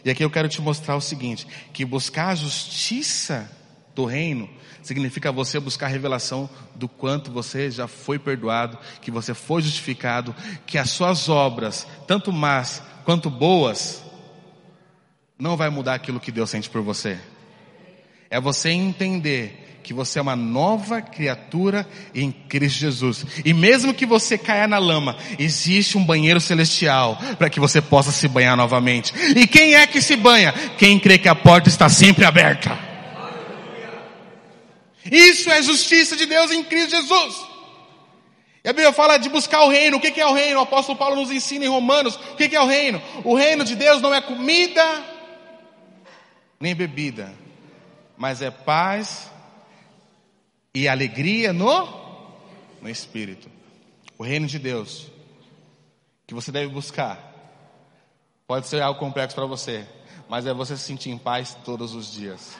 E 0.05 0.11
aqui 0.11 0.25
eu 0.25 0.31
quero 0.31 0.49
te 0.49 0.61
mostrar 0.61 0.97
o 0.97 1.01
seguinte, 1.01 1.47
que 1.73 1.85
buscar 1.85 2.29
a 2.29 2.35
justiça 2.35 3.51
do 3.95 4.05
reino 4.05 4.49
significa 4.83 5.31
você 5.31 5.61
buscar 5.61 5.87
a 5.87 5.91
revelação 5.91 6.51
do 6.75 6.89
quanto 6.89 7.31
você 7.31 7.71
já 7.71 7.87
foi 7.87 8.19
perdoado, 8.19 8.79
que 9.01 9.11
você 9.11 9.33
foi 9.33 9.63
justificado, 9.63 10.35
que 10.67 10.77
as 10.77 10.91
suas 10.91 11.29
obras, 11.29 11.87
tanto 12.07 12.33
más 12.33 12.83
quanto 13.05 13.31
boas, 13.31 14.03
não 15.39 15.57
vai 15.57 15.71
mudar 15.71 15.95
aquilo 15.95 16.21
que 16.21 16.33
Deus 16.33 16.51
sente 16.51 16.69
por 16.69 16.83
você. 16.83 17.19
É 18.29 18.41
você 18.41 18.71
entender 18.71 19.62
que 19.83 19.93
você 19.93 20.19
é 20.19 20.23
uma 20.23 20.37
nova 20.37 21.03
criatura 21.03 21.87
em 22.15 22.31
Cristo 22.31 22.79
Jesus. 22.79 23.27
E 23.45 23.53
mesmo 23.53 23.93
que 23.93 24.07
você 24.07 24.39
caia 24.39 24.67
na 24.69 24.79
lama, 24.79 25.17
existe 25.39 25.99
um 25.99 26.05
banheiro 26.05 26.41
celestial 26.41 27.19
para 27.39 27.51
que 27.51 27.61
você 27.61 27.81
possa 27.81 28.13
se 28.13 28.29
banhar 28.29 28.57
novamente. 28.57 29.13
E 29.37 29.47
quem 29.47 29.75
é 29.75 29.87
que 29.87 30.01
se 30.01 30.17
banha? 30.17 30.53
Quem 30.79 30.99
crê 30.99 31.19
que 31.19 31.29
a 31.29 31.35
porta 31.35 31.69
está 31.69 31.89
sempre 31.89 32.25
aberta. 32.25 32.79
Isso 35.11 35.51
é 35.51 35.61
justiça 35.63 36.17
de 36.17 36.27
Deus 36.27 36.51
em 36.51 36.63
Cristo 36.63 36.91
Jesus. 36.91 37.53
E 38.65 38.69
a 38.69 38.73
Bíblia 38.73 38.93
fala 38.93 39.17
de 39.17 39.29
buscar 39.29 39.63
o 39.63 39.69
reino. 39.69 39.97
O 39.97 40.01
que 40.01 40.21
é 40.21 40.27
o 40.27 40.33
reino? 40.33 40.61
O 40.61 40.63
apóstolo 40.63 40.97
Paulo 40.97 41.17
nos 41.17 41.31
ensina 41.31 41.65
em 41.65 41.69
Romanos. 41.69 42.15
O 42.15 42.37
que 42.37 42.55
é 42.55 42.61
o 42.61 42.67
reino? 42.67 43.03
O 43.25 43.35
reino 43.35 43.65
de 43.65 43.75
Deus 43.75 44.01
não 44.01 44.15
é 44.15 44.21
comida 44.21 45.13
nem 46.63 46.77
bebida, 46.77 47.35
mas 48.17 48.41
é 48.41 48.49
paz, 48.49 49.32
e 50.75 50.89
alegria 50.89 51.53
no, 51.53 51.87
no 52.81 52.89
Espírito. 52.89 53.51
O 54.19 54.23
reino 54.23 54.47
de 54.47 54.59
Deus 54.59 55.11
que 56.27 56.35
você 56.35 56.51
deve 56.51 56.73
buscar. 56.73 57.31
Pode 58.47 58.67
ser 58.67 58.81
algo 58.81 58.99
complexo 58.99 59.35
para 59.35 59.45
você, 59.45 59.87
mas 60.29 60.47
é 60.47 60.55
você 60.55 60.77
se 60.77 60.85
sentir 60.85 61.11
em 61.11 61.19
paz 61.19 61.57
todos 61.65 61.95
os 61.95 62.13
dias. 62.13 62.57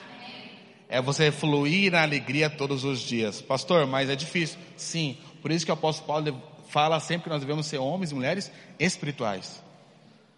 É 0.87 1.01
você 1.01 1.31
fluir 1.31 1.91
na 1.91 2.03
alegria 2.03 2.49
todos 2.49 2.83
os 2.83 2.99
dias. 2.99 3.41
Pastor, 3.41 3.87
mas 3.87 4.09
é 4.09 4.15
difícil. 4.15 4.59
Sim, 4.77 5.17
por 5.41 5.51
isso 5.51 5.65
que 5.65 5.71
o 5.71 5.73
apóstolo 5.73 6.07
Paulo 6.07 6.43
fala 6.69 6.99
sempre 6.99 7.23
que 7.23 7.29
nós 7.29 7.41
devemos 7.41 7.65
ser 7.65 7.79
homens 7.79 8.11
e 8.11 8.15
mulheres 8.15 8.51
espirituais. 8.79 9.61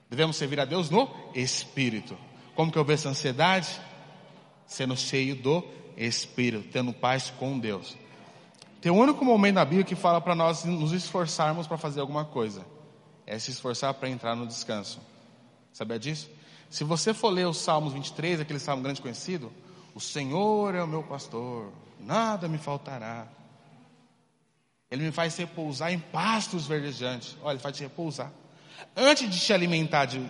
Devemos 0.09 0.37
servir 0.37 0.59
a 0.59 0.65
Deus 0.65 0.89
no 0.89 1.09
Espírito. 1.33 2.17
Como 2.55 2.71
que 2.71 2.77
eu 2.77 2.85
vejo 2.85 3.01
essa 3.01 3.09
ansiedade? 3.09 3.67
Sendo 4.65 4.95
cheio 4.95 5.35
do 5.35 5.61
Espírito, 5.97 6.69
tendo 6.71 6.93
paz 6.93 7.29
com 7.29 7.57
Deus. 7.57 7.95
Tem 8.81 8.91
um 8.91 8.99
único 8.99 9.25
momento 9.25 9.55
na 9.55 9.65
Bíblia 9.65 9.83
que 9.83 9.95
fala 9.95 10.21
para 10.21 10.35
nós 10.35 10.63
nos 10.63 10.91
esforçarmos 10.91 11.65
para 11.65 11.77
fazer 11.77 12.01
alguma 12.01 12.25
coisa. 12.25 12.65
É 13.25 13.39
se 13.39 13.51
esforçar 13.51 13.93
para 13.95 14.09
entrar 14.09 14.35
no 14.35 14.45
descanso. 14.45 14.99
Sabia 15.73 15.97
disso? 15.97 16.29
Se 16.69 16.83
você 16.83 17.13
for 17.13 17.29
ler 17.29 17.47
o 17.47 17.53
Salmos 17.53 17.93
23, 17.93 18.41
aquele 18.41 18.59
salmo 18.59 18.83
grande 18.83 19.01
conhecido, 19.01 19.51
o 19.93 19.99
Senhor 19.99 20.75
é 20.75 20.83
o 20.83 20.87
meu 20.87 21.01
pastor, 21.01 21.71
nada 21.99 22.47
me 22.47 22.57
faltará. 22.57 23.27
Ele 24.91 25.03
me 25.03 25.11
faz 25.11 25.35
repousar 25.35 25.91
em 25.91 25.99
pastos 25.99 26.67
verdejantes. 26.67 27.35
Olha, 27.41 27.53
ele 27.53 27.61
faz 27.61 27.75
te 27.75 27.83
repousar. 27.83 28.31
Antes 28.95 29.29
de 29.29 29.39
te 29.39 29.51
alimentar 29.51 30.05
de, 30.05 30.21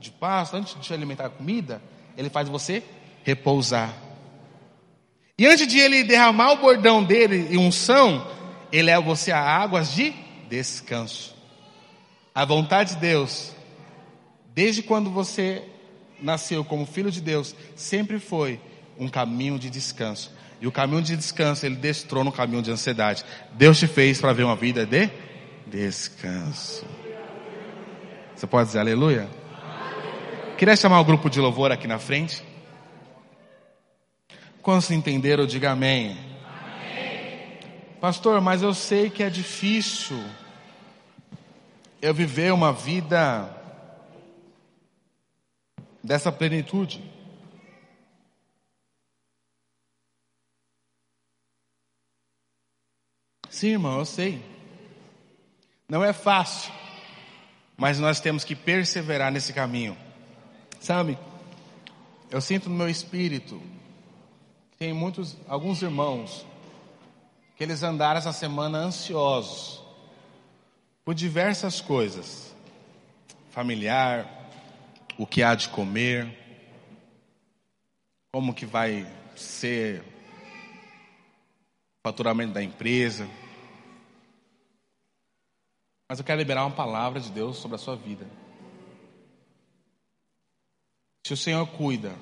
de 0.00 0.10
pasto, 0.10 0.56
antes 0.56 0.74
de 0.74 0.80
te 0.80 0.94
alimentar 0.94 1.28
de 1.28 1.34
comida, 1.34 1.82
ele 2.16 2.30
faz 2.30 2.48
você 2.48 2.82
repousar. 3.22 4.07
E 5.38 5.46
antes 5.46 5.68
de 5.68 5.78
ele 5.78 6.02
derramar 6.02 6.52
o 6.52 6.56
bordão 6.56 7.04
dele 7.04 7.46
e 7.50 7.56
unção, 7.56 8.26
ele 8.72 8.84
leva 8.84 9.00
você 9.02 9.30
a 9.30 9.40
águas 9.40 9.92
de 9.92 10.12
descanso. 10.48 11.32
A 12.34 12.44
vontade 12.44 12.94
de 12.94 13.00
Deus, 13.00 13.52
desde 14.52 14.82
quando 14.82 15.10
você 15.10 15.62
nasceu 16.20 16.64
como 16.64 16.84
filho 16.84 17.10
de 17.10 17.20
Deus, 17.20 17.54
sempre 17.76 18.18
foi 18.18 18.60
um 18.98 19.08
caminho 19.08 19.60
de 19.60 19.70
descanso. 19.70 20.32
E 20.60 20.66
o 20.66 20.72
caminho 20.72 21.02
de 21.02 21.16
descanso, 21.16 21.64
ele 21.64 21.76
destrona 21.76 22.30
o 22.30 22.32
caminho 22.32 22.60
de 22.60 22.72
ansiedade. 22.72 23.24
Deus 23.52 23.78
te 23.78 23.86
fez 23.86 24.20
para 24.20 24.32
ver 24.32 24.42
uma 24.42 24.56
vida 24.56 24.84
de 24.84 25.08
descanso. 25.68 26.84
Você 28.34 28.46
pode 28.46 28.66
dizer 28.66 28.80
aleluia? 28.80 29.28
Queria 30.56 30.74
chamar 30.74 30.98
o 30.98 31.04
grupo 31.04 31.30
de 31.30 31.40
louvor 31.40 31.70
aqui 31.70 31.86
na 31.86 32.00
frente. 32.00 32.42
Quantos 34.68 34.90
entenderam, 34.90 35.46
diga 35.46 35.70
amém. 35.70 36.10
amém. 36.44 37.58
Pastor, 38.02 38.38
mas 38.42 38.60
eu 38.60 38.74
sei 38.74 39.08
que 39.08 39.22
é 39.22 39.30
difícil 39.30 40.22
eu 42.02 42.12
viver 42.12 42.52
uma 42.52 42.70
vida 42.70 43.48
dessa 46.04 46.30
plenitude. 46.30 47.02
Sim, 53.48 53.68
irmão, 53.68 54.00
eu 54.00 54.04
sei. 54.04 54.44
Não 55.88 56.04
é 56.04 56.12
fácil, 56.12 56.74
mas 57.74 57.98
nós 57.98 58.20
temos 58.20 58.44
que 58.44 58.54
perseverar 58.54 59.32
nesse 59.32 59.54
caminho. 59.54 59.96
Sabe? 60.78 61.18
Eu 62.30 62.42
sinto 62.42 62.68
no 62.68 62.76
meu 62.76 62.90
espírito 62.90 63.77
tem 64.78 64.92
muitos, 64.92 65.36
alguns 65.48 65.82
irmãos 65.82 66.46
que 67.56 67.64
eles 67.64 67.82
andaram 67.82 68.18
essa 68.18 68.32
semana 68.32 68.78
ansiosos 68.78 69.82
por 71.04 71.14
diversas 71.14 71.80
coisas, 71.80 72.54
familiar, 73.50 74.48
o 75.18 75.26
que 75.26 75.42
há 75.42 75.56
de 75.56 75.68
comer, 75.70 76.32
como 78.32 78.54
que 78.54 78.64
vai 78.64 79.04
ser 79.34 80.02
o 80.02 82.06
faturamento 82.06 82.52
da 82.52 82.62
empresa. 82.62 83.28
Mas 86.08 86.20
eu 86.20 86.24
quero 86.24 86.38
liberar 86.38 86.64
uma 86.64 86.76
palavra 86.76 87.18
de 87.18 87.32
Deus 87.32 87.56
sobre 87.56 87.74
a 87.74 87.78
sua 87.78 87.96
vida. 87.96 88.24
Se 91.26 91.32
o 91.32 91.36
Senhor 91.36 91.66
cuida 91.66 92.14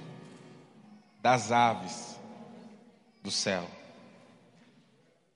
das 1.21 1.53
aves 1.53 2.16
do 3.27 3.31
céu, 3.33 3.69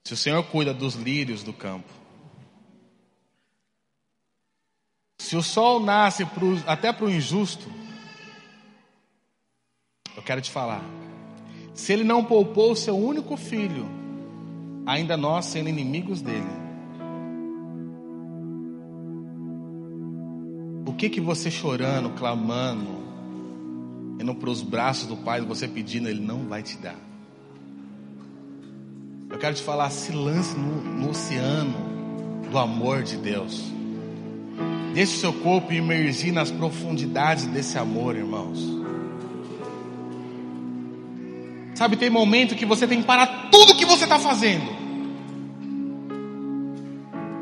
se 0.04 0.14
o 0.14 0.16
Senhor 0.16 0.40
cuida 0.44 0.72
dos 0.72 0.94
lírios 0.94 1.42
do 1.42 1.52
campo, 1.52 1.92
se 5.18 5.36
o 5.36 5.42
sol 5.42 5.80
nasce 5.80 6.24
pro, 6.24 6.56
até 6.68 6.92
para 6.92 7.04
o 7.04 7.10
injusto, 7.10 7.68
eu 10.16 10.22
quero 10.22 10.40
te 10.40 10.52
falar, 10.52 10.84
se 11.74 11.92
ele 11.92 12.04
não 12.04 12.24
poupou 12.24 12.70
o 12.70 12.76
seu 12.76 12.96
único 12.96 13.36
filho, 13.36 13.88
ainda 14.86 15.16
nós 15.16 15.46
sendo 15.46 15.68
inimigos 15.68 16.22
dele, 16.22 16.46
o 20.86 20.92
que 20.94 21.10
que 21.10 21.20
você 21.20 21.50
chorando, 21.50 22.10
clamando, 22.10 23.00
indo 24.20 24.34
para 24.36 24.50
os 24.50 24.62
braços 24.62 25.08
do 25.08 25.16
Pai, 25.16 25.40
você 25.40 25.66
pedindo, 25.66 26.08
Ele 26.08 26.20
não 26.20 26.46
vai 26.46 26.62
te 26.62 26.76
dar. 26.76 27.09
Eu 29.30 29.38
quero 29.38 29.54
te 29.54 29.62
falar, 29.62 29.88
se 29.90 30.10
lance 30.10 30.56
no, 30.56 30.82
no 30.82 31.10
oceano 31.10 31.74
do 32.50 32.58
amor 32.58 33.04
de 33.04 33.16
Deus. 33.16 33.62
Deixe 34.92 35.16
o 35.16 35.20
seu 35.20 35.32
corpo 35.32 35.72
imergir 35.72 36.32
nas 36.32 36.50
profundidades 36.50 37.46
desse 37.46 37.78
amor, 37.78 38.16
irmãos. 38.16 38.58
Sabe, 41.76 41.96
tem 41.96 42.10
momento 42.10 42.56
que 42.56 42.66
você 42.66 42.88
tem 42.88 43.00
que 43.00 43.06
parar 43.06 43.48
tudo 43.52 43.76
que 43.76 43.86
você 43.86 44.02
está 44.02 44.18
fazendo. 44.18 44.68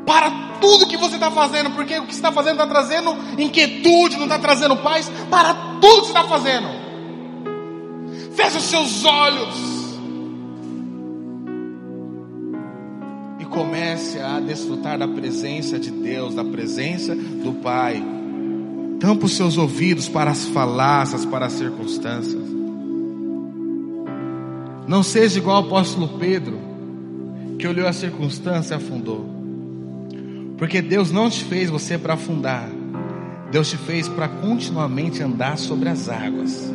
Para 0.05 0.29
tudo 0.61 0.85
que 0.85 0.95
você 0.95 1.15
está 1.15 1.31
fazendo, 1.31 1.71
porque 1.71 1.97
o 1.97 2.05
que 2.05 2.13
você 2.13 2.19
está 2.19 2.31
fazendo 2.31 2.61
está 2.61 2.67
trazendo 2.67 3.17
inquietude, 3.41 4.15
não 4.15 4.25
está 4.25 4.37
trazendo 4.37 4.77
paz. 4.77 5.11
Para 5.29 5.55
tudo 5.81 6.01
que 6.01 6.07
você 6.07 6.19
está 6.19 6.23
fazendo. 6.25 6.67
Feche 8.35 8.57
os 8.57 8.63
seus 8.65 9.03
olhos. 9.03 9.78
Comece 13.89 14.19
a 14.19 14.39
desfrutar 14.39 14.99
da 14.99 15.07
presença 15.07 15.79
de 15.79 15.89
Deus, 15.89 16.35
da 16.35 16.43
presença 16.43 17.15
do 17.15 17.53
Pai. 17.53 18.03
Tampa 18.99 19.25
os 19.25 19.31
seus 19.31 19.57
ouvidos 19.57 20.07
para 20.07 20.29
as 20.29 20.45
falácias, 20.45 21.25
para 21.25 21.47
as 21.47 21.53
circunstâncias. 21.53 22.43
Não 24.87 25.01
seja 25.01 25.39
igual 25.39 25.57
ao 25.57 25.63
apóstolo 25.63 26.19
Pedro, 26.19 26.59
que 27.57 27.67
olhou 27.67 27.87
a 27.87 27.93
circunstância 27.93 28.75
e 28.75 28.77
afundou. 28.77 29.25
Porque 30.57 30.81
Deus 30.81 31.11
não 31.11 31.29
te 31.29 31.43
fez 31.43 31.69
você 31.69 31.97
para 31.97 32.13
afundar, 32.13 32.69
Deus 33.51 33.69
te 33.71 33.77
fez 33.77 34.07
para 34.07 34.27
continuamente 34.27 35.23
andar 35.23 35.57
sobre 35.57 35.89
as 35.89 36.09
águas. 36.09 36.71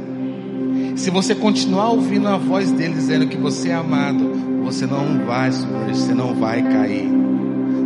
Se 0.96 1.10
você 1.10 1.32
continuar 1.34 1.90
ouvindo 1.90 2.26
a 2.26 2.36
voz 2.36 2.72
dele 2.72 2.94
dizendo 2.94 3.28
que 3.28 3.36
você 3.36 3.68
é 3.68 3.74
amado, 3.74 4.53
você 4.64 4.86
não 4.86 5.24
vai 5.26 5.52
submergir, 5.52 5.94
você 5.94 6.14
não 6.14 6.34
vai 6.34 6.62
cair. 6.62 7.08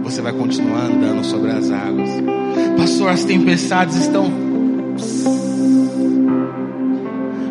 Você 0.05 0.22
vai 0.22 0.33
continuar 0.33 0.85
andando 0.85 1.24
sobre 1.24 1.51
as 1.51 1.70
águas. 1.70 2.09
Pastor, 2.76 3.11
as 3.11 3.24
tempestades 3.24 3.97
estão. 3.97 4.31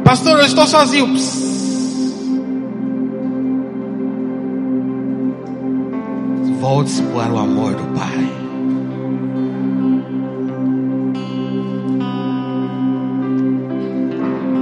Pastor, 0.04 0.40
eu 0.40 0.46
estou 0.46 0.66
sozinho. 0.66 1.08
Volte-se 6.60 7.04
para 7.04 7.34
o 7.34 7.38
amor 7.38 7.76
do 7.76 7.84
Pai. 7.94 8.32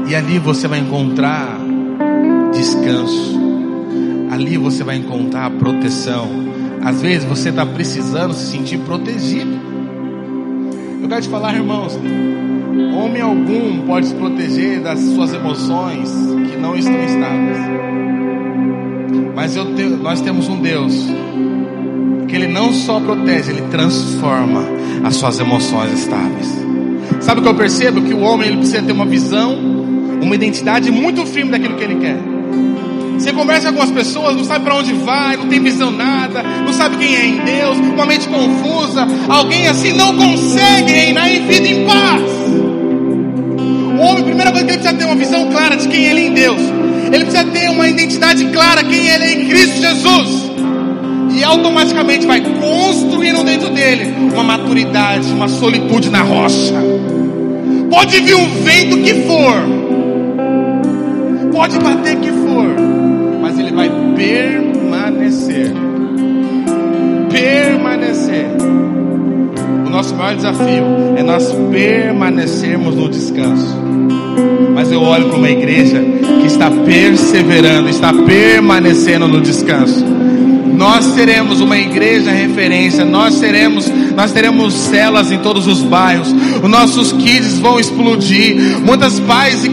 E 0.09 0.16
ali 0.16 0.39
você 0.39 0.68
vai 0.68 0.80
encontrar 0.80 1.59
descanso 2.51 3.34
ali 4.36 4.57
você 4.57 4.83
vai 4.83 4.97
encontrar 4.97 5.49
proteção. 5.51 6.29
Às 6.83 7.01
vezes 7.01 7.23
você 7.23 7.49
está 7.49 7.65
precisando 7.65 8.33
se 8.33 8.51
sentir 8.51 8.77
protegido. 8.79 9.59
Eu 11.01 11.07
quero 11.07 11.21
te 11.21 11.29
falar, 11.29 11.55
irmãos, 11.55 11.97
homem 12.95 13.21
algum 13.21 13.86
pode 13.88 14.07
se 14.07 14.13
proteger 14.13 14.81
das 14.81 14.99
suas 14.99 15.33
emoções 15.33 16.11
que 16.49 16.57
não 16.57 16.75
estão 16.75 17.01
estáveis. 17.03 17.57
Mas 19.33 19.53
te, 19.53 19.83
nós 20.01 20.21
temos 20.21 20.47
um 20.47 20.59
Deus 20.59 20.93
que 22.27 22.36
Ele 22.36 22.47
não 22.47 22.73
só 22.73 22.99
protege, 22.99 23.51
Ele 23.51 23.63
transforma 23.71 24.63
as 25.03 25.15
suas 25.15 25.39
emoções 25.39 25.93
estáveis. 25.93 26.65
Sabe 27.21 27.39
o 27.39 27.43
que 27.43 27.49
eu 27.49 27.55
percebo? 27.55 28.01
Que 28.01 28.13
o 28.13 28.19
homem 28.19 28.49
ele 28.49 28.57
precisa 28.57 28.81
ter 28.81 28.91
uma 28.91 29.05
visão, 29.05 29.55
uma 30.21 30.36
identidade 30.36 30.91
muito 30.91 31.25
firme 31.25 31.51
daquilo 31.51 31.75
que 31.75 31.83
ele 31.83 31.95
quer. 31.95 32.34
Você 33.18 33.32
conversa 33.32 33.72
com 33.72 33.80
algumas 33.80 33.91
pessoas, 33.91 34.36
não 34.36 34.43
sabe 34.43 34.66
para 34.66 34.76
onde 34.76 34.93
vai, 34.93 35.38
não 35.38 35.47
tem 35.47 35.61
visão 35.61 35.89
nada, 35.89 36.43
não 36.43 36.74
sabe 36.74 36.97
quem 36.97 37.16
é 37.16 37.26
em 37.26 37.38
Deus, 37.38 37.78
uma 37.78 38.05
mente 38.05 38.28
confusa. 38.28 39.07
Alguém 39.30 39.68
assim 39.68 39.93
não 39.93 40.16
consegue 40.16 40.91
reinar 40.91 41.32
em 41.32 41.47
vida 41.47 41.68
em 41.68 41.86
paz. 41.86 42.22
O 43.97 44.01
homem, 44.01 44.22
a 44.22 44.26
primeira 44.26 44.51
coisa 44.51 44.66
que 44.66 44.72
ele 44.72 44.80
precisa 44.80 44.93
ter 44.93 45.05
uma 45.05 45.16
visão 45.16 45.49
clara 45.49 45.78
de 45.78 45.88
quem 45.88 46.03
ele 46.03 46.20
é 46.20 46.28
em 46.28 46.34
Deus. 46.34 46.61
Ele 47.11 47.26
precisa 47.26 47.45
ter 47.45 47.70
uma 47.70 47.88
identidade 47.88 48.45
clara 48.45 48.84
quem 48.84 49.07
ele 49.07 49.24
é 49.24 49.34
em 49.34 49.47
Cristo 49.47 49.80
Jesus. 49.80 50.51
E 51.34 51.43
automaticamente 51.43 52.28
vai 52.28 52.41
construindo 52.41 53.43
dentro 53.43 53.70
dele 53.70 54.13
uma 54.34 54.43
maturidade, 54.43 55.32
uma 55.32 55.47
solitude 55.47 56.09
na 56.09 56.22
rocha. 56.22 56.74
Pode 57.89 58.20
vir 58.20 58.36
o 58.36 58.45
vento 58.45 58.97
que 58.97 59.13
for, 59.26 59.55
pode 61.53 61.80
bater 61.80 62.18
que 62.18 62.32
for 62.32 63.05
permanecer. 64.16 65.72
Permanecer. 67.32 68.47
O 69.86 69.89
nosso 69.89 70.16
maior 70.16 70.36
desafio 70.36 70.86
é 71.18 71.24
nós 71.24 71.51
permanecermos 71.72 72.95
no 72.95 73.09
descanso. 73.09 73.76
Mas 74.74 74.91
eu 74.91 75.01
olho 75.01 75.30
para 75.30 75.38
uma 75.38 75.49
igreja 75.49 76.01
que 76.41 76.47
está 76.47 76.70
perseverando, 76.70 77.89
está 77.89 78.11
permanecendo 78.13 79.28
no 79.28 79.41
descanso. 79.41 80.03
Nós 80.76 81.05
seremos 81.05 81.61
uma 81.61 81.78
igreja 81.78 82.32
referência, 82.32 83.05
nós 83.05 83.36
seremos 83.36 83.89
nós 84.16 84.32
teremos 84.32 84.74
celas 84.74 85.30
em 85.32 85.38
todos 85.39 85.68
os 85.68 85.82
bairros, 85.82 86.34
os 86.63 86.70
nossos 86.70 87.11
kids 87.11 87.59
vão 87.59 87.78
explodir, 87.80 88.80
muitas 88.80 89.20
pais 89.20 89.66
e, 89.66 89.70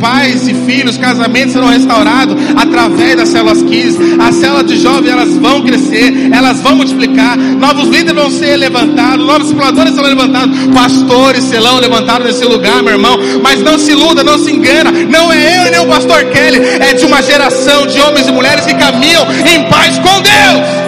pais 0.00 0.48
e 0.48 0.54
filhos, 0.54 0.96
casamentos 0.96 1.52
serão 1.52 1.68
restaurados 1.68 2.36
através 2.56 3.16
das 3.16 3.28
células 3.28 3.62
kids, 3.62 3.96
as 4.18 4.34
células 4.36 4.66
de 4.66 4.78
jovens 4.78 5.10
elas 5.10 5.36
vão 5.36 5.62
crescer, 5.62 6.30
elas 6.32 6.60
vão 6.60 6.76
multiplicar, 6.76 7.36
novos 7.36 7.88
líderes 7.88 8.14
vão 8.14 8.30
ser 8.30 8.56
levantados, 8.56 9.26
novos 9.26 9.48
exploradores 9.48 9.94
serão 9.94 10.08
levantados, 10.08 10.56
pastores 10.74 11.44
serão 11.44 11.78
levantados 11.78 12.26
nesse 12.26 12.44
lugar, 12.44 12.82
meu 12.82 12.92
irmão, 12.92 13.18
mas 13.42 13.62
não 13.62 13.78
se 13.78 13.92
iluda, 13.92 14.22
não 14.22 14.38
se 14.38 14.52
engana, 14.52 14.90
não 14.92 15.32
é 15.32 15.58
eu 15.58 15.66
e 15.66 15.70
nem 15.70 15.80
o 15.80 15.86
pastor 15.86 16.24
Kelly, 16.24 16.58
é 16.58 16.94
de 16.94 17.04
uma 17.04 17.22
geração 17.22 17.86
de 17.86 18.00
homens 18.00 18.26
e 18.26 18.32
mulheres 18.32 18.64
que 18.64 18.74
caminham 18.74 19.26
em 19.46 19.68
paz 19.68 19.98
com 19.98 20.20
Deus. 20.20 20.85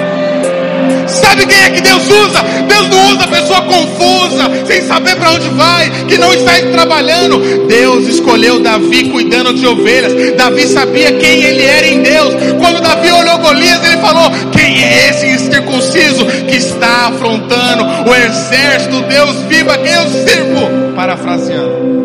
Sabe 1.09 1.47
quem 1.47 1.63
é 1.63 1.71
que 1.71 1.81
Deus 1.81 2.05
usa? 2.05 2.43
Deus 2.69 2.89
não 2.89 3.13
usa 3.13 3.27
pessoa 3.27 3.63
confusa, 3.63 4.67
sem 4.67 4.83
saber 4.83 5.17
para 5.17 5.33
onde 5.33 5.49
vai, 5.51 5.91
que 6.07 6.19
não 6.19 6.33
está 6.33 6.53
trabalhando. 6.73 7.67
Deus 7.67 8.07
escolheu 8.07 8.61
Davi 8.61 9.11
cuidando 9.11 9.55
de 9.55 9.67
ovelhas. 9.67 10.13
Davi 10.37 10.67
sabia 10.67 11.13
quem 11.13 11.43
ele 11.43 11.65
era 11.65 11.87
em 11.87 12.03
Deus. 12.03 12.35
Quando 12.59 12.81
Davi 12.81 13.11
olhou 13.11 13.39
Golias, 13.39 13.85
ele 13.85 13.99
falou: 13.99 14.31
Quem 14.53 14.85
é 14.85 15.11
esse 15.11 15.27
incircunciso 15.29 16.27
que 16.27 16.57
está 16.57 17.09
afrontando 17.09 17.85
o 18.09 18.15
exército 18.15 19.03
Deus 19.03 19.37
vivo 19.49 19.71
a 19.71 19.79
quem 19.79 19.93
eu 19.93 20.09
sirvo? 20.09 20.95
Parafraseando. 20.95 21.99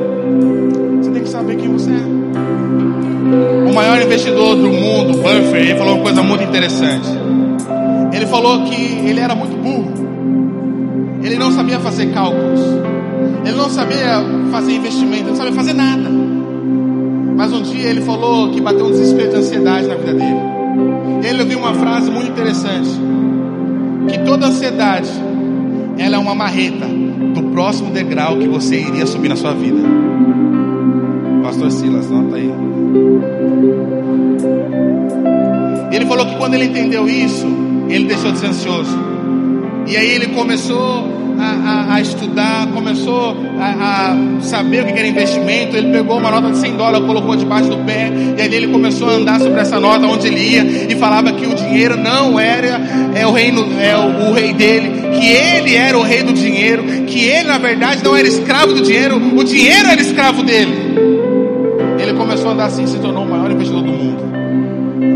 Você 1.02 1.12
tem 1.12 1.24
que 1.24 1.30
saber 1.30 1.56
quem 1.58 1.72
você 1.72 1.92
é. 1.92 3.70
O 3.70 3.74
maior 3.74 4.02
investidor 4.02 4.56
do 4.56 4.70
mundo, 4.70 5.18
Buffett, 5.18 5.58
ele 5.58 5.76
falou 5.76 5.96
uma 5.96 6.04
coisa 6.04 6.22
muito 6.22 6.44
interessante. 6.44 7.08
Ele 8.24 8.32
falou 8.32 8.64
que 8.64 8.74
ele 8.74 9.20
era 9.20 9.36
muito 9.36 9.54
burro. 9.58 9.92
Ele 11.22 11.36
não 11.36 11.52
sabia 11.52 11.78
fazer 11.78 12.14
cálculos. 12.14 12.62
Ele 13.46 13.58
não 13.58 13.70
sabia 13.70 14.24
fazer 14.50 14.72
investimento, 14.72 15.24
ele 15.24 15.30
não 15.32 15.36
sabia 15.36 15.52
fazer 15.52 15.74
nada. 15.74 16.10
Mas 17.36 17.52
um 17.52 17.62
dia 17.62 17.90
ele 17.90 18.00
falou 18.00 18.50
que 18.52 18.62
bateu 18.62 18.86
um 18.86 18.92
desespero 18.92 19.30
de 19.30 19.36
ansiedade 19.36 19.88
na 19.88 19.96
vida 19.96 20.14
dele. 20.14 20.40
Ele 21.22 21.42
ouviu 21.42 21.60
uma 21.60 21.74
frase 21.74 22.10
muito 22.10 22.32
interessante: 22.32 22.92
que 24.08 24.20
toda 24.20 24.48
ansiedade 24.48 25.12
ela 25.98 26.16
é 26.16 26.20
uma 26.20 26.34
marreta 26.34 26.88
do 26.88 27.44
próximo 27.52 27.92
degrau 27.92 28.38
que 28.38 28.48
você 28.48 28.80
iria 28.80 29.06
subir 29.06 29.28
na 29.28 29.36
sua 29.36 29.54
vida. 29.54 29.82
Pastor 31.44 31.70
Silas, 31.70 32.10
nota 32.10 32.38
aí. 32.38 32.50
Ele 35.92 36.06
falou 36.06 36.26
que 36.26 36.38
quando 36.38 36.54
ele 36.54 36.66
entendeu 36.66 37.10
isso, 37.10 37.63
ele 37.96 38.06
deixou 38.06 38.32
de 38.32 38.40
ser 38.40 38.48
ansioso. 38.48 38.98
E 39.86 39.96
aí 39.96 40.12
ele 40.12 40.28
começou 40.28 41.08
a, 41.40 41.92
a, 41.92 41.96
a 41.96 42.02
estudar, 42.02 42.68
começou 42.68 43.36
a, 43.60 44.12
a, 44.12 44.42
saber 44.42 44.84
o 44.84 44.86
que 44.86 44.94
era 44.94 45.08
investimento. 45.08 45.76
Ele 45.76 45.92
pegou 45.92 46.18
uma 46.18 46.32
nota 46.32 46.52
de 46.52 46.58
100 46.58 46.78
dólares, 46.78 47.06
colocou 47.06 47.36
debaixo 47.36 47.70
do 47.70 47.78
pé, 47.86 48.12
e 48.38 48.42
ali 48.42 48.56
ele 48.56 48.68
começou 48.70 49.10
a 49.10 49.14
andar 49.14 49.40
sobre 49.40 49.60
essa 49.60 49.80
nota 49.80 50.06
onde 50.06 50.28
ele 50.28 50.40
ia 50.40 50.64
e 50.90 50.96
falava 50.96 51.32
que 51.34 51.46
o 51.46 51.54
dinheiro 51.54 51.98
não 51.98 52.40
era 52.40 52.82
é 53.16 53.28
o 53.28 53.32
reino, 53.32 53.66
é 53.80 53.96
o, 53.96 54.30
o 54.30 54.34
rei 54.34 54.54
dele, 54.54 54.90
que 55.20 55.28
ele 55.28 55.76
era 55.76 55.98
o 55.98 56.02
rei 56.02 56.24
do 56.24 56.34
dinheiro, 56.34 56.84
que 57.06 57.26
ele 57.26 57.48
na 57.48 57.58
verdade 57.58 58.04
não 58.04 58.16
era 58.16 58.28
escravo 58.28 58.74
do 58.74 58.82
dinheiro, 58.82 59.18
o 59.38 59.44
dinheiro 59.44 59.90
era 59.90 60.02
escravo 60.02 60.44
dele. 60.44 60.74
Ele 62.00 62.14
começou 62.14 62.50
a 62.50 62.54
andar 62.54 62.66
assim, 62.66 62.88
se 62.88 62.98
tornou 62.98 63.24
o 63.24 63.30
maior 63.30 63.52
investidor 63.52 63.82
do 63.84 63.92
mundo 63.92 64.34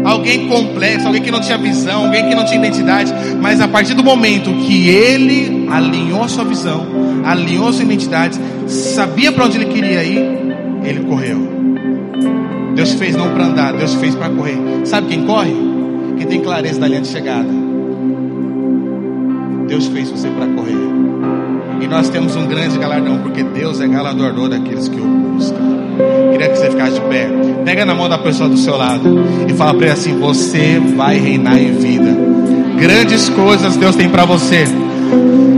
alguém 0.06 0.48
complexo, 0.48 1.08
alguém 1.08 1.22
que 1.22 1.32
não 1.32 1.42
tinha 1.42 1.58
visão, 1.58 2.06
alguém 2.06 2.28
que 2.30 2.36
não 2.36 2.46
tinha 2.46 2.60
identidade, 2.60 3.14
mas 3.42 3.60
a 3.60 3.68
partir 3.68 3.94
do 3.94 4.04
momento 4.04 4.52
que 4.66 4.90
ele 4.90 5.68
alinhou 5.70 6.28
sua 6.28 6.46
visão, 6.46 6.86
alinhou 7.26 7.72
sua 7.74 7.84
identidade, 7.84 8.40
sabia 8.68 9.32
para 9.32 9.46
onde 9.46 9.58
ele 9.58 9.66
queria 9.66 10.04
ir, 10.04 10.20
ele 10.84 11.02
correu. 11.02 11.58
Deus 12.76 12.94
fez 12.94 13.16
não 13.16 13.34
para 13.34 13.46
andar, 13.46 13.74
Deus 13.74 13.96
fez 13.96 14.16
para 14.16 14.30
correr. 14.30 14.58
Sabe 14.86 15.08
quem 15.08 15.26
corre? 15.26 15.54
Quem 16.18 16.28
tem 16.28 16.42
clareza 16.42 16.80
da 16.80 16.88
linha 16.88 17.02
de 17.02 17.08
chegada. 17.08 17.50
Deus 19.68 19.88
fez 19.88 20.10
você 20.10 20.30
para 20.30 20.46
correr. 20.48 20.88
E 21.82 21.88
nós 21.88 22.10
temos 22.10 22.36
um 22.36 22.48
grande 22.48 22.78
galardão, 22.78 23.20
porque 23.20 23.44
Deus 23.44 23.82
é 23.82 23.88
galardoador 23.88 24.50
daqueles 24.50 24.88
que 24.88 25.00
o 25.00 25.06
buscam. 25.06 25.67
Queria 26.32 26.50
que 26.50 26.58
você 26.58 26.70
ficasse 26.70 26.94
de 26.94 27.02
pé. 27.02 27.30
Pega 27.66 27.86
na 27.86 27.94
mão 27.94 28.08
da 28.08 28.18
pessoa 28.18 28.48
do 28.48 28.58
seu 28.58 28.78
lado 28.78 29.26
e 29.48 29.54
fala 29.54 29.74
para 29.74 29.88
ele 29.88 29.94
assim: 29.94 30.18
Você 30.20 30.82
vai 30.96 31.18
reinar 31.18 31.58
em 31.58 31.74
vida. 31.74 32.16
Grandes 32.80 33.30
coisas 33.30 33.76
Deus 33.76 33.96
tem 33.96 34.10
para 34.10 34.26
você. 34.26 34.66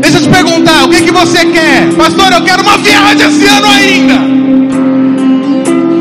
Deixa 0.02 0.18
eu 0.18 0.22
te 0.22 0.30
perguntar: 0.30 0.86
o 0.86 0.90
que, 0.90 1.04
que 1.04 1.12
você 1.12 1.46
quer? 1.46 1.94
Pastor, 1.98 2.32
eu 2.32 2.42
quero 2.44 2.62
uma 2.62 2.78
viagem 2.78 3.28
esse 3.28 3.46
ano 3.46 3.68
ainda. 3.68 4.40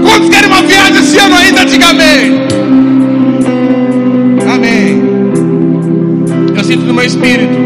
Quantos 0.03 0.29
querem 0.29 0.49
uma 0.49 0.63
viagem 0.63 0.99
esse 0.99 1.19
ano 1.19 1.35
ainda? 1.35 1.65
Diga 1.65 1.91
amém. 1.91 2.49
Amém. 4.55 5.03
Eu 6.57 6.65
sinto 6.65 6.85
no 6.85 6.95
meu 6.95 7.05
espírito 7.05 7.59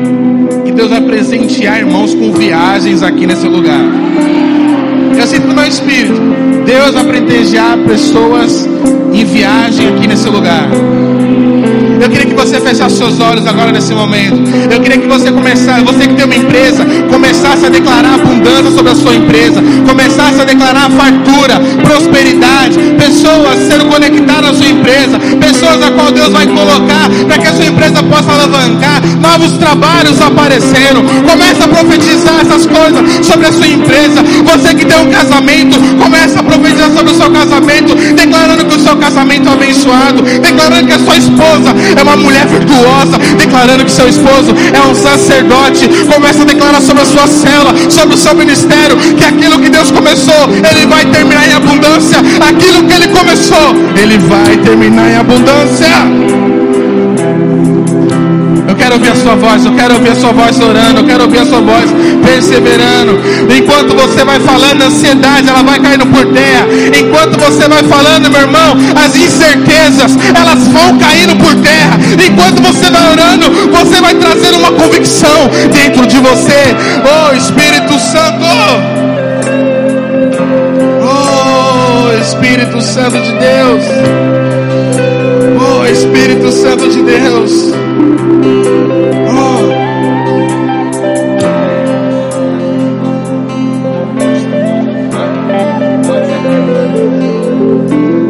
que 0.64 0.73
Deus 0.73 0.91
vai 0.91 1.01
presentear 1.01 1.79
irmãos 1.79 2.14
com 2.14 2.33
viagens 2.33 3.03
aqui 3.03 3.27
nesse 3.27 3.47
lugar. 3.47 3.81
Sinto 5.33 5.47
no 5.47 5.64
espírito. 5.64 6.20
Deus 6.66 6.93
vai 6.93 7.05
presentear 7.05 7.78
pessoas 7.87 8.68
em 9.14 9.24
viagem 9.24 9.89
aqui 9.89 10.07
nesse 10.07 10.28
lugar. 10.28 10.68
Eu 12.03 12.11
queria 12.11 12.27
que 12.27 12.35
você 12.35 12.61
fechasse 12.61 12.97
seus 12.97 13.21
olhos 13.21 13.47
agora 13.47 13.71
nesse 13.71 13.95
momento. 13.95 14.43
Eu 14.69 14.81
queria 14.81 14.99
que 14.99 15.07
você 15.07 15.31
começasse, 15.31 15.85
você 15.85 16.09
que 16.09 16.15
tem 16.15 16.25
uma 16.25 16.35
empresa, 16.35 16.85
começasse 17.09 17.65
a 17.65 17.69
declarar 17.69 18.15
abundância 18.15 18.73
sobre 18.73 18.91
a 18.91 18.95
sua 18.97 19.15
empresa, 19.15 19.63
começasse 19.87 20.41
a 20.41 20.45
declarar 20.45 20.91
fartura, 20.91 21.61
prosperidade, 21.85 22.77
pessoas 22.99 23.57
sendo 23.69 23.87
conectadas 23.87 24.51
à 24.51 24.55
sua 24.55 24.67
empresa, 24.67 25.17
pessoas 25.39 25.81
a 25.81 25.93
qual 25.93 26.11
Deus 26.11 26.31
vai 26.31 26.45
colocar 26.45 27.09
para 27.29 27.39
que 27.39 27.47
a 27.47 27.55
sua 27.55 27.67
empresa 27.67 28.03
possa 28.03 28.33
alavancar, 28.33 29.01
novos 29.21 29.53
trabalhos 29.59 30.21
aparecendo. 30.21 31.07
Comece 31.25 31.63
a 31.63 31.69
profetizar 31.69 32.41
essas 32.41 32.67
coisas 32.67 33.25
sobre 33.25 33.47
a 33.47 33.53
sua 33.53 33.69
empresa. 33.69 34.25
Você 34.45 34.75
que 34.75 34.85
tem 34.85 34.99
um 34.99 35.09
casamento, 35.09 35.79
comece 36.03 36.37
a 36.37 36.43
profetizar 36.43 36.91
sobre 36.91 37.13
o 37.13 37.15
seu 37.15 37.31
casamento, 37.31 37.95
declarando 37.95 38.65
que 38.65 38.77
o 38.77 38.81
seu 38.81 38.97
casamento 38.97 39.49
é 39.49 39.53
abençoado, 39.53 40.23
declarando 40.23 40.87
que 40.89 40.93
a 40.95 40.99
sua 40.99 41.17
esposa 41.17 41.91
é 41.97 42.03
uma 42.03 42.16
mulher 42.16 42.47
virtuosa, 42.47 43.18
declarando 43.38 43.84
que 43.84 43.90
seu 43.90 44.09
esposo 44.09 44.55
é 44.72 44.80
um 44.86 44.95
sacerdote. 44.95 45.88
Começa 46.12 46.43
a 46.43 46.45
declarar 46.45 46.80
sobre 46.80 47.03
a 47.03 47.07
sua 47.07 47.26
cela, 47.26 47.74
sobre 47.90 48.14
o 48.14 48.18
seu 48.18 48.34
ministério, 48.34 48.97
que 48.97 49.24
aquilo 49.24 49.59
que 49.59 49.68
Deus 49.68 49.90
começou, 49.90 50.49
Ele 50.70 50.86
vai 50.86 51.05
terminar 51.07 51.49
em 51.49 51.55
abundância. 51.55 52.18
Aquilo 52.49 52.84
que 52.84 52.93
Ele 52.93 53.09
começou, 53.09 53.74
Ele 54.01 54.18
vai 54.18 54.57
terminar 54.59 55.11
em 55.11 55.16
abundância. 55.16 56.52
Quero 58.83 58.97
ouvir 58.97 59.11
a 59.11 59.14
sua 59.14 59.37
voz, 59.37 59.64
eu 59.64 59.72
quero 59.76 59.95
ouvir 59.95 60.09
a 60.09 60.14
sua 60.16 60.33
voz 60.33 60.59
orando, 60.59 61.01
eu 61.03 61.05
quero 61.05 61.22
ouvir 61.22 61.39
a 61.39 61.47
sua 61.47 61.61
voz 61.61 61.89
perseverando. 62.20 63.16
Enquanto 63.57 63.95
você 63.95 64.24
vai 64.24 64.41
falando, 64.41 64.83
a 64.83 64.87
ansiedade 64.87 65.49
ela 65.49 65.62
vai 65.62 65.78
caindo 65.78 66.05
por 66.07 66.26
terra. 66.26 66.66
Enquanto 66.99 67.39
você 67.39 67.68
vai 67.68 67.85
falando, 67.85 68.28
meu 68.28 68.41
irmão, 68.41 68.76
as 68.97 69.14
incertezas 69.14 70.18
elas 70.35 70.66
vão 70.66 70.99
caindo 70.99 71.37
por 71.37 71.55
terra. 71.62 71.97
Enquanto 72.26 72.61
você 72.61 72.91
vai 72.91 73.12
orando, 73.12 73.53
você 73.70 74.01
vai 74.01 74.14
trazendo 74.16 74.59
uma 74.59 74.72
convicção 74.72 75.49
dentro 75.72 76.05
de 76.05 76.18
você. 76.18 76.74
Oh 77.07 77.37
Espírito 77.37 77.97
Santo! 78.01 78.45
Oh 81.05 82.20
Espírito 82.20 82.80
Santo 82.80 83.16
de 83.20 83.33
Deus! 83.39 83.85
Oh 85.61 85.87
Espírito 85.87 86.51
Santo 86.51 86.89
de 86.89 87.01
Deus! 87.01 88.32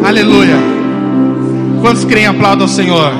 Aleluia. 0.05 0.59
Quantos 1.81 2.05
creem 2.05 2.27
aplaudam 2.27 2.67
o 2.67 2.69
Senhor? 2.69 3.13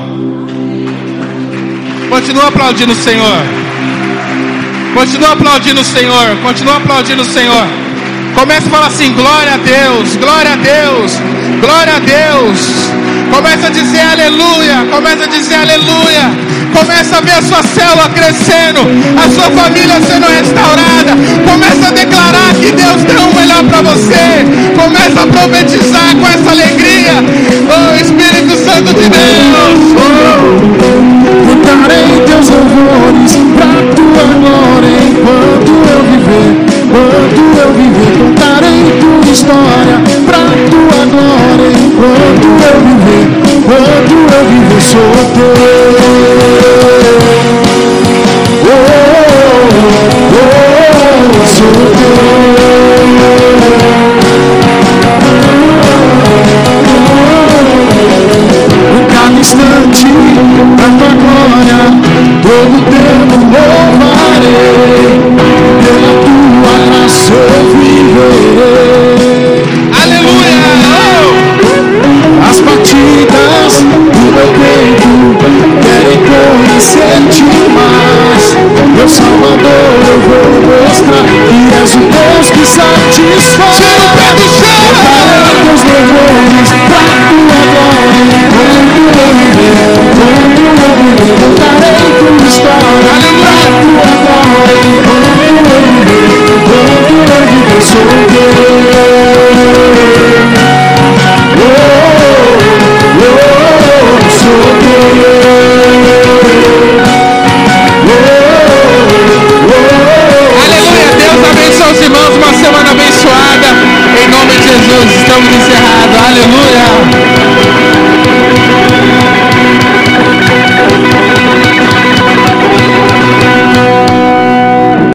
Continua 2.09 2.47
aplaudindo 2.49 2.91
o 2.91 2.95
Senhor. 2.95 3.43
Continua 4.93 5.31
aplaudindo 5.31 5.81
o 5.81 5.83
Senhor. 5.83 6.37
Continua 6.43 6.77
aplaudindo 6.77 7.21
o 7.23 7.25
Senhor. 7.25 7.67
Começa 8.35 8.67
a 8.67 8.69
falar 8.69 8.87
assim: 8.87 9.11
glória 9.13 9.53
a 9.53 9.57
Deus, 9.57 10.15
glória 10.17 10.53
a 10.53 10.55
Deus, 10.55 11.19
glória 11.59 11.95
a 11.95 11.99
Deus. 11.99 13.02
Começa 13.31 13.67
a 13.67 13.69
dizer 13.69 14.01
aleluia. 14.01 14.87
Começa 14.91 15.23
a 15.23 15.27
dizer 15.27 15.55
aleluia. 15.55 16.53
Começa 16.73 17.17
a 17.17 17.21
ver 17.21 17.33
a 17.33 17.41
sua 17.41 17.61
célula 17.61 18.09
crescendo, 18.09 18.81
a 19.15 19.29
sua 19.29 19.51
família 19.51 20.01
sendo 20.01 20.25
restaurada. 20.25 21.13
Começa 21.45 21.87
a 21.87 21.91
declarar 21.91 22.53
que 22.55 22.71
Deus 22.71 23.03
tem 23.03 23.17
o 23.17 23.33
melhor 23.35 23.63
para 23.65 23.81
você. 23.83 24.43
Começa 24.75 25.21
a 25.21 25.27
profetizar 25.27 26.15
com 26.15 26.27
essa 26.27 26.49
alegria. 26.49 27.13
Oh 27.69 27.95
Espírito 27.95 28.57
Santo 28.65 28.93
de 28.93 29.07
Deus. 29.07 29.93
Cantarei 31.63 32.03